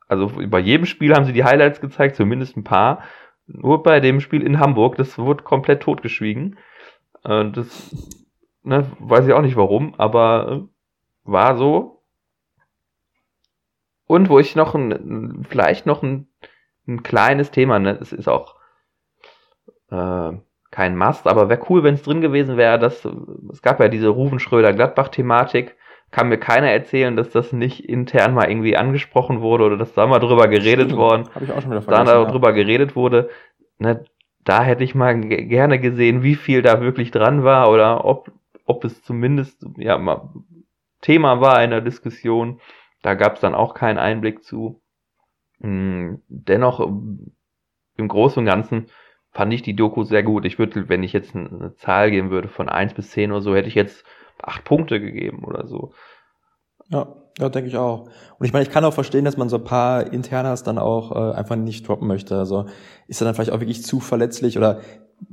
Also 0.09 0.33
bei 0.49 0.59
jedem 0.59 0.87
Spiel 0.87 1.15
haben 1.15 1.25
sie 1.25 1.33
die 1.33 1.45
Highlights 1.45 1.81
gezeigt, 1.81 2.17
zumindest 2.17 2.57
ein 2.57 2.65
paar. 2.65 3.03
Nur 3.47 3.83
bei 3.83 4.01
dem 4.01 4.21
Spiel 4.21 4.43
in 4.43 4.61
Hamburg, 4.61 4.97
das 4.97 5.19
wurde 5.19 5.45
komplett 5.45 5.83
totgeschwiegen. 5.83 6.59
Äh, 7.25 7.51
das 7.51 7.95
ne, 8.63 8.87
weiß 8.99 9.27
ich 9.27 9.33
auch 9.33 9.43
nicht 9.43 9.57
warum, 9.57 9.95
aber 9.99 10.53
äh, 10.53 10.69
war 11.25 11.57
so. 11.57 12.03
und 14.07 14.31
wo 14.31 14.39
ich 14.39 14.57
noch 14.57 14.75
ein, 14.75 15.45
vielleicht 15.49 15.87
noch 15.87 16.03
ein, 16.03 16.29
ein 16.87 17.03
kleines 17.03 17.51
Thema, 17.51 17.79
ne, 17.79 17.99
es 18.01 18.13
ist 18.13 18.29
auch 18.29 18.57
äh, 19.91 20.33
kein 20.79 20.97
Must, 20.97 21.27
aber 21.27 21.49
wäre 21.49 21.61
cool, 21.69 21.83
wenn 21.83 21.95
es 21.95 22.05
drin 22.05 22.21
gewesen 22.21 22.57
wäre, 22.57 22.79
dass 22.79 23.05
es 23.51 23.63
gab 23.63 23.81
ja 23.81 23.89
diese 23.89 24.11
Ruven 24.11 24.39
Schröder-Gladbach-Thematik, 24.39 25.75
kann 26.13 26.29
mir 26.29 26.39
keiner 26.39 26.71
erzählen, 26.71 27.17
dass 27.17 27.31
das 27.31 27.53
nicht 27.53 27.89
intern 27.89 28.33
mal 28.33 28.49
irgendwie 28.49 28.77
angesprochen 28.77 29.41
wurde 29.41 29.65
oder 29.65 29.77
dass 29.77 29.93
da 29.95 30.07
mal 30.07 30.21
drüber 30.21 30.47
geredet 30.47 30.87
Stimmt, 30.87 31.01
worden, 31.01 31.29
Hab 31.35 31.43
ich 31.43 31.51
auch 31.51 31.63
schon 31.63 31.73
wieder 31.73 31.81
da 31.81 32.05
darüber 32.05 32.51
ja. 32.51 32.55
geredet 32.55 32.95
wurde. 32.95 33.29
Ne, 33.79 34.05
da 34.45 34.63
hätte 34.63 34.85
ich 34.85 34.95
mal 34.95 35.19
gerne 35.19 35.81
gesehen, 35.81 36.23
wie 36.23 36.37
viel 36.37 36.63
da 36.63 36.81
wirklich 36.81 37.11
dran 37.11 37.43
war 37.43 37.73
oder 37.73 38.05
ob, 38.05 38.31
ob 38.65 38.85
es 38.85 39.03
zumindest 39.03 39.67
ja 39.79 39.99
mal 39.99 40.31
Thema 41.01 41.41
war 41.41 41.61
in 41.65 41.71
der 41.71 41.81
Diskussion. 41.81 42.61
Da 43.03 43.15
gab 43.15 43.35
es 43.35 43.41
dann 43.41 43.57
auch 43.57 43.75
keinen 43.75 43.99
Einblick 43.99 44.45
zu. 44.45 44.81
Hm, 45.61 46.23
dennoch 46.29 46.79
im 46.79 48.07
Großen 48.07 48.39
und 48.39 48.47
Ganzen 48.47 48.87
fand 49.33 49.53
ich 49.53 49.63
die 49.63 49.77
Doku 49.77 50.05
sehr 50.05 50.23
gut. 50.23 50.45
Ich 50.45 50.59
würde, 50.59 50.89
wenn 50.89 51.03
ich 51.03 51.13
jetzt 51.13 51.35
eine 51.35 51.75
Zahl 51.77 52.11
geben 52.11 52.31
würde 52.31 52.49
von 52.49 52.69
eins 52.69 52.95
bis 52.95 53.11
zehn 53.11 53.31
oder 53.31 53.43
so, 53.43 53.55
hätte 53.55 53.69
ich 53.69 53.75
jetzt 53.75 54.05
acht 54.43 54.65
Punkte 54.65 55.01
gegeben 55.01 55.45
oder 55.45 55.67
so. 55.67 55.93
Ja, 56.91 57.15
ja, 57.39 57.49
denke 57.49 57.69
ich 57.69 57.77
auch. 57.77 58.09
Und 58.39 58.47
ich 58.47 58.53
meine, 58.53 58.65
ich 58.65 58.71
kann 58.71 58.85
auch 58.85 58.95
verstehen, 58.95 59.25
dass 59.25 59.37
man 59.37 59.49
so 59.49 59.57
ein 59.57 59.65
paar 59.65 60.13
Internas 60.13 60.63
dann 60.65 60.79
auch 60.79 61.13
äh, 61.13 61.37
einfach 61.37 61.57
nicht 61.57 61.87
droppen 61.87 62.09
möchte. 62.09 62.37
Also 62.37 62.67
ist 63.07 63.21
er 63.21 63.27
dann 63.27 63.35
vielleicht 63.35 63.53
auch 63.53 63.61
wirklich 63.61 63.85
zu 63.85 64.01
verletzlich 64.01 64.57
oder 64.57 64.81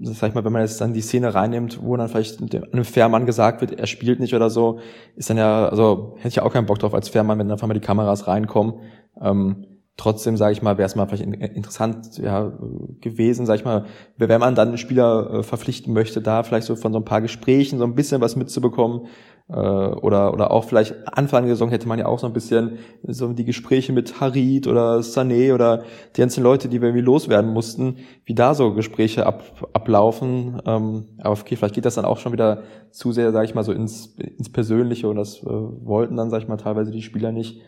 sag 0.02 0.30
ich 0.30 0.36
mal, 0.36 0.44
wenn 0.44 0.52
man 0.52 0.64
jetzt 0.64 0.82
dann 0.82 0.94
die 0.94 1.02
Szene 1.02 1.34
reinnimmt, 1.34 1.82
wo 1.82 1.96
dann 1.96 2.10
vielleicht 2.10 2.42
einem 2.42 2.86
Fährmann 2.86 3.26
gesagt 3.26 3.62
wird, 3.62 3.80
er 3.80 3.88
spielt 3.88 4.20
nicht 4.20 4.34
oder 4.34 4.50
so, 4.50 4.80
ist 5.16 5.30
dann 5.30 5.38
ja, 5.38 5.68
also 5.68 6.16
hätte 6.18 6.30
ich 6.30 6.36
ja 6.36 6.44
auch 6.44 6.54
keinen 6.54 6.66
Bock 6.66 6.80
drauf 6.80 6.94
als 6.94 7.10
Fährmann, 7.10 7.40
wenn 7.40 7.48
dann 7.48 7.54
einfach 7.56 7.68
mal 7.68 7.74
die 7.74 7.80
Kameras 7.80 8.28
reinkommen. 8.28 8.82
Ähm, 9.22 9.66
trotzdem, 9.98 10.36
sage 10.36 10.54
ich 10.54 10.62
mal, 10.62 10.78
wäre 10.78 10.88
es 10.88 10.96
mal 10.96 11.08
vielleicht 11.08 11.24
interessant 11.24 12.18
ja, 12.18 12.52
gewesen, 13.00 13.46
sage 13.46 13.60
ich 13.60 13.66
mal, 13.66 13.86
wenn 14.18 14.40
man 14.40 14.56
dann 14.56 14.70
einen 14.70 14.78
Spieler 14.78 15.32
äh, 15.32 15.44
verpflichten 15.44 15.94
möchte, 15.94 16.22
da 16.22 16.44
vielleicht 16.44 16.68
so 16.68 16.76
von 16.76 16.92
so 16.92 17.00
ein 17.00 17.06
paar 17.06 17.22
Gesprächen 17.22 17.80
so 17.80 17.86
ein 17.86 17.96
bisschen 17.96 18.22
was 18.22 18.36
mitzubekommen. 18.36 19.08
Äh, 19.48 19.54
oder, 19.54 20.34
oder 20.34 20.50
auch 20.52 20.64
vielleicht 20.66 20.96
Anfang 21.08 21.46
der 21.46 21.56
Saison 21.56 21.70
hätte 21.70 21.88
man 21.88 22.00
ja 22.00 22.08
auch 22.08 22.18
so 22.18 22.26
ein 22.26 22.34
bisschen 22.34 22.80
so 23.04 23.32
die 23.32 23.46
Gespräche 23.46 23.94
mit 23.94 24.20
Harid 24.20 24.68
oder 24.68 24.98
Sané 25.00 25.54
oder 25.54 25.84
die 26.16 26.22
ganzen 26.22 26.44
Leute, 26.44 26.68
die 26.68 26.82
wir 26.82 26.90
irgendwie 26.90 27.06
loswerden 27.06 27.54
mussten, 27.54 27.98
wie 28.26 28.34
da 28.34 28.56
so 28.56 28.74
Gespräche 28.74 29.26
ab, 29.26 29.44
ablaufen. 29.72 30.62
Ähm, 30.66 31.06
aber 31.20 31.40
okay, 31.40 31.56
vielleicht 31.56 31.76
geht 31.76 31.86
das 31.86 31.96
dann 31.96 32.06
auch 32.06 32.18
schon 32.18 32.34
wieder 32.34 32.64
zu 32.90 33.12
sehr, 33.12 33.32
sage 33.32 33.46
ich 33.46 33.54
mal, 33.54 33.64
so 33.64 33.72
ins, 33.72 34.16
ins 34.18 34.52
Persönliche 34.52 35.08
und 35.08 35.18
das 35.18 35.44
äh, 35.44 35.46
wollten 35.46 36.18
dann, 36.18 36.32
sage 36.32 36.44
ich 36.44 36.50
mal, 36.50 36.58
teilweise 36.58 36.92
die 36.92 37.04
Spieler 37.04 37.32
nicht. 37.32 37.62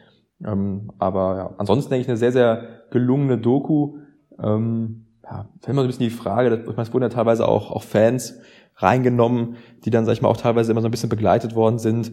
Ähm, 0.45 0.91
aber 0.99 1.37
ja, 1.37 1.55
ansonsten 1.57 1.89
denke 1.89 2.03
ich 2.03 2.09
eine 2.09 2.17
sehr, 2.17 2.31
sehr 2.31 2.63
gelungene 2.91 3.37
Doku. 3.37 3.97
Ähm, 4.41 5.05
ja, 5.23 5.49
fällt 5.61 5.75
mir 5.75 5.81
so 5.81 5.85
ein 5.85 5.87
bisschen 5.87 6.05
die 6.05 6.09
Frage, 6.09 6.55
ich 6.55 6.67
meine, 6.67 6.81
es 6.81 6.93
wurden 6.93 7.03
ja 7.03 7.09
teilweise 7.09 7.47
auch, 7.47 7.71
auch 7.71 7.83
Fans 7.83 8.39
reingenommen, 8.75 9.55
die 9.83 9.89
dann, 9.89 10.05
sag 10.05 10.13
ich 10.13 10.21
mal, 10.21 10.29
auch 10.29 10.37
teilweise 10.37 10.71
immer 10.71 10.81
so 10.81 10.87
ein 10.87 10.91
bisschen 10.91 11.09
begleitet 11.09 11.55
worden 11.55 11.79
sind. 11.79 12.11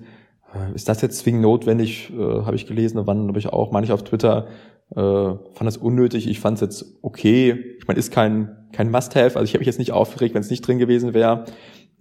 Äh, 0.55 0.75
ist 0.75 0.89
das 0.89 1.03
jetzt 1.03 1.19
zwingend 1.19 1.43
notwendig? 1.43 2.13
Äh, 2.17 2.17
habe 2.17 2.57
ich 2.57 2.67
gelesen, 2.67 3.01
wann 3.05 3.29
habe 3.29 3.39
ich 3.39 3.49
auch, 3.49 3.71
meine 3.71 3.85
ich 3.85 3.93
auf 3.93 4.03
Twitter, 4.03 4.47
äh, 4.91 4.97
fand 4.97 5.63
das 5.63 5.77
unnötig. 5.77 6.29
Ich 6.29 6.41
fand 6.41 6.57
es 6.57 6.61
jetzt 6.63 6.99
okay. 7.03 7.77
Ich 7.79 7.87
meine, 7.87 7.99
ist 7.99 8.11
kein, 8.13 8.69
kein 8.73 8.91
Must-Have. 8.91 9.37
Also 9.37 9.45
ich 9.45 9.51
habe 9.51 9.61
mich 9.61 9.67
jetzt 9.67 9.79
nicht 9.79 9.93
aufgeregt, 9.93 10.35
wenn 10.35 10.43
es 10.43 10.51
nicht 10.51 10.67
drin 10.67 10.79
gewesen 10.79 11.15
wäre 11.15 11.45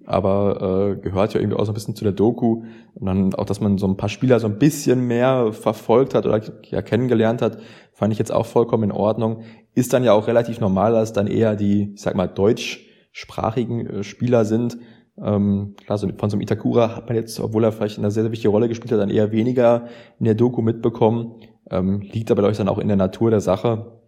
aber 0.05 0.95
äh, 0.97 1.01
gehört 1.01 1.33
ja 1.33 1.39
irgendwie 1.39 1.57
auch 1.57 1.65
so 1.65 1.71
ein 1.71 1.75
bisschen 1.75 1.95
zu 1.95 2.03
der 2.03 2.13
Doku. 2.13 2.63
Und 2.95 3.05
dann 3.05 3.33
auch, 3.35 3.45
dass 3.45 3.61
man 3.61 3.77
so 3.77 3.87
ein 3.87 3.97
paar 3.97 4.09
Spieler 4.09 4.39
so 4.39 4.47
ein 4.47 4.59
bisschen 4.59 5.07
mehr 5.07 5.53
verfolgt 5.53 6.15
hat 6.15 6.25
oder 6.25 6.41
ja 6.65 6.81
kennengelernt 6.81 7.41
hat, 7.41 7.57
fand 7.93 8.13
ich 8.13 8.19
jetzt 8.19 8.31
auch 8.31 8.45
vollkommen 8.45 8.85
in 8.85 8.91
Ordnung. 8.91 9.43
Ist 9.75 9.93
dann 9.93 10.03
ja 10.03 10.13
auch 10.13 10.27
relativ 10.27 10.59
normal, 10.59 10.93
dass 10.93 11.13
dann 11.13 11.27
eher 11.27 11.55
die, 11.55 11.93
ich 11.93 12.01
sag 12.01 12.15
mal, 12.15 12.27
deutschsprachigen 12.27 13.87
äh, 13.87 14.03
Spieler 14.03 14.45
sind. 14.45 14.77
Ähm, 15.21 15.75
klar, 15.85 15.97
so 15.97 16.07
von 16.17 16.29
so 16.29 16.35
einem 16.35 16.41
Itakura 16.41 16.95
hat 16.95 17.07
man 17.07 17.15
jetzt, 17.15 17.39
obwohl 17.39 17.63
er 17.63 17.71
vielleicht 17.71 17.99
eine 17.99 18.11
sehr, 18.11 18.23
sehr 18.23 18.31
wichtige 18.31 18.49
Rolle 18.49 18.67
gespielt 18.67 18.91
hat, 18.91 18.99
dann 18.99 19.09
eher 19.09 19.31
weniger 19.31 19.85
in 20.19 20.25
der 20.25 20.35
Doku 20.35 20.61
mitbekommen. 20.61 21.35
Ähm, 21.69 22.01
liegt 22.01 22.31
aber, 22.31 22.41
glaube 22.41 22.51
ich, 22.51 22.57
dann 22.57 22.67
auch 22.67 22.79
in 22.79 22.87
der 22.87 22.97
Natur 22.97 23.29
der 23.29 23.41
Sache. 23.41 23.99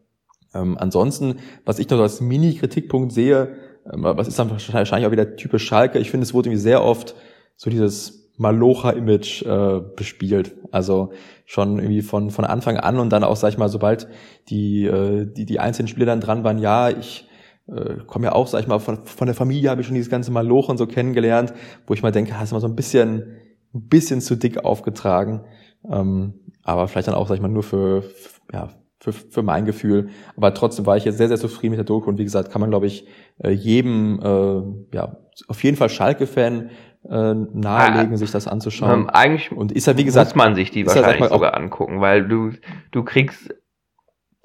Ähm, 0.54 0.78
ansonsten, 0.80 1.36
was 1.66 1.80
ich 1.80 1.90
noch 1.90 2.00
als 2.00 2.22
Mini-Kritikpunkt 2.22 3.12
sehe, 3.12 3.56
was 3.86 4.28
ist 4.28 4.40
dann 4.40 4.50
wahrscheinlich 4.50 5.06
auch 5.06 5.12
wieder 5.12 5.36
typisch 5.36 5.66
Schalke. 5.66 6.00
Ich 6.00 6.12
finde, 6.12 6.24
es 6.24 6.34
wurde 6.34 6.50
irgendwie 6.50 6.62
sehr 6.62 6.84
oft 6.84 7.16
so 7.56 7.70
dieses 7.70 8.32
Malocha-Image 8.38 9.44
äh, 9.44 9.82
bespielt. 9.96 10.56
Also 10.72 11.14
schon 11.46 11.80
irgendwie 11.80 12.02
von, 12.02 12.32
von 12.32 12.46
Anfang 12.46 12.78
an 12.78 13.00
und 13.00 13.10
dann 13.12 13.24
auch, 13.24 13.36
sag 13.36 13.50
ich 13.50 13.58
mal, 13.58 13.70
sobald 13.70 14.08
die, 14.50 14.86
äh, 14.86 15.26
die, 15.26 15.46
die 15.46 15.60
einzelnen 15.60 15.88
Spieler 15.88 16.08
dann 16.08 16.20
dran 16.20 16.44
waren, 16.44 16.58
ja, 16.58 16.90
ich 16.90 17.30
äh, 17.68 17.96
komme 18.06 18.26
ja 18.26 18.32
auch, 18.34 18.48
sag 18.48 18.62
ich 18.62 18.68
mal, 18.68 18.80
von, 18.80 19.06
von 19.06 19.28
der 19.28 19.36
Familie 19.36 19.70
habe 19.70 19.82
ich 19.82 19.88
schon 19.88 19.96
dieses 19.96 20.10
ganze 20.10 20.32
Malochen 20.32 20.78
so 20.78 20.88
kennengelernt, 20.88 21.54
wo 21.88 21.94
ich 21.94 22.04
mal 22.04 22.12
denke, 22.12 22.38
hast 22.40 22.52
du 22.52 22.56
mal 22.56 22.62
so 22.62 22.68
ein 22.68 22.76
bisschen, 22.76 23.38
ein 23.74 23.88
bisschen 23.88 24.22
zu 24.22 24.36
dick 24.36 24.66
aufgetragen. 24.66 25.46
Ähm, 25.90 26.34
aber 26.64 26.88
vielleicht 26.88 27.08
dann 27.08 27.16
auch, 27.16 27.28
sag 27.28 27.36
ich 27.36 27.42
mal, 27.42 27.48
nur 27.48 27.64
für, 27.64 28.04
ja, 28.52 28.70
für, 29.06 29.14
für 29.14 29.44
mein 29.44 29.66
Gefühl. 29.66 30.10
Aber 30.36 30.54
trotzdem 30.54 30.86
war 30.86 30.98
ich 30.98 31.06
jetzt 31.06 31.18
sehr, 31.18 31.28
sehr 31.28 31.38
zufrieden 31.38 31.72
mit 31.72 31.78
der 31.78 31.86
Doku 31.86 32.10
und 32.10 32.18
wie 32.18 32.24
gesagt, 32.24 32.52
kann 32.52 32.62
man, 32.62 32.70
glaube 32.70 32.88
ich, 32.88 33.08
äh, 33.44 33.52
jedem, 33.52 34.20
äh, 34.22 34.96
ja, 34.96 35.18
auf 35.48 35.64
jeden 35.64 35.78
Fall 35.78 35.90
Schalke-Fan 35.90 36.72
äh, 37.10 37.34
nahelegen, 37.34 38.14
ah, 38.14 38.18
sich 38.18 38.32
das 38.32 38.48
anzuschauen. 38.48 39.02
Ähm, 39.02 39.10
eigentlich 39.10 39.52
und 39.52 39.72
ist 39.72 39.86
ja, 39.86 39.98
wie 39.98 40.06
gesagt, 40.06 40.30
muss 40.30 40.36
man 40.36 40.56
sich 40.56 40.72
die 40.72 40.88
wahrscheinlich 40.88 41.20
ja, 41.20 41.30
sogar 41.30 41.56
angucken, 41.56 42.02
weil 42.02 42.28
du, 42.28 42.52
du 42.92 43.04
kriegst, 43.04 43.54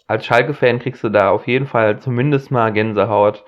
als 0.07 0.27
Schalke-Fan 0.27 0.79
kriegst 0.79 1.03
du 1.03 1.09
da 1.09 1.31
auf 1.31 1.47
jeden 1.47 1.67
Fall 1.67 2.01
zumindest 2.01 2.51
mal 2.51 2.73
Gänsehaut 2.73 3.45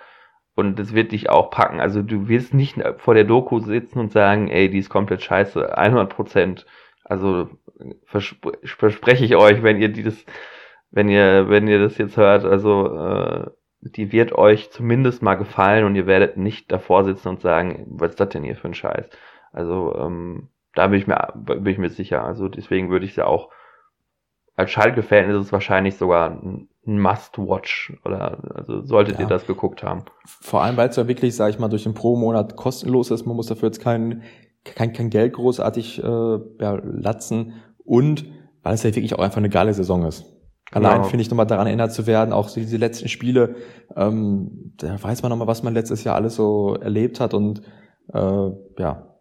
und 0.55 0.79
es 0.81 0.95
wird 0.95 1.13
dich 1.13 1.29
auch 1.29 1.51
packen. 1.51 1.81
Also 1.81 2.03
du 2.03 2.29
wirst 2.29 2.55
nicht 2.55 2.81
vor 2.99 3.15
der 3.15 3.25
Doku 3.25 3.59
sitzen 3.61 3.99
und 3.99 4.13
sagen, 4.13 4.49
ey, 4.49 4.71
die 4.71 4.79
ist 4.79 4.89
komplett 4.89 5.23
scheiße, 5.23 5.77
100 5.77 6.09
Prozent. 6.09 6.67
Also 7.05 7.49
verspre 8.05 8.53
verspreche 8.63 9.25
ich 9.25 9.37
euch, 9.37 9.63
wenn 9.63 9.81
ihr 9.81 9.89
dieses 9.89 10.25
wenn 10.93 11.09
ihr, 11.09 11.49
wenn 11.49 11.67
ihr 11.67 11.81
das 11.81 11.99
jetzt 11.99 12.17
hört, 12.17 12.45
also 12.45 12.97
äh, 12.97 13.51
die 13.81 14.13
wird 14.13 14.33
euch 14.33 14.71
zumindest 14.71 15.23
mal 15.23 15.35
gefallen 15.35 15.85
und 15.85 15.97
ihr 15.97 16.07
werdet 16.07 16.37
nicht 16.37 16.71
davor 16.71 17.05
sitzen 17.05 17.29
und 17.29 17.41
sagen, 17.41 17.87
was 17.89 18.11
ist 18.11 18.21
das 18.21 18.29
denn 18.29 18.45
hier 18.45 18.55
für 18.55 18.69
ein 18.69 18.75
Scheiß? 18.75 19.07
Also 19.53 19.97
ähm, 19.99 20.49
da 20.75 20.87
bin 20.87 21.01
ich 21.01 21.07
mir, 21.07 21.33
bin 21.35 21.67
ich 21.67 21.79
mir 21.79 21.91
sicher. 21.91 22.25
Also 22.25 22.49
deswegen 22.49 22.91
würde 22.91 23.07
ich 23.07 23.15
sie 23.15 23.27
auch 23.27 23.51
als 24.55 24.71
Schalke-Fan 24.71 25.31
ist 25.31 25.47
es 25.47 25.53
wahrscheinlich 25.53 25.97
sogar 25.97 26.31
ein 26.31 26.69
Must-Watch 26.85 27.95
oder 28.05 28.39
also 28.55 28.83
solltet 28.83 29.15
ja. 29.15 29.23
ihr 29.23 29.27
das 29.27 29.47
geguckt 29.47 29.83
haben. 29.83 30.05
Vor 30.27 30.63
allem, 30.63 30.77
weil 30.77 30.91
es 30.91 30.97
ja 30.97 31.09
wirklich, 31.09 31.35
sage 31.35 31.53
ich 31.53 31.59
mal, 31.59 31.69
durch 31.69 31.85
den 31.85 31.95
Pro-Monat 31.95 32.57
kostenlos 32.57 33.11
ist. 33.11 33.25
Man 33.25 33.35
muss 33.37 33.47
dafür 33.47 33.69
jetzt 33.69 33.81
kein, 33.81 34.23
kein, 34.65 34.93
kein 34.93 35.11
Geld 35.11 35.33
großartig 35.33 36.03
äh, 36.03 36.07
ja, 36.07 36.81
latzen 36.83 37.55
und 37.85 38.27
weil 38.63 38.75
es 38.75 38.83
ja 38.83 38.95
wirklich 38.95 39.15
auch 39.15 39.23
einfach 39.23 39.39
eine 39.39 39.49
geile 39.49 39.73
Saison 39.73 40.05
ist. 40.05 40.27
Allein 40.73 40.99
genau. 40.99 41.09
finde 41.09 41.23
ich 41.23 41.31
nochmal 41.31 41.47
daran 41.47 41.67
erinnert 41.67 41.93
zu 41.93 42.07
werden, 42.07 42.33
auch 42.33 42.51
diese 42.51 42.79
letzten 42.79 43.09
Spiele, 43.09 43.57
ähm, 43.95 44.73
da 44.79 45.01
weiß 45.01 45.23
man 45.23 45.29
nochmal, 45.29 45.47
was 45.47 45.63
man 45.63 45.75
letztes 45.75 46.03
Jahr 46.03 46.17
alles 46.17 46.35
so 46.35 46.75
erlebt 46.75 47.21
hat 47.21 47.35
und 47.35 47.61
äh, 48.13 48.51
ja, 48.79 49.17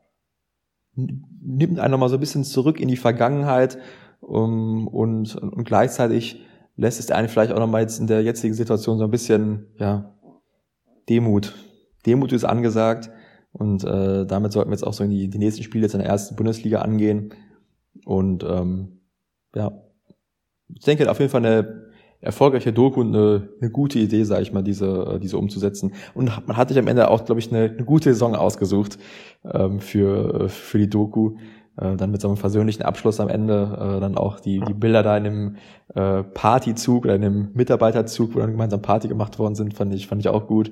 nimmt 0.95 1.79
einen 1.79 1.91
nochmal 1.91 2.07
so 2.07 2.15
ein 2.15 2.21
bisschen 2.21 2.45
zurück 2.45 2.79
in 2.79 2.87
die 2.87 2.95
Vergangenheit 2.95 3.77
um, 4.21 4.87
und, 4.87 5.35
und 5.35 5.65
gleichzeitig 5.65 6.41
lässt 6.77 6.99
es 6.99 7.11
einen 7.11 7.27
vielleicht 7.27 7.51
auch 7.51 7.59
nochmal 7.59 7.81
jetzt 7.81 7.99
in 7.99 8.07
der 8.07 8.23
jetzigen 8.23 8.53
Situation 8.53 8.97
so 8.97 9.03
ein 9.03 9.11
bisschen, 9.11 9.67
ja, 9.77 10.15
Demut. 11.09 11.53
Demut 12.05 12.31
ist 12.31 12.45
angesagt 12.45 13.09
und 13.51 13.83
äh, 13.83 14.25
damit 14.25 14.53
sollten 14.53 14.69
wir 14.69 14.75
jetzt 14.75 14.87
auch 14.87 14.93
so 14.93 15.03
in 15.03 15.09
die, 15.09 15.29
die 15.29 15.37
nächsten 15.37 15.63
Spiele 15.63 15.83
jetzt 15.83 15.93
in 15.93 15.99
der 15.99 16.09
ersten 16.09 16.37
Bundesliga 16.37 16.79
angehen 16.79 17.33
und 18.05 18.43
ähm, 18.43 19.01
ja, 19.53 19.71
ich 20.75 20.85
denke, 20.85 21.09
auf 21.09 21.19
jeden 21.19 21.31
Fall 21.31 21.45
eine 21.45 21.91
erfolgreiche 22.21 22.71
Doku 22.71 23.01
und 23.01 23.15
eine, 23.15 23.49
eine 23.59 23.71
gute 23.71 23.99
Idee, 23.99 24.23
sage 24.23 24.43
ich 24.43 24.53
mal, 24.53 24.61
diese, 24.61 25.19
diese 25.21 25.37
umzusetzen. 25.37 25.93
Und 26.13 26.31
man 26.47 26.55
hat 26.57 26.69
sich 26.69 26.77
am 26.77 26.87
Ende 26.87 27.09
auch, 27.09 27.25
glaube 27.25 27.39
ich, 27.39 27.51
eine, 27.51 27.71
eine 27.71 27.83
gute 27.83 28.13
Saison 28.13 28.35
ausgesucht 28.35 28.99
ähm, 29.43 29.79
für, 29.79 30.47
für 30.49 30.77
die 30.77 30.89
Doku. 30.89 31.35
Äh, 31.77 31.95
dann 31.95 32.11
mit 32.11 32.21
so 32.21 32.27
einem 32.27 32.37
versöhnlichen 32.37 32.83
Abschluss 32.83 33.19
am 33.19 33.29
Ende, 33.29 33.95
äh, 33.97 33.99
dann 33.99 34.17
auch 34.17 34.39
die, 34.39 34.59
die 34.59 34.73
Bilder 34.73 35.03
da 35.03 35.17
in 35.17 35.25
einem 35.25 35.55
äh, 35.95 36.23
Partyzug 36.23 37.05
oder 37.05 37.15
in 37.15 37.23
einem 37.23 37.49
Mitarbeiterzug, 37.53 38.35
wo 38.35 38.39
dann 38.39 38.51
gemeinsam 38.51 38.81
Party 38.81 39.07
gemacht 39.07 39.39
worden 39.39 39.55
sind, 39.55 39.73
fand 39.73 39.93
ich, 39.93 40.07
fand 40.07 40.21
ich 40.21 40.27
auch 40.27 40.47
gut. 40.47 40.71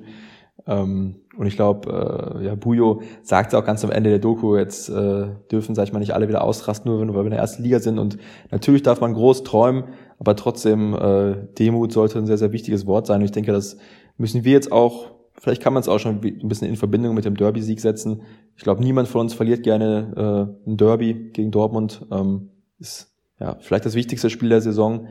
Ähm, 0.66 1.16
und 1.36 1.46
ich 1.46 1.56
glaube, 1.56 2.38
äh, 2.40 2.46
ja, 2.46 2.54
Bujo 2.54 3.02
sagt 3.22 3.54
auch 3.54 3.64
ganz 3.64 3.84
am 3.84 3.90
Ende 3.90 4.10
der 4.10 4.18
Doku, 4.18 4.56
jetzt 4.56 4.88
äh, 4.88 5.28
dürfen, 5.50 5.74
sag 5.74 5.84
ich 5.84 5.92
mal, 5.92 6.00
nicht 6.00 6.14
alle 6.14 6.28
wieder 6.28 6.42
ausrasten, 6.42 6.90
nur 6.90 7.00
wenn 7.00 7.14
wir 7.14 7.24
in 7.24 7.30
der 7.30 7.38
ersten 7.38 7.62
Liga 7.62 7.78
sind. 7.78 7.98
Und 7.98 8.18
natürlich 8.50 8.82
darf 8.82 9.00
man 9.00 9.14
groß 9.14 9.44
träumen, 9.44 9.84
aber 10.18 10.36
trotzdem, 10.36 10.94
äh, 10.94 11.36
Demut 11.58 11.92
sollte 11.92 12.18
ein 12.18 12.26
sehr, 12.26 12.38
sehr 12.38 12.52
wichtiges 12.52 12.86
Wort 12.86 13.06
sein. 13.06 13.20
Und 13.20 13.24
ich 13.24 13.32
denke, 13.32 13.52
das 13.52 13.78
müssen 14.16 14.44
wir 14.44 14.52
jetzt 14.52 14.70
auch, 14.70 15.12
vielleicht 15.38 15.62
kann 15.62 15.72
man 15.72 15.80
es 15.80 15.88
auch 15.88 15.98
schon 15.98 16.20
ein 16.22 16.48
bisschen 16.48 16.68
in 16.68 16.76
Verbindung 16.76 17.14
mit 17.14 17.24
dem 17.24 17.36
Derby-Sieg 17.36 17.80
setzen. 17.80 18.22
Ich 18.56 18.62
glaube, 18.62 18.82
niemand 18.82 19.08
von 19.08 19.22
uns 19.22 19.34
verliert 19.34 19.62
gerne 19.62 20.56
äh, 20.66 20.70
ein 20.70 20.76
Derby 20.76 21.30
gegen 21.32 21.50
Dortmund. 21.50 22.06
Ähm, 22.10 22.50
ist 22.78 23.14
ja, 23.38 23.56
vielleicht 23.60 23.86
das 23.86 23.94
wichtigste 23.94 24.28
Spiel 24.28 24.50
der 24.50 24.60
Saison, 24.60 25.06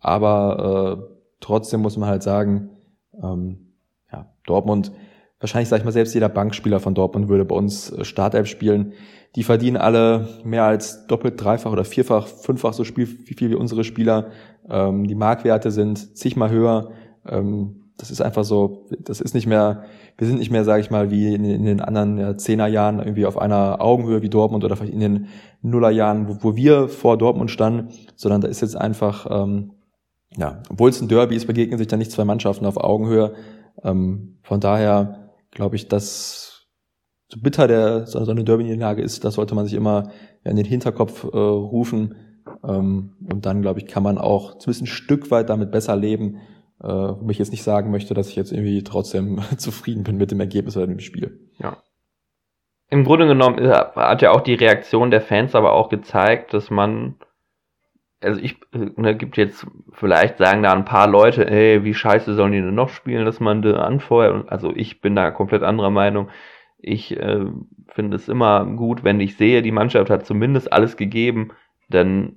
aber 0.00 0.98
äh, 0.98 1.14
trotzdem 1.40 1.82
muss 1.82 1.98
man 1.98 2.08
halt 2.08 2.22
sagen, 2.22 2.70
ähm, 3.22 3.63
ja, 4.14 4.26
Dortmund, 4.46 4.92
wahrscheinlich 5.40 5.68
sage 5.68 5.80
ich 5.80 5.84
mal, 5.84 5.92
selbst 5.92 6.14
jeder 6.14 6.28
Bankspieler 6.28 6.80
von 6.80 6.94
Dortmund 6.94 7.28
würde 7.28 7.44
bei 7.44 7.56
uns 7.56 7.90
äh, 7.90 8.04
Startelf 8.04 8.46
spielen. 8.46 8.92
Die 9.36 9.42
verdienen 9.42 9.76
alle 9.76 10.28
mehr 10.44 10.64
als 10.64 11.06
doppelt, 11.06 11.42
dreifach 11.42 11.72
oder 11.72 11.84
vierfach, 11.84 12.28
fünffach 12.28 12.72
so 12.72 12.84
viel, 12.84 13.08
wie 13.26 13.34
viel 13.34 13.50
wie 13.50 13.56
unsere 13.56 13.82
Spieler. 13.82 14.28
Ähm, 14.70 15.08
die 15.08 15.16
Marktwerte 15.16 15.72
sind 15.72 16.16
zigmal 16.16 16.50
höher. 16.50 16.92
Ähm, 17.26 17.80
das 17.96 18.10
ist 18.10 18.20
einfach 18.20 18.44
so, 18.44 18.86
das 19.00 19.20
ist 19.20 19.34
nicht 19.34 19.46
mehr, 19.46 19.84
wir 20.18 20.26
sind 20.26 20.38
nicht 20.38 20.50
mehr, 20.50 20.64
sage 20.64 20.80
ich 20.80 20.90
mal, 20.90 21.10
wie 21.10 21.34
in, 21.34 21.44
in 21.44 21.64
den 21.64 21.80
anderen 21.80 22.18
ja, 22.18 22.36
Zehnerjahren 22.36 22.98
irgendwie 22.98 23.26
auf 23.26 23.38
einer 23.38 23.80
Augenhöhe 23.80 24.22
wie 24.22 24.28
Dortmund 24.28 24.64
oder 24.64 24.76
vielleicht 24.76 24.92
in 24.92 25.00
den 25.00 25.26
Nullerjahren, 25.62 26.28
wo, 26.28 26.38
wo 26.40 26.56
wir 26.56 26.88
vor 26.88 27.18
Dortmund 27.18 27.50
standen, 27.50 27.88
sondern 28.16 28.40
da 28.40 28.48
ist 28.48 28.62
jetzt 28.62 28.76
einfach, 28.76 29.26
ähm, 29.30 29.72
ja, 30.36 30.62
obwohl 30.70 30.90
es 30.90 31.00
ein 31.00 31.08
Derby 31.08 31.36
ist, 31.36 31.46
begegnen 31.46 31.78
sich 31.78 31.86
da 31.86 31.96
nicht 31.96 32.10
zwei 32.10 32.24
Mannschaften 32.24 32.66
auf 32.66 32.76
Augenhöhe. 32.76 33.34
Ähm, 33.82 34.38
von 34.42 34.60
daher 34.60 35.30
glaube 35.50 35.76
ich, 35.76 35.88
dass 35.88 36.66
so 37.28 37.40
bitter 37.40 37.66
der 37.66 38.06
so 38.06 38.18
eine 38.18 38.44
Derby-Niederlage 38.44 39.02
ist, 39.02 39.24
das 39.24 39.34
sollte 39.34 39.54
man 39.54 39.64
sich 39.64 39.74
immer 39.74 40.10
in 40.44 40.56
den 40.56 40.66
Hinterkopf 40.66 41.24
äh, 41.24 41.36
rufen. 41.36 42.14
Ähm, 42.62 43.16
und 43.30 43.46
dann, 43.46 43.62
glaube 43.62 43.80
ich, 43.80 43.86
kann 43.86 44.02
man 44.02 44.18
auch 44.18 44.58
zumindest 44.58 44.82
ein 44.82 44.86
Stück 44.86 45.30
weit 45.30 45.48
damit 45.48 45.70
besser 45.70 45.96
leben, 45.96 46.40
äh, 46.82 46.88
wo 46.88 47.28
ich 47.30 47.38
jetzt 47.38 47.50
nicht 47.50 47.62
sagen 47.62 47.90
möchte, 47.90 48.14
dass 48.14 48.28
ich 48.28 48.36
jetzt 48.36 48.52
irgendwie 48.52 48.82
trotzdem 48.84 49.40
zufrieden 49.56 50.04
bin 50.04 50.16
mit 50.16 50.30
dem 50.30 50.40
Ergebnis 50.40 50.76
oder 50.76 50.86
dem 50.86 51.00
Spiel. 51.00 51.50
Ja. 51.58 51.78
Im 52.90 53.04
Grunde 53.04 53.26
genommen 53.26 53.58
äh, 53.58 53.70
hat 53.70 54.22
ja 54.22 54.30
auch 54.30 54.42
die 54.42 54.54
Reaktion 54.54 55.10
der 55.10 55.22
Fans 55.22 55.54
aber 55.54 55.72
auch 55.72 55.88
gezeigt, 55.88 56.52
dass 56.52 56.70
man, 56.70 57.16
also 58.24 58.40
ich, 58.40 58.56
ne, 58.72 59.16
gibt 59.16 59.36
jetzt, 59.36 59.66
vielleicht 59.92 60.38
sagen 60.38 60.62
da 60.62 60.72
ein 60.72 60.84
paar 60.84 61.06
Leute, 61.06 61.48
ey, 61.50 61.84
wie 61.84 61.94
scheiße 61.94 62.34
sollen 62.34 62.52
die 62.52 62.60
denn 62.60 62.74
noch 62.74 62.88
spielen, 62.88 63.24
dass 63.24 63.40
man 63.40 63.62
da 63.62 63.82
anfeuert. 63.82 64.50
Also 64.50 64.72
ich 64.74 65.00
bin 65.00 65.14
da 65.14 65.30
komplett 65.30 65.62
anderer 65.62 65.90
Meinung. 65.90 66.30
Ich 66.78 67.16
äh, 67.16 67.46
finde 67.88 68.16
es 68.16 68.28
immer 68.28 68.64
gut, 68.64 69.04
wenn 69.04 69.20
ich 69.20 69.36
sehe, 69.36 69.62
die 69.62 69.72
Mannschaft 69.72 70.10
hat 70.10 70.26
zumindest 70.26 70.72
alles 70.72 70.96
gegeben, 70.96 71.52
dann 71.88 72.36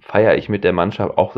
feiere 0.00 0.36
ich 0.36 0.48
mit 0.48 0.64
der 0.64 0.72
Mannschaft 0.72 1.16
auch 1.18 1.36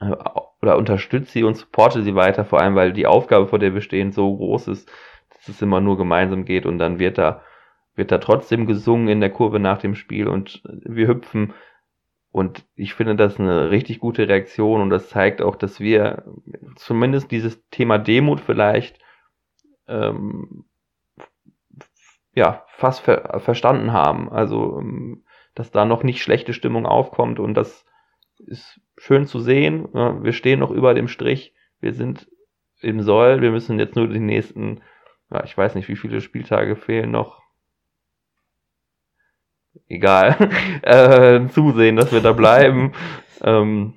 äh, 0.00 0.14
oder 0.60 0.76
unterstütze 0.76 1.30
sie 1.30 1.44
und 1.44 1.56
supporte 1.56 2.02
sie 2.02 2.14
weiter, 2.14 2.44
vor 2.44 2.60
allem 2.60 2.74
weil 2.74 2.92
die 2.92 3.06
Aufgabe, 3.06 3.46
vor 3.46 3.58
der 3.58 3.74
wir 3.74 3.80
stehen, 3.80 4.12
so 4.12 4.36
groß 4.36 4.68
ist, 4.68 4.90
dass 5.30 5.48
es 5.48 5.62
immer 5.62 5.80
nur 5.80 5.96
gemeinsam 5.96 6.44
geht 6.44 6.66
und 6.66 6.78
dann 6.78 6.98
wird 6.98 7.18
da, 7.18 7.42
wird 7.94 8.10
da 8.10 8.18
trotzdem 8.18 8.66
gesungen 8.66 9.08
in 9.08 9.20
der 9.20 9.30
Kurve 9.30 9.60
nach 9.60 9.78
dem 9.78 9.94
Spiel 9.94 10.28
und 10.28 10.62
wir 10.64 11.08
hüpfen. 11.08 11.54
Und 12.38 12.64
ich 12.76 12.94
finde 12.94 13.16
das 13.16 13.40
eine 13.40 13.72
richtig 13.72 13.98
gute 13.98 14.28
Reaktion 14.28 14.80
und 14.80 14.90
das 14.90 15.08
zeigt 15.08 15.42
auch, 15.42 15.56
dass 15.56 15.80
wir 15.80 16.22
zumindest 16.76 17.32
dieses 17.32 17.68
Thema 17.70 17.98
Demut 17.98 18.38
vielleicht 18.40 19.00
ähm, 19.88 20.64
ja 22.32 22.64
fast 22.68 23.00
ver 23.00 23.40
verstanden 23.40 23.92
haben. 23.92 24.30
Also 24.30 24.78
ähm, 24.78 25.24
dass 25.56 25.72
da 25.72 25.84
noch 25.84 26.04
nicht 26.04 26.22
schlechte 26.22 26.52
Stimmung 26.52 26.86
aufkommt 26.86 27.40
und 27.40 27.54
das 27.54 27.84
ist 28.46 28.80
schön 28.96 29.26
zu 29.26 29.40
sehen. 29.40 29.92
Wir 29.92 30.32
stehen 30.32 30.60
noch 30.60 30.70
über 30.70 30.94
dem 30.94 31.08
Strich. 31.08 31.56
Wir 31.80 31.92
sind 31.92 32.30
im 32.80 33.00
Soll. 33.02 33.42
Wir 33.42 33.50
müssen 33.50 33.80
jetzt 33.80 33.96
nur 33.96 34.06
die 34.06 34.20
nächsten, 34.20 34.80
ich 35.42 35.58
weiß 35.58 35.74
nicht, 35.74 35.88
wie 35.88 35.96
viele 35.96 36.20
Spieltage 36.20 36.76
fehlen 36.76 37.10
noch. 37.10 37.42
Egal. 39.88 40.36
äh, 40.82 41.46
zusehen, 41.48 41.96
dass 41.96 42.12
wir 42.12 42.20
da 42.20 42.32
bleiben. 42.32 42.92
ähm, 43.42 43.94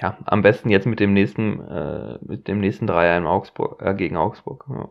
ja, 0.00 0.16
am 0.24 0.42
besten 0.42 0.70
jetzt 0.70 0.86
mit 0.86 1.00
dem 1.00 1.12
nächsten, 1.12 1.60
äh, 1.60 2.18
mit 2.20 2.46
dem 2.48 2.60
nächsten 2.60 2.86
Dreier 2.86 3.16
in 3.16 3.26
Augsburg, 3.26 3.82
äh, 3.82 3.94
gegen 3.94 4.16
Augsburg. 4.16 4.64
Ja. 4.68 4.88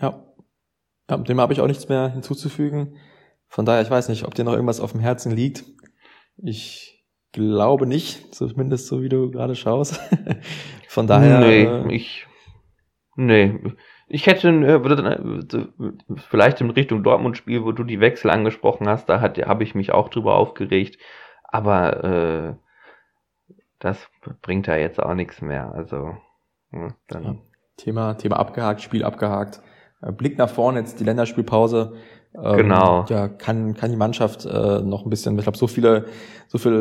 ja. 0.00 0.22
ja 1.10 1.16
dem 1.16 1.40
habe 1.40 1.52
ich 1.52 1.60
auch 1.60 1.66
nichts 1.66 1.88
mehr 1.88 2.08
hinzuzufügen. 2.08 2.96
Von 3.48 3.66
daher, 3.66 3.82
ich 3.82 3.90
weiß 3.90 4.08
nicht, 4.08 4.24
ob 4.24 4.34
dir 4.34 4.44
noch 4.44 4.52
irgendwas 4.52 4.80
auf 4.80 4.92
dem 4.92 5.00
Herzen 5.00 5.32
liegt. 5.32 5.64
Ich 6.36 7.04
glaube 7.32 7.86
nicht, 7.86 8.34
zumindest 8.34 8.86
so 8.86 9.02
wie 9.02 9.08
du 9.08 9.30
gerade 9.30 9.56
schaust. 9.56 10.00
Von 10.88 11.06
daher. 11.06 11.40
Nee, 11.40 11.64
äh, 11.64 11.92
ich. 11.92 12.26
Nee. 13.16 13.58
Ich 14.12 14.26
hätte 14.26 14.48
äh, 14.48 14.84
würde, 14.84 15.68
vielleicht 16.28 16.60
in 16.60 16.70
Richtung 16.70 17.04
Dortmund-Spiel, 17.04 17.64
wo 17.64 17.70
du 17.70 17.84
die 17.84 18.00
Wechsel 18.00 18.30
angesprochen 18.30 18.88
hast, 18.88 19.08
da 19.08 19.20
hat, 19.20 19.38
habe 19.38 19.62
ich 19.62 19.76
mich 19.76 19.92
auch 19.92 20.08
drüber 20.08 20.34
aufgeregt. 20.34 20.98
Aber 21.44 22.04
äh, 22.04 22.54
das 23.78 24.08
bringt 24.42 24.66
ja 24.66 24.76
jetzt 24.76 25.00
auch 25.00 25.14
nichts 25.14 25.40
mehr. 25.40 25.72
Also 25.72 26.16
ja, 26.72 26.88
dann. 27.08 27.24
Ja. 27.24 27.36
Thema, 27.76 28.14
Thema 28.14 28.38
abgehakt, 28.38 28.82
Spiel 28.82 29.04
abgehakt. 29.04 29.62
Äh, 30.02 30.12
Blick 30.12 30.38
nach 30.38 30.50
vorne, 30.50 30.80
jetzt 30.80 30.98
die 30.98 31.04
Länderspielpause. 31.04 31.94
Ähm, 32.34 32.56
genau. 32.56 33.04
Ja, 33.08 33.28
kann, 33.28 33.74
kann 33.74 33.90
die 33.90 33.96
Mannschaft 33.96 34.44
äh, 34.44 34.80
noch 34.82 35.04
ein 35.04 35.10
bisschen, 35.10 35.36
ich 35.38 35.44
glaube, 35.44 35.58
so 35.58 35.66
viele, 35.66 36.06
so 36.48 36.58
viel 36.58 36.72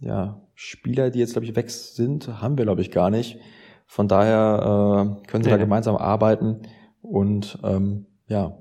äh, 0.00 0.06
ja, 0.06 0.40
Spieler, 0.54 1.10
die 1.10 1.18
jetzt, 1.18 1.32
glaube 1.32 1.46
ich, 1.46 1.56
weg 1.56 1.70
sind, 1.70 2.40
haben 2.40 2.58
wir, 2.58 2.64
glaube 2.64 2.80
ich, 2.80 2.90
gar 2.90 3.10
nicht. 3.10 3.38
Von 3.92 4.08
daher 4.08 5.18
äh, 5.20 5.26
können 5.26 5.44
sie 5.44 5.50
nee. 5.50 5.56
da 5.56 5.62
gemeinsam 5.62 5.96
arbeiten 5.96 6.62
und 7.02 7.58
ähm, 7.62 8.06
ja, 8.26 8.56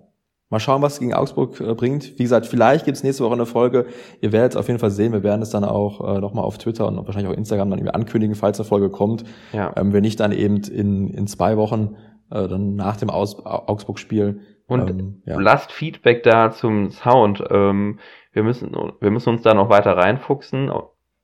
mal 0.50 0.60
schauen, 0.60 0.82
was 0.82 1.00
gegen 1.00 1.14
Augsburg 1.14 1.58
äh, 1.62 1.74
bringt. 1.74 2.20
Wie 2.20 2.24
gesagt, 2.24 2.48
vielleicht 2.48 2.84
gibt's 2.84 3.02
nächste 3.02 3.24
Woche 3.24 3.36
eine 3.36 3.46
Folge. 3.46 3.86
Ihr 4.20 4.34
werdet 4.34 4.52
es 4.52 4.58
auf 4.58 4.68
jeden 4.68 4.82
Fall 4.82 4.92
sehen. 4.92 5.14
Wir 5.14 5.24
werden 5.24 5.42
es 5.42 5.50
dann 5.50 5.64
auch 5.64 6.18
äh, 6.18 6.20
nochmal 6.20 6.44
auf 6.44 6.58
Twitter 6.58 6.86
und 6.86 6.98
wahrscheinlich 6.98 7.32
auch 7.32 7.38
Instagram 7.38 7.70
dann 7.70 7.80
irgendwie 7.80 7.94
ankündigen, 7.94 8.36
falls 8.36 8.60
eine 8.60 8.68
Folge 8.68 8.90
kommt. 8.90 9.24
Ja. 9.54 9.72
Ähm, 9.78 9.94
wenn 9.94 10.02
nicht, 10.02 10.20
dann 10.20 10.34
eben 10.34 10.58
in, 10.64 11.08
in 11.08 11.28
zwei 11.28 11.56
Wochen, 11.56 11.96
äh, 12.30 12.50
dann 12.50 12.76
nach 12.76 12.98
dem 12.98 13.10
Augsburg-Spiel 13.10 14.42
und 14.68 14.90
ähm, 14.90 15.22
ja. 15.26 15.40
lasst 15.40 15.72
Feedback 15.72 16.24
da 16.24 16.52
zum 16.52 16.92
Sound. 16.92 17.42
Ähm, 17.50 18.00
wir, 18.34 18.44
müssen, 18.44 18.74
wir 19.00 19.12
müssen 19.12 19.30
uns 19.30 19.44
da 19.44 19.54
noch 19.54 19.70
weiter 19.70 19.96
reinfuchsen, 19.96 20.74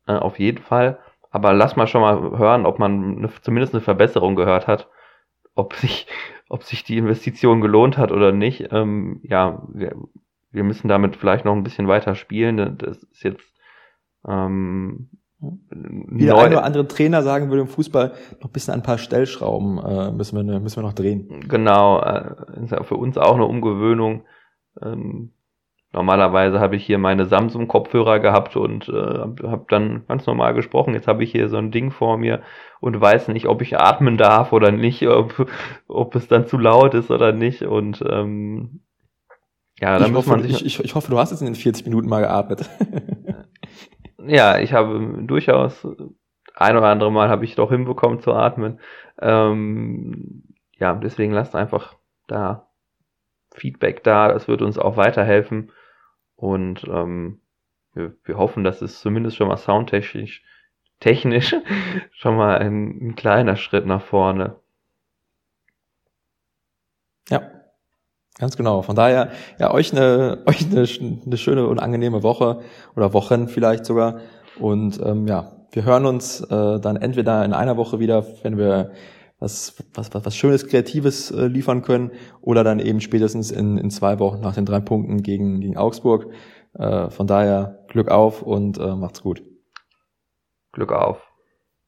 äh, 0.08 0.14
auf 0.14 0.40
jeden 0.40 0.60
Fall. 0.60 0.98
Aber 1.30 1.54
lass 1.54 1.76
mal 1.76 1.88
schon 1.88 2.02
mal 2.02 2.38
hören, 2.38 2.66
ob 2.66 2.80
man 2.80 3.18
eine, 3.18 3.30
zumindest 3.42 3.74
eine 3.74 3.82
Verbesserung 3.82 4.36
gehört 4.36 4.68
hat, 4.68 4.90
ob 5.56 5.74
sich, 5.74 6.08
ob 6.50 6.64
sich 6.64 6.84
die 6.84 6.98
Investition 6.98 7.62
gelohnt 7.62 7.98
hat 7.98 8.12
oder 8.12 8.32
nicht. 8.32 8.72
Ähm, 8.72 9.20
ja, 9.24 9.64
wir, 9.74 9.96
wir 10.52 10.64
müssen 10.64 10.88
damit 10.88 11.16
vielleicht 11.16 11.46
noch 11.46 11.54
ein 11.54 11.64
bisschen 11.64 11.88
weiter 11.88 12.16
spielen. 12.16 12.78
Das 12.78 12.98
ist 13.04 13.24
jetzt 13.24 13.54
ähm, 14.28 15.10
wie 15.40 16.26
der 16.26 16.36
eine 16.38 16.58
oder 16.58 16.64
andere 16.64 16.88
Trainer 16.88 17.22
sagen 17.22 17.50
würde 17.50 17.62
im 17.62 17.68
Fußball, 17.68 18.14
noch 18.40 18.50
ein 18.50 18.52
bisschen 18.52 18.74
an 18.74 18.80
ein 18.80 18.84
paar 18.84 18.98
Stellschrauben 18.98 19.78
äh, 19.78 20.12
müssen, 20.12 20.36
wir, 20.36 20.60
müssen 20.60 20.78
wir 20.78 20.84
noch 20.84 20.94
drehen. 20.94 21.46
Genau, 21.48 22.02
äh, 22.02 22.64
ist 22.64 22.72
ja 22.72 22.82
für 22.84 22.96
uns 22.96 23.18
auch 23.18 23.36
eine 23.36 23.46
Umgewöhnung. 23.46 24.24
Ähm, 24.82 25.34
normalerweise 25.98 26.60
habe 26.60 26.76
ich 26.76 26.86
hier 26.86 27.00
meine 27.00 27.26
Samsung-Kopfhörer 27.26 28.20
gehabt 28.20 28.56
und 28.56 28.88
äh, 28.88 28.92
habe 28.94 29.66
dann 29.68 30.06
ganz 30.08 30.28
normal 30.28 30.54
gesprochen. 30.54 30.94
Jetzt 30.94 31.08
habe 31.08 31.24
ich 31.24 31.32
hier 31.32 31.50
so 31.50 31.58
ein 31.58 31.72
Ding 31.72 31.90
vor 31.90 32.20
mir 32.20 32.44
und 32.80 33.02
weiß 33.02 33.30
nicht, 33.30 33.48
ob 33.48 33.64
ich 33.64 33.80
atmen 33.80 34.16
darf 34.16 34.54
oder 34.54 34.72
nicht, 34.72 35.08
ob, 35.08 35.50
ob 35.88 36.14
es 36.14 36.28
dann 36.28 36.46
zu 36.46 36.60
laut 36.60 36.94
ist 36.94 37.10
oder 37.10 37.32
nicht. 37.32 37.64
Und 37.64 38.04
ähm, 38.08 38.82
ja, 39.80 39.98
dann 39.98 40.10
ich 40.10 40.14
muss 40.14 40.28
hoffe, 40.28 40.38
man 40.38 40.44
sich. 40.44 40.62
Ich, 40.64 40.80
ich, 40.80 40.86
ich 40.86 40.94
hoffe, 40.94 41.10
du 41.10 41.18
hast 41.18 41.32
jetzt 41.32 41.42
in 41.42 41.48
den 41.48 41.56
40 41.56 41.88
Minuten 41.88 42.08
mal 42.08 42.22
geatmet. 42.22 42.70
ja, 44.28 44.60
ich 44.60 44.74
habe 44.74 45.24
durchaus 45.24 45.88
ein 46.54 46.78
oder 46.78 46.90
andere 46.90 47.12
Mal 47.12 47.30
habe 47.30 47.44
ich 47.44 47.56
doch 47.56 47.72
hinbekommen 47.72 48.20
zu 48.20 48.34
atmen. 48.34 48.80
Ähm, 49.20 50.44
ja, 50.78 50.94
deswegen 50.94 51.34
lasst 51.34 51.56
einfach 51.56 51.96
da 52.28 52.68
Feedback 53.52 54.04
da. 54.04 54.28
Das 54.28 54.48
wird 54.48 54.62
uns 54.62 54.78
auch 54.78 54.96
weiterhelfen. 54.96 55.72
Und 56.38 56.86
ähm, 56.88 57.42
wir, 57.94 58.16
wir 58.24 58.38
hoffen, 58.38 58.64
dass 58.64 58.82
es 58.82 59.02
zumindest 59.02 59.36
schon 59.36 59.50
mal 59.50 59.58
soundtechnisch 59.58 60.44
technisch 61.00 61.56
schon 62.12 62.38
mal 62.38 62.58
ein, 62.60 63.10
ein 63.10 63.16
kleiner 63.16 63.56
Schritt 63.56 63.86
nach 63.86 64.02
vorne. 64.02 64.56
Ja, 67.30 67.42
Ganz 68.40 68.56
genau. 68.56 68.84
Von 68.84 68.96
daher, 68.96 69.32
ja, 69.58 69.74
euch 69.74 69.92
eine, 69.92 70.44
euch 70.46 70.66
eine, 70.70 70.88
eine 71.26 71.38
schöne 71.38 71.68
und 71.68 71.80
angenehme 71.80 72.24
Woche 72.24 72.62
oder 72.96 73.14
Wochen 73.14 73.48
vielleicht 73.48 73.86
sogar. 73.86 74.20
Und 74.60 75.00
ähm, 75.04 75.28
ja, 75.28 75.54
wir 75.72 75.86
hören 75.86 76.06
uns 76.06 76.42
äh, 76.42 76.80
dann 76.80 76.98
entweder 76.98 77.44
in 77.44 77.54
einer 77.54 77.78
Woche 77.78 78.00
wieder, 78.00 78.26
wenn 78.44 78.58
wir 78.58 78.92
was, 79.40 79.76
was, 79.94 80.14
was, 80.14 80.26
was 80.26 80.36
Schönes, 80.36 80.68
Kreatives 80.68 81.32
äh, 81.32 81.48
liefern 81.48 81.82
können, 81.82 82.12
oder 82.42 82.64
dann 82.64 82.80
eben 82.80 83.02
spätestens 83.02 83.52
in, 83.52 83.78
in 83.78 83.90
zwei 83.90 84.20
Wochen 84.20 84.42
nach 84.42 84.56
den 84.56 84.66
drei 84.66 84.80
Punkten 84.80 85.22
gegen, 85.22 85.60
gegen 85.60 85.78
Augsburg. 85.78 86.32
Äh, 86.74 87.10
von 87.10 87.28
daher 87.28 87.86
Glück 87.88 88.10
auf 88.10 88.42
und 88.42 88.78
äh, 88.78 88.96
macht's 88.96 89.22
gut. 89.22 89.44
Glück 90.72 90.92
auf. 90.92 91.27